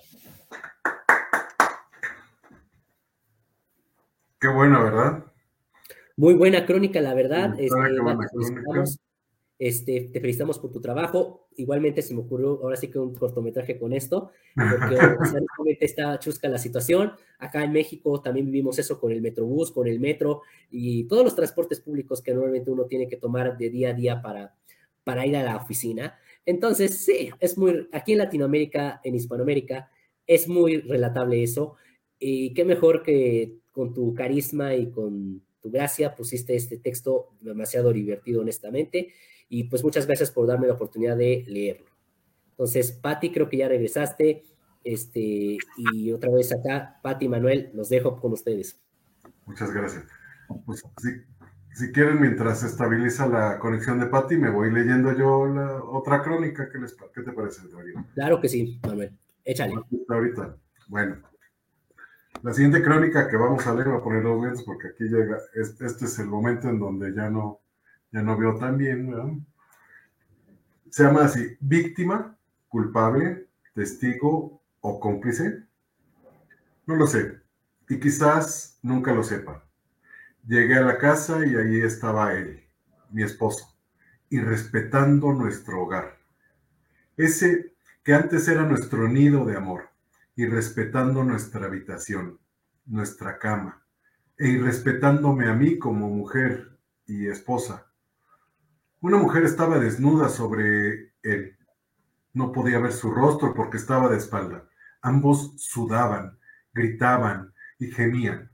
Qué 4.40 4.48
buena, 4.48 4.82
¿verdad? 4.82 5.24
Muy 6.16 6.34
buena 6.34 6.66
crónica, 6.66 7.00
la 7.00 7.14
verdad. 7.14 7.54
Este, 7.58 7.78
este, 9.58 10.00
te 10.12 10.20
felicitamos 10.20 10.58
por 10.58 10.72
tu 10.72 10.80
trabajo. 10.80 11.46
Igualmente 11.56 12.02
se 12.02 12.14
me 12.14 12.20
ocurrió 12.22 12.58
ahora 12.62 12.76
sí 12.76 12.88
que 12.88 12.98
un 12.98 13.14
cortometraje 13.14 13.78
con 13.78 13.92
esto, 13.92 14.32
porque 14.56 14.96
está 15.80 16.18
chusca 16.18 16.48
la 16.48 16.58
situación. 16.58 17.12
Acá 17.38 17.62
en 17.62 17.72
México 17.72 18.20
también 18.20 18.46
vivimos 18.46 18.78
eso 18.80 18.98
con 18.98 19.12
el 19.12 19.22
Metrobús, 19.22 19.70
con 19.70 19.86
el 19.86 20.00
metro 20.00 20.42
y 20.70 21.04
todos 21.04 21.22
los 21.22 21.36
transportes 21.36 21.80
públicos 21.80 22.20
que 22.20 22.34
normalmente 22.34 22.70
uno 22.70 22.86
tiene 22.86 23.06
que 23.06 23.18
tomar 23.18 23.56
de 23.56 23.70
día 23.70 23.90
a 23.90 23.92
día 23.92 24.20
para, 24.20 24.54
para 25.04 25.26
ir 25.26 25.36
a 25.36 25.42
la 25.42 25.56
oficina. 25.56 26.18
Entonces, 26.44 27.04
sí, 27.04 27.30
es 27.40 27.56
muy, 27.56 27.88
aquí 27.92 28.12
en 28.12 28.18
Latinoamérica, 28.18 29.00
en 29.04 29.14
Hispanoamérica, 29.14 29.90
es 30.26 30.48
muy 30.48 30.80
relatable 30.80 31.42
eso. 31.42 31.76
Y 32.18 32.54
qué 32.54 32.64
mejor 32.64 33.02
que 33.02 33.58
con 33.72 33.94
tu 33.94 34.14
carisma 34.14 34.74
y 34.74 34.90
con 34.90 35.42
tu 35.60 35.70
gracia 35.70 36.14
pusiste 36.14 36.54
este 36.54 36.78
texto 36.78 37.30
demasiado 37.40 37.92
divertido, 37.92 38.42
honestamente. 38.42 39.12
Y 39.48 39.64
pues 39.64 39.84
muchas 39.84 40.06
gracias 40.06 40.30
por 40.30 40.46
darme 40.46 40.66
la 40.66 40.74
oportunidad 40.74 41.16
de 41.16 41.44
leerlo. 41.46 41.86
Entonces, 42.50 42.92
Patti, 42.92 43.30
creo 43.30 43.48
que 43.48 43.58
ya 43.58 43.68
regresaste. 43.68 44.44
Este, 44.84 45.56
y 45.76 46.12
otra 46.12 46.30
vez 46.30 46.52
acá, 46.52 46.98
Patti 47.02 47.28
Manuel, 47.28 47.70
los 47.74 47.88
dejo 47.88 48.20
con 48.20 48.32
ustedes. 48.32 48.80
Muchas 49.46 49.72
gracias. 49.72 50.04
Pues, 50.66 50.82
si, 51.74 51.92
quieren, 51.92 52.20
mientras 52.20 52.60
se 52.60 52.66
estabiliza 52.66 53.26
la 53.26 53.58
conexión 53.58 53.98
de 53.98 54.06
Patti, 54.06 54.36
me 54.36 54.50
voy 54.50 54.70
leyendo 54.70 55.16
yo 55.16 55.46
la 55.46 55.82
otra 55.84 56.22
crónica. 56.22 56.68
¿Qué, 56.70 56.78
les, 56.78 56.96
qué 57.14 57.22
te 57.22 57.32
parece, 57.32 57.62
Claro 58.14 58.40
que 58.40 58.48
sí, 58.48 58.80
Manuel. 58.86 59.16
Échale. 59.44 59.74
Ahorita. 60.08 60.56
Bueno. 60.88 61.16
La 62.42 62.52
siguiente 62.52 62.82
crónica 62.82 63.28
que 63.28 63.36
vamos 63.36 63.66
a 63.66 63.74
leer, 63.74 63.88
voy 63.88 63.98
a 63.98 64.02
poner 64.02 64.22
dos 64.22 64.42
lentes 64.42 64.62
porque 64.64 64.88
aquí 64.88 65.04
llega, 65.04 65.38
este, 65.54 65.86
es 65.86 66.18
el 66.18 66.26
momento 66.26 66.68
en 66.68 66.80
donde 66.80 67.14
ya 67.14 67.30
no, 67.30 67.60
ya 68.10 68.22
no 68.22 68.36
veo 68.36 68.56
tan 68.56 68.76
bien. 68.76 69.46
Se 70.90 71.04
llama 71.04 71.24
así, 71.24 71.56
víctima, 71.60 72.36
culpable, 72.68 73.46
testigo 73.74 74.60
o 74.80 74.98
cómplice. 74.98 75.62
No 76.86 76.96
lo 76.96 77.06
sé, 77.06 77.42
y 77.88 78.00
quizás 78.00 78.78
nunca 78.82 79.12
lo 79.12 79.22
sepa. 79.22 79.64
Llegué 80.46 80.76
a 80.76 80.82
la 80.82 80.98
casa 80.98 81.46
y 81.46 81.54
ahí 81.54 81.80
estaba 81.80 82.32
él, 82.34 82.64
mi 83.10 83.22
esposo, 83.22 83.76
y 84.28 84.40
respetando 84.40 85.32
nuestro 85.32 85.82
hogar. 85.82 86.18
Ese 87.16 87.74
que 88.02 88.14
antes 88.14 88.48
era 88.48 88.62
nuestro 88.64 89.08
nido 89.08 89.44
de 89.44 89.56
amor, 89.56 89.90
y 90.34 90.46
respetando 90.46 91.22
nuestra 91.22 91.66
habitación, 91.66 92.40
nuestra 92.86 93.38
cama, 93.38 93.86
e 94.36 94.48
irrespetándome 94.48 95.48
a 95.48 95.54
mí 95.54 95.78
como 95.78 96.08
mujer 96.08 96.78
y 97.06 97.28
esposa. 97.28 97.86
Una 99.00 99.18
mujer 99.18 99.44
estaba 99.44 99.78
desnuda 99.78 100.28
sobre 100.28 101.12
él. 101.22 101.56
No 102.32 102.50
podía 102.50 102.78
ver 102.78 102.92
su 102.92 103.10
rostro 103.10 103.54
porque 103.54 103.76
estaba 103.76 104.08
de 104.08 104.16
espalda. 104.16 104.68
Ambos 105.02 105.54
sudaban, 105.58 106.38
gritaban 106.72 107.52
y 107.78 107.88
gemían. 107.88 108.50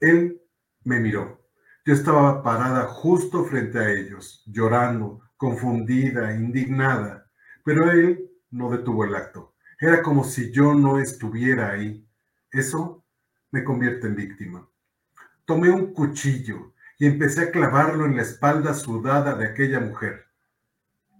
Él 0.00 0.40
me 0.84 1.00
miró. 1.00 1.44
Yo 1.84 1.92
estaba 1.92 2.42
parada 2.42 2.86
justo 2.86 3.44
frente 3.44 3.78
a 3.78 3.90
ellos, 3.90 4.42
llorando, 4.46 5.20
confundida, 5.36 6.34
indignada, 6.34 7.30
pero 7.64 7.90
él 7.90 8.30
no 8.50 8.70
detuvo 8.70 9.04
el 9.04 9.14
acto. 9.14 9.54
Era 9.78 10.02
como 10.02 10.24
si 10.24 10.50
yo 10.50 10.74
no 10.74 10.98
estuviera 10.98 11.70
ahí. 11.70 12.06
Eso 12.50 13.04
me 13.50 13.64
convierte 13.64 14.06
en 14.06 14.16
víctima. 14.16 14.68
Tomé 15.44 15.70
un 15.70 15.92
cuchillo 15.92 16.72
y 16.98 17.06
empecé 17.06 17.42
a 17.42 17.50
clavarlo 17.50 18.06
en 18.06 18.16
la 18.16 18.22
espalda 18.22 18.72
sudada 18.74 19.34
de 19.34 19.46
aquella 19.46 19.80
mujer. 19.80 20.26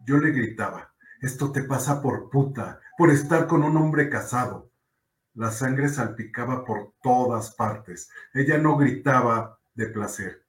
Yo 0.06 0.18
le 0.18 0.30
gritaba, 0.30 0.94
esto 1.20 1.52
te 1.52 1.62
pasa 1.62 2.00
por 2.00 2.30
puta, 2.30 2.80
por 2.96 3.10
estar 3.10 3.46
con 3.46 3.62
un 3.62 3.76
hombre 3.76 4.08
casado. 4.08 4.70
La 5.34 5.50
sangre 5.50 5.88
salpicaba 5.88 6.64
por 6.64 6.92
todas 7.02 7.54
partes. 7.54 8.08
Ella 8.32 8.58
no 8.58 8.76
gritaba 8.76 9.58
de 9.74 9.86
placer, 9.86 10.42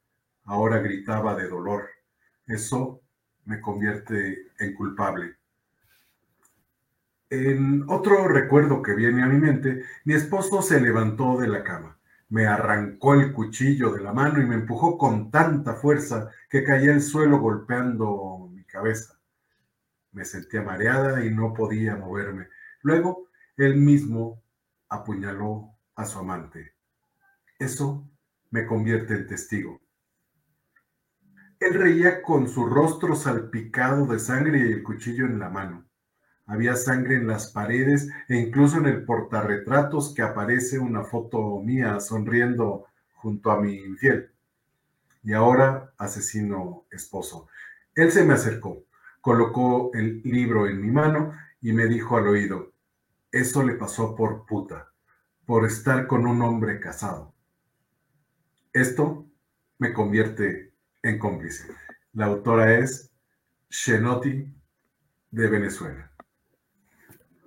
ahora 0.44 0.78
gritaba 0.78 1.36
de 1.36 1.48
dolor. 1.48 1.90
Eso 2.46 3.02
me 3.46 3.60
convierte 3.60 4.52
en 4.60 4.74
culpable. 4.76 5.38
En 7.32 7.84
otro 7.90 8.28
recuerdo 8.28 8.84
que 8.84 8.94
viene 8.94 9.24
a 9.24 9.28
mi 9.28 9.40
mente, 9.40 9.84
mi 10.04 10.14
esposo 10.14 10.62
se 10.62 10.80
levantó 10.80 11.38
de 11.38 11.48
la 11.48 11.64
cama, 11.64 11.98
me 12.30 12.46
arrancó 12.46 13.16
el 13.16 13.34
cuchillo 13.34 13.92
de 13.92 14.02
la 14.02 14.14
mano 14.14 14.40
y 14.40 14.46
me 14.46 14.56
empujó 14.56 14.98
con 14.98 15.32
tanta 15.32 15.74
fuerza 15.74 16.30
que 16.48 16.64
caí 16.64 16.88
al 16.88 17.02
suelo 17.02 17.40
golpeando 17.40 18.48
mi 18.52 18.64
cabeza. 18.64 19.20
Me 20.12 20.24
sentía 20.24 20.62
mareada 20.62 21.26
y 21.26 21.32
no 21.32 21.54
podía 21.54 21.96
moverme. 21.96 22.48
Luego, 22.84 23.28
él 23.58 23.78
mismo 23.78 24.42
apuñaló 24.90 25.76
a 25.96 26.06
su 26.06 26.20
amante. 26.20 26.74
Eso 27.60 28.10
me 28.52 28.66
convierte 28.66 29.14
en 29.14 29.28
testigo. 29.28 29.82
Él 31.60 31.74
reía 31.74 32.22
con 32.22 32.48
su 32.48 32.66
rostro 32.66 33.16
salpicado 33.16 34.06
de 34.08 34.20
sangre 34.20 34.60
y 34.60 34.74
el 34.74 34.84
cuchillo 34.84 35.26
en 35.26 35.40
la 35.40 35.50
mano. 35.50 35.86
Había 36.48 36.76
sangre 36.76 37.16
en 37.16 37.28
las 37.28 37.52
paredes 37.52 38.10
e 38.28 38.36
incluso 38.36 38.78
en 38.78 38.86
el 38.86 39.04
portarretratos 39.04 40.14
que 40.14 40.22
aparece 40.22 40.78
una 40.78 41.04
foto 41.04 41.60
mía 41.62 42.00
sonriendo 42.00 42.86
junto 43.16 43.52
a 43.52 43.60
mi 43.60 43.78
infiel. 43.78 44.30
Y 45.24 45.34
ahora 45.34 45.94
asesino 45.98 46.86
esposo. 46.92 47.48
Él 47.96 48.12
se 48.12 48.24
me 48.24 48.34
acercó, 48.34 48.84
colocó 49.22 49.90
el 49.94 50.22
libro 50.24 50.68
en 50.68 50.82
mi 50.82 50.92
mano 50.92 51.32
y 51.62 51.72
me 51.72 51.88
dijo 51.88 52.18
al 52.18 52.28
oído, 52.28 52.74
eso 53.36 53.64
le 53.64 53.74
pasó 53.74 54.16
por 54.16 54.46
puta, 54.46 54.94
por 55.46 55.66
estar 55.66 56.08
con 56.08 56.26
un 56.26 56.42
hombre 56.42 56.80
casado. 56.80 57.34
Esto 58.72 59.28
me 59.78 59.92
convierte 59.92 60.74
en 61.04 61.20
cómplice. 61.20 61.68
La 62.14 62.28
autora 62.28 62.80
es 62.80 63.12
Shenotti 63.70 64.48
de 65.32 65.48
Venezuela. 65.50 66.10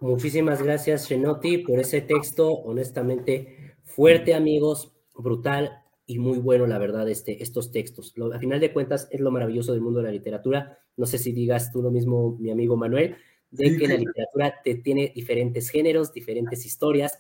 Muchísimas 0.00 0.62
gracias, 0.62 1.08
Shenotti, 1.08 1.58
por 1.58 1.78
ese 1.80 2.02
texto, 2.02 2.52
honestamente 2.52 3.76
fuerte, 3.84 4.34
amigos, 4.34 4.92
brutal 5.16 5.72
y 6.04 6.18
muy 6.18 6.38
bueno, 6.38 6.66
la 6.66 6.78
verdad, 6.78 7.08
este, 7.08 7.42
estos 7.42 7.72
textos. 7.72 8.12
a 8.30 8.38
final 8.38 8.60
de 8.60 8.74
cuentas, 8.74 9.08
es 9.10 9.20
lo 9.20 9.30
maravilloso 9.30 9.72
del 9.72 9.80
mundo 9.80 10.00
de 10.00 10.06
la 10.06 10.12
literatura. 10.12 10.78
No 10.98 11.06
sé 11.06 11.16
si 11.16 11.32
digas 11.32 11.72
tú 11.72 11.80
lo 11.80 11.90
mismo, 11.90 12.36
mi 12.38 12.50
amigo 12.50 12.76
Manuel, 12.76 13.16
de 13.50 13.76
que 13.76 13.88
la 13.88 13.94
literatura 13.94 14.54
te 14.62 14.76
tiene 14.76 15.12
diferentes 15.14 15.70
géneros, 15.70 16.12
diferentes 16.12 16.66
historias 16.66 17.18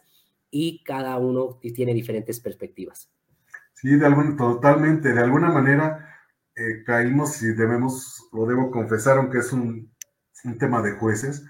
y 0.50 0.82
cada 0.84 1.16
uno 1.18 1.58
tiene 1.60 1.94
diferentes 1.94 2.40
perspectivas. 2.40 3.10
Sí, 3.74 3.96
de 3.96 4.06
algún, 4.06 4.36
totalmente. 4.36 5.12
De 5.12 5.20
alguna 5.20 5.50
manera 5.50 6.08
eh, 6.56 6.82
caímos, 6.84 7.42
y 7.42 7.52
debemos, 7.52 8.28
lo 8.32 8.46
debo 8.46 8.70
confesar, 8.70 9.18
aunque 9.18 9.38
es 9.38 9.52
un, 9.52 9.92
un 10.44 10.58
tema 10.58 10.82
de 10.82 10.92
jueces, 10.92 11.44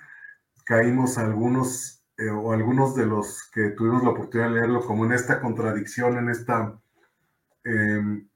caímos 0.65 1.17
algunos 1.19 1.99
eh, 2.19 2.31
o 2.31 2.53
algunos 2.53 2.97
de 2.97 3.07
los 3.07 3.49
que 3.51 3.71
tuvimos 3.71 4.03
la 4.03 4.11
oportunidad 4.11 4.51
de 4.51 4.57
leerlo 4.57 4.85
como 4.85 5.07
en 5.07 5.13
esta 5.13 5.41
contradicción, 5.41 6.19
en 6.19 6.29
esta 6.29 6.79
em, 7.65 8.28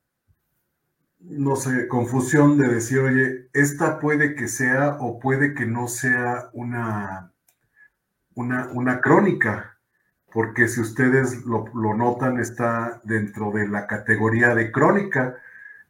no 1.33 1.57
sé, 1.57 1.89
confusión 1.89 2.59
de 2.59 2.69
decir, 2.69 3.01
oye, 3.01 3.49
esta 3.53 3.99
puede 3.99 4.35
que 4.35 4.49
sea 4.49 4.97
o 5.01 5.19
puede 5.19 5.55
que 5.55 5.67
no 5.67 5.89
sea 5.89 6.51
una, 6.53 7.33
una, 8.35 8.69
una 8.73 9.01
crónica, 9.01 9.79
porque 10.33 10.69
si 10.69 10.81
ustedes 10.81 11.45
lo, 11.45 11.65
notan, 11.75 12.39
está 12.39 13.01
dentro 13.05 13.51
de 13.51 13.69
la 13.69 13.87
categoría 13.87 14.55
de 14.55 14.71
crónica. 14.71 15.37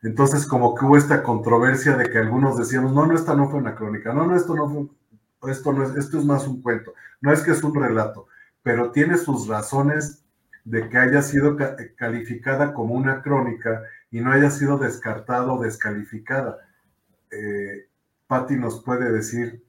Entonces, 0.02 0.46
como 0.46 0.74
que 0.74 0.84
hubo 0.84 0.96
esta 0.96 1.22
controversia 1.22 1.96
de 1.96 2.10
que 2.10 2.18
algunos 2.18 2.58
decíamos, 2.58 2.92
no, 2.92 3.06
no, 3.06 3.14
esta 3.14 3.34
no 3.34 3.48
fue 3.48 3.60
una 3.60 3.74
crónica, 3.74 4.12
no, 4.12 4.26
no, 4.26 4.36
esto 4.36 4.54
no 4.54 4.68
fue, 4.68 5.50
esto 5.50 5.72
no 5.72 5.84
es, 5.84 5.96
esto 5.96 6.18
es 6.18 6.24
más 6.24 6.46
un 6.46 6.60
cuento, 6.60 6.92
no 7.20 7.32
es 7.32 7.42
que 7.42 7.52
es 7.52 7.62
un 7.62 7.74
relato, 7.74 8.26
pero 8.62 8.90
tiene 8.90 9.16
sus 9.16 9.46
razones 9.46 10.24
de 10.64 10.88
que 10.88 10.98
haya 10.98 11.22
sido 11.22 11.56
calificada 11.96 12.72
como 12.72 12.94
una 12.94 13.22
crónica 13.22 13.82
y 14.12 14.20
no 14.20 14.30
haya 14.30 14.50
sido 14.50 14.78
descartada 14.78 15.52
o 15.52 15.60
descalificada. 15.60 16.58
Eh, 17.30 17.88
Patti 18.28 18.56
nos 18.56 18.84
puede 18.84 19.10
decir 19.10 19.64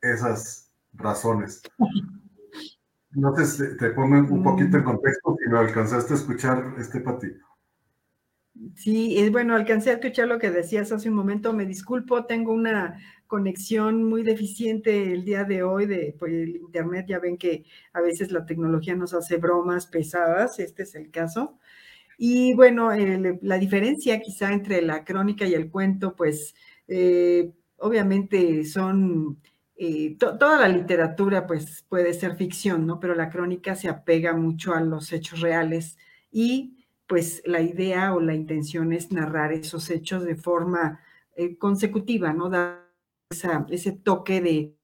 esas 0.00 0.70
razones. 0.94 1.62
No 3.10 3.34
te, 3.34 3.44
te 3.76 3.90
pongo 3.90 4.18
un 4.32 4.42
poquito 4.42 4.76
en 4.76 4.84
mm. 4.84 4.86
contexto 4.86 5.36
si 5.42 5.50
lo 5.50 5.58
alcanzaste 5.58 6.14
a 6.14 6.16
escuchar, 6.16 6.74
este 6.78 7.00
Patti. 7.00 7.26
Sí, 8.76 9.28
bueno, 9.30 9.54
alcancé 9.54 9.90
a 9.90 9.94
escuchar 9.94 10.28
lo 10.28 10.38
que 10.38 10.50
decías 10.50 10.92
hace 10.92 11.08
un 11.08 11.14
momento. 11.16 11.52
Me 11.52 11.66
disculpo, 11.66 12.24
tengo 12.24 12.52
una 12.52 12.98
conexión 13.26 14.04
muy 14.04 14.22
deficiente 14.22 15.12
el 15.12 15.24
día 15.24 15.44
de 15.44 15.64
hoy 15.64 15.86
de 15.86 16.14
pues, 16.18 16.32
el 16.32 16.56
internet. 16.56 17.06
Ya 17.08 17.18
ven 17.18 17.36
que 17.36 17.64
a 17.92 18.00
veces 18.00 18.30
la 18.30 18.46
tecnología 18.46 18.94
nos 18.94 19.12
hace 19.12 19.38
bromas 19.38 19.88
pesadas, 19.88 20.60
este 20.60 20.84
es 20.84 20.94
el 20.94 21.10
caso. 21.10 21.58
Y 22.20 22.52
bueno, 22.54 22.90
la 23.42 23.58
diferencia 23.58 24.20
quizá 24.20 24.52
entre 24.52 24.82
la 24.82 25.04
crónica 25.04 25.46
y 25.46 25.54
el 25.54 25.70
cuento, 25.70 26.16
pues 26.16 26.52
eh, 26.88 27.52
obviamente 27.76 28.64
son, 28.64 29.40
eh, 29.76 30.16
toda 30.18 30.58
la 30.58 30.68
literatura 30.68 31.46
pues 31.46 31.84
puede 31.88 32.12
ser 32.14 32.36
ficción, 32.36 32.86
¿no? 32.86 32.98
Pero 33.00 33.14
la 33.14 33.30
crónica 33.30 33.76
se 33.76 33.88
apega 33.88 34.34
mucho 34.34 34.74
a 34.74 34.80
los 34.80 35.12
hechos 35.12 35.40
reales 35.40 35.96
y 36.32 36.76
pues 37.06 37.40
la 37.46 37.60
idea 37.62 38.12
o 38.14 38.20
la 38.20 38.34
intención 38.34 38.92
es 38.92 39.12
narrar 39.12 39.52
esos 39.52 39.88
hechos 39.90 40.24
de 40.24 40.36
forma 40.36 41.00
eh, 41.36 41.56
consecutiva, 41.56 42.32
¿no? 42.32 42.50
Dar 42.50 42.88
ese 43.70 43.92
toque 43.92 44.40
de... 44.40 44.74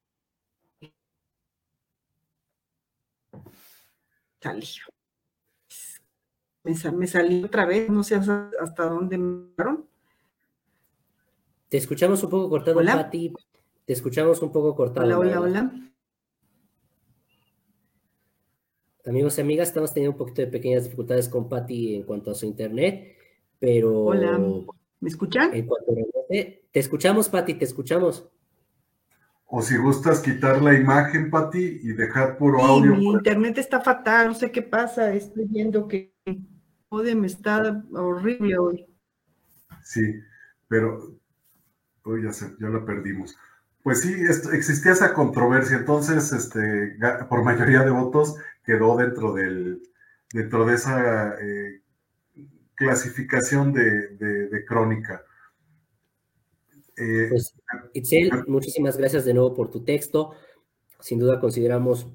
me, 6.64 7.06
salí 7.06 7.44
otra 7.44 7.66
vez, 7.66 7.90
no 7.90 8.02
sé 8.02 8.14
hasta, 8.14 8.84
dónde 8.84 9.18
me 9.18 9.48
fueron. 9.54 9.86
Te 11.68 11.76
escuchamos 11.76 12.22
un 12.22 12.30
poco 12.30 12.48
cortado, 12.48 12.78
hola. 12.78 12.96
Pati. 12.96 13.32
Te 13.84 13.92
escuchamos 13.92 14.40
un 14.40 14.50
poco 14.50 14.74
cortado. 14.74 15.06
Hola, 15.06 15.18
hola, 15.18 15.40
hola. 15.40 15.72
Amigos 19.06 19.36
y 19.36 19.40
amigas, 19.42 19.68
estamos 19.68 19.92
teniendo 19.92 20.12
un 20.12 20.18
poquito 20.18 20.40
de 20.40 20.48
pequeñas 20.48 20.84
dificultades 20.84 21.28
con 21.28 21.46
Patti 21.46 21.96
en 21.96 22.04
cuanto 22.04 22.30
a 22.30 22.34
su 22.34 22.46
internet, 22.46 23.14
pero... 23.58 24.04
Hola, 24.04 24.38
¿me 25.00 25.08
escuchan? 25.08 25.50
te 25.50 26.62
escuchamos, 26.72 27.28
Patti, 27.28 27.52
te 27.54 27.66
escuchamos. 27.66 28.26
O 29.44 29.60
si 29.60 29.76
gustas 29.76 30.20
quitar 30.20 30.62
la 30.62 30.72
imagen, 30.72 31.30
Pati, 31.30 31.80
y 31.82 31.92
dejar 31.92 32.38
puro 32.38 32.62
audio. 32.62 32.94
Mi 32.94 33.12
internet 33.12 33.58
está 33.58 33.82
fatal, 33.82 34.28
no 34.28 34.34
sé 34.34 34.50
qué 34.50 34.62
pasa. 34.62 35.12
Estoy 35.12 35.44
viendo 35.44 35.86
que 35.86 36.14
me 37.02 37.26
está 37.26 37.84
horrible 37.92 38.58
hoy. 38.58 38.86
Sí, 39.82 40.20
pero 40.68 41.14
hoy 42.04 42.22
ya, 42.22 42.30
ya 42.30 42.68
la 42.68 42.84
perdimos. 42.84 43.36
Pues 43.82 44.00
sí, 44.00 44.14
existía 44.52 44.92
esa 44.92 45.12
controversia, 45.12 45.76
entonces, 45.76 46.32
este, 46.32 46.96
por 47.28 47.44
mayoría 47.44 47.82
de 47.82 47.90
votos, 47.90 48.36
quedó 48.64 48.96
dentro 48.96 49.34
del, 49.34 49.82
dentro 50.32 50.64
de 50.64 50.74
esa 50.74 51.34
eh, 51.38 51.82
clasificación 52.74 53.72
de, 53.72 54.64
crónica. 54.66 55.22
Eh, 56.96 57.26
pues, 57.28 57.54
Itzel, 57.92 58.30
muchísimas 58.46 58.96
gracias 58.96 59.24
de 59.24 59.34
nuevo 59.34 59.54
por 59.54 59.70
tu 59.70 59.84
texto. 59.84 60.32
Sin 61.00 61.18
duda 61.18 61.38
consideramos 61.38 62.08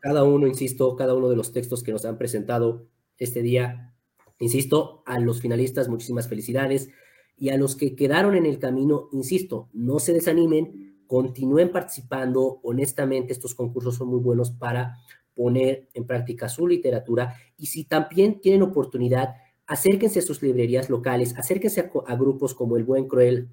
cada 0.00 0.24
uno, 0.24 0.46
insisto, 0.46 0.96
cada 0.96 1.14
uno 1.14 1.28
de 1.28 1.36
los 1.36 1.52
textos 1.52 1.82
que 1.82 1.92
nos 1.92 2.04
han 2.04 2.18
presentado 2.18 2.86
este 3.18 3.42
día. 3.42 3.93
Insisto, 4.38 5.02
a 5.06 5.18
los 5.18 5.40
finalistas, 5.40 5.88
muchísimas 5.88 6.28
felicidades. 6.28 6.88
Y 7.36 7.50
a 7.50 7.56
los 7.56 7.76
que 7.76 7.96
quedaron 7.96 8.36
en 8.36 8.46
el 8.46 8.58
camino, 8.58 9.08
insisto, 9.12 9.68
no 9.72 9.98
se 9.98 10.12
desanimen, 10.12 11.02
continúen 11.06 11.72
participando. 11.72 12.60
Honestamente, 12.62 13.32
estos 13.32 13.54
concursos 13.54 13.96
son 13.96 14.08
muy 14.08 14.20
buenos 14.20 14.50
para 14.50 14.98
poner 15.34 15.88
en 15.94 16.06
práctica 16.06 16.48
su 16.48 16.66
literatura 16.66 17.34
y 17.58 17.66
si 17.66 17.84
también 17.84 18.40
tienen 18.40 18.62
oportunidad, 18.62 19.34
acérquense 19.66 20.20
a 20.20 20.22
sus 20.22 20.42
librerías 20.42 20.90
locales, 20.90 21.36
acérquense 21.36 21.90
a, 22.06 22.16
grupos 22.16 22.54
como 22.54 22.76
El 22.76 22.84
Buen 22.84 23.08
Cruel, 23.08 23.48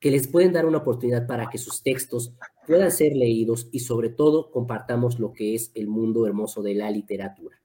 que 0.00 0.10
les 0.10 0.28
pueden 0.28 0.52
dar 0.52 0.66
una 0.66 0.78
oportunidad 0.78 1.26
para 1.26 1.48
que 1.48 1.58
sus 1.58 1.82
textos 1.82 2.34
puedan 2.66 2.90
ser 2.90 3.14
leídos 3.14 3.68
y 3.72 3.80
sobre 3.80 4.10
todo 4.10 4.50
compartamos 4.50 5.18
lo 5.18 5.32
que 5.32 5.54
es 5.54 5.72
el 5.74 5.88
mundo 5.88 6.26
hermoso 6.26 6.62
de 6.62 6.74
la 6.74 6.90
literatura. 6.90 7.60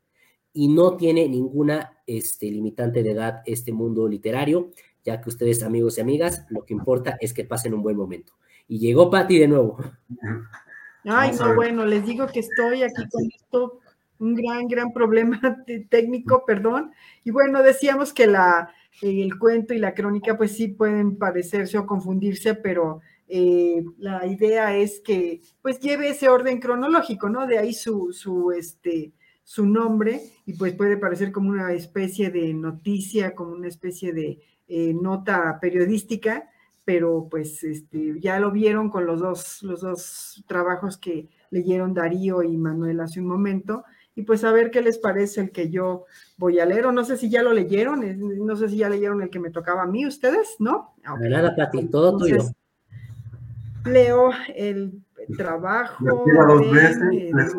Y 0.54 0.68
no 0.68 0.98
tiene 0.98 1.28
ninguna 1.28 1.98
este, 2.06 2.46
limitante 2.52 3.04
de 3.04 3.12
edad 3.12 3.42
este 3.46 3.74
mundo 3.74 4.08
literario, 4.08 4.72
ya 5.04 5.20
que 5.20 5.30
ustedes 5.30 5.64
amigos 5.64 5.98
y 5.98 6.02
amigas, 6.02 6.46
lo 6.50 6.64
que 6.64 6.74
importa 6.74 7.18
es 7.20 7.34
que 7.34 7.44
pasen 7.44 7.74
un 7.74 7.82
buen 7.82 7.98
momento. 7.98 8.34
Y 8.68 8.80
llegó 8.80 9.10
Patti 9.10 9.40
de 9.40 9.48
nuevo. 9.48 9.78
Ay, 11.06 11.32
no, 11.38 11.56
bueno, 11.56 11.86
les 11.86 12.06
digo 12.06 12.28
que 12.28 12.40
estoy 12.40 12.84
aquí 12.84 13.08
con 13.10 13.24
esto, 13.36 13.80
un 14.20 14.36
gran, 14.36 14.68
gran 14.68 14.94
problema 14.94 15.42
técnico, 15.90 16.46
perdón. 16.46 16.92
Y 17.26 17.32
bueno, 17.32 17.62
decíamos 17.62 18.14
que 18.14 18.28
la, 18.28 18.74
el 19.02 19.38
cuento 19.38 19.74
y 19.74 19.80
la 19.80 19.94
crónica, 19.94 20.38
pues 20.38 20.56
sí 20.56 20.70
pueden 20.70 21.18
parecerse 21.18 21.78
o 21.78 21.86
confundirse, 21.86 22.56
pero 22.56 23.02
eh, 23.28 23.84
la 23.98 24.26
idea 24.28 24.76
es 24.78 25.02
que 25.02 25.42
pues 25.62 25.80
lleve 25.80 26.10
ese 26.10 26.30
orden 26.30 26.60
cronológico, 26.60 27.30
¿no? 27.30 27.48
De 27.48 27.58
ahí 27.58 27.74
su, 27.74 28.14
su, 28.14 28.52
este, 28.52 29.12
su 29.44 29.66
nombre, 29.66 30.22
y 30.46 30.54
pues 30.54 30.74
puede 30.74 30.98
parecer 30.98 31.32
como 31.32 31.50
una 31.50 31.74
especie 31.74 32.30
de 32.30 32.54
noticia, 32.54 33.36
como 33.36 33.52
una 33.52 33.68
especie 33.68 34.14
de 34.14 34.40
eh, 34.68 34.94
nota 34.94 35.60
periodística, 35.62 36.50
pero 36.86 37.28
pues 37.30 37.64
este, 37.64 38.20
ya 38.20 38.40
lo 38.40 38.52
vieron 38.52 38.90
con 38.90 39.06
los 39.06 39.20
dos, 39.20 39.64
los 39.64 39.82
dos 39.82 40.44
trabajos 40.48 40.98
que 40.98 41.30
leyeron 41.50 41.94
Darío 41.94 42.44
y 42.44 42.58
Manuel 42.58 43.00
hace 43.00 43.20
un 43.20 43.28
momento, 43.28 43.84
y 44.16 44.24
pues 44.24 44.44
a 44.44 44.52
ver 44.52 44.70
qué 44.70 44.82
les 44.82 44.98
parece 44.98 45.42
el 45.42 45.52
que 45.52 45.70
yo 45.70 46.06
voy 46.38 46.60
a 46.60 46.66
leer, 46.66 46.86
o 46.86 46.92
no 46.92 47.04
sé 47.04 47.18
si 47.18 47.30
ya 47.30 47.42
lo 47.42 47.52
leyeron, 47.52 48.04
no 48.46 48.56
sé 48.56 48.70
si 48.70 48.78
ya 48.78 48.90
leyeron 48.90 49.22
el 49.22 49.30
que 49.30 49.40
me 49.40 49.50
tocaba 49.50 49.84
a 49.84 49.88
mí, 49.88 50.06
ustedes, 50.06 50.56
¿no? 50.60 50.94
Okay. 51.00 51.32
Pati, 51.56 51.88
todo 51.90 52.18
tuyo. 52.18 52.40
Leo 53.86 54.32
el 54.56 55.04
trabajo. 55.38 56.04
dos 56.04 56.72
veces. 56.72 57.54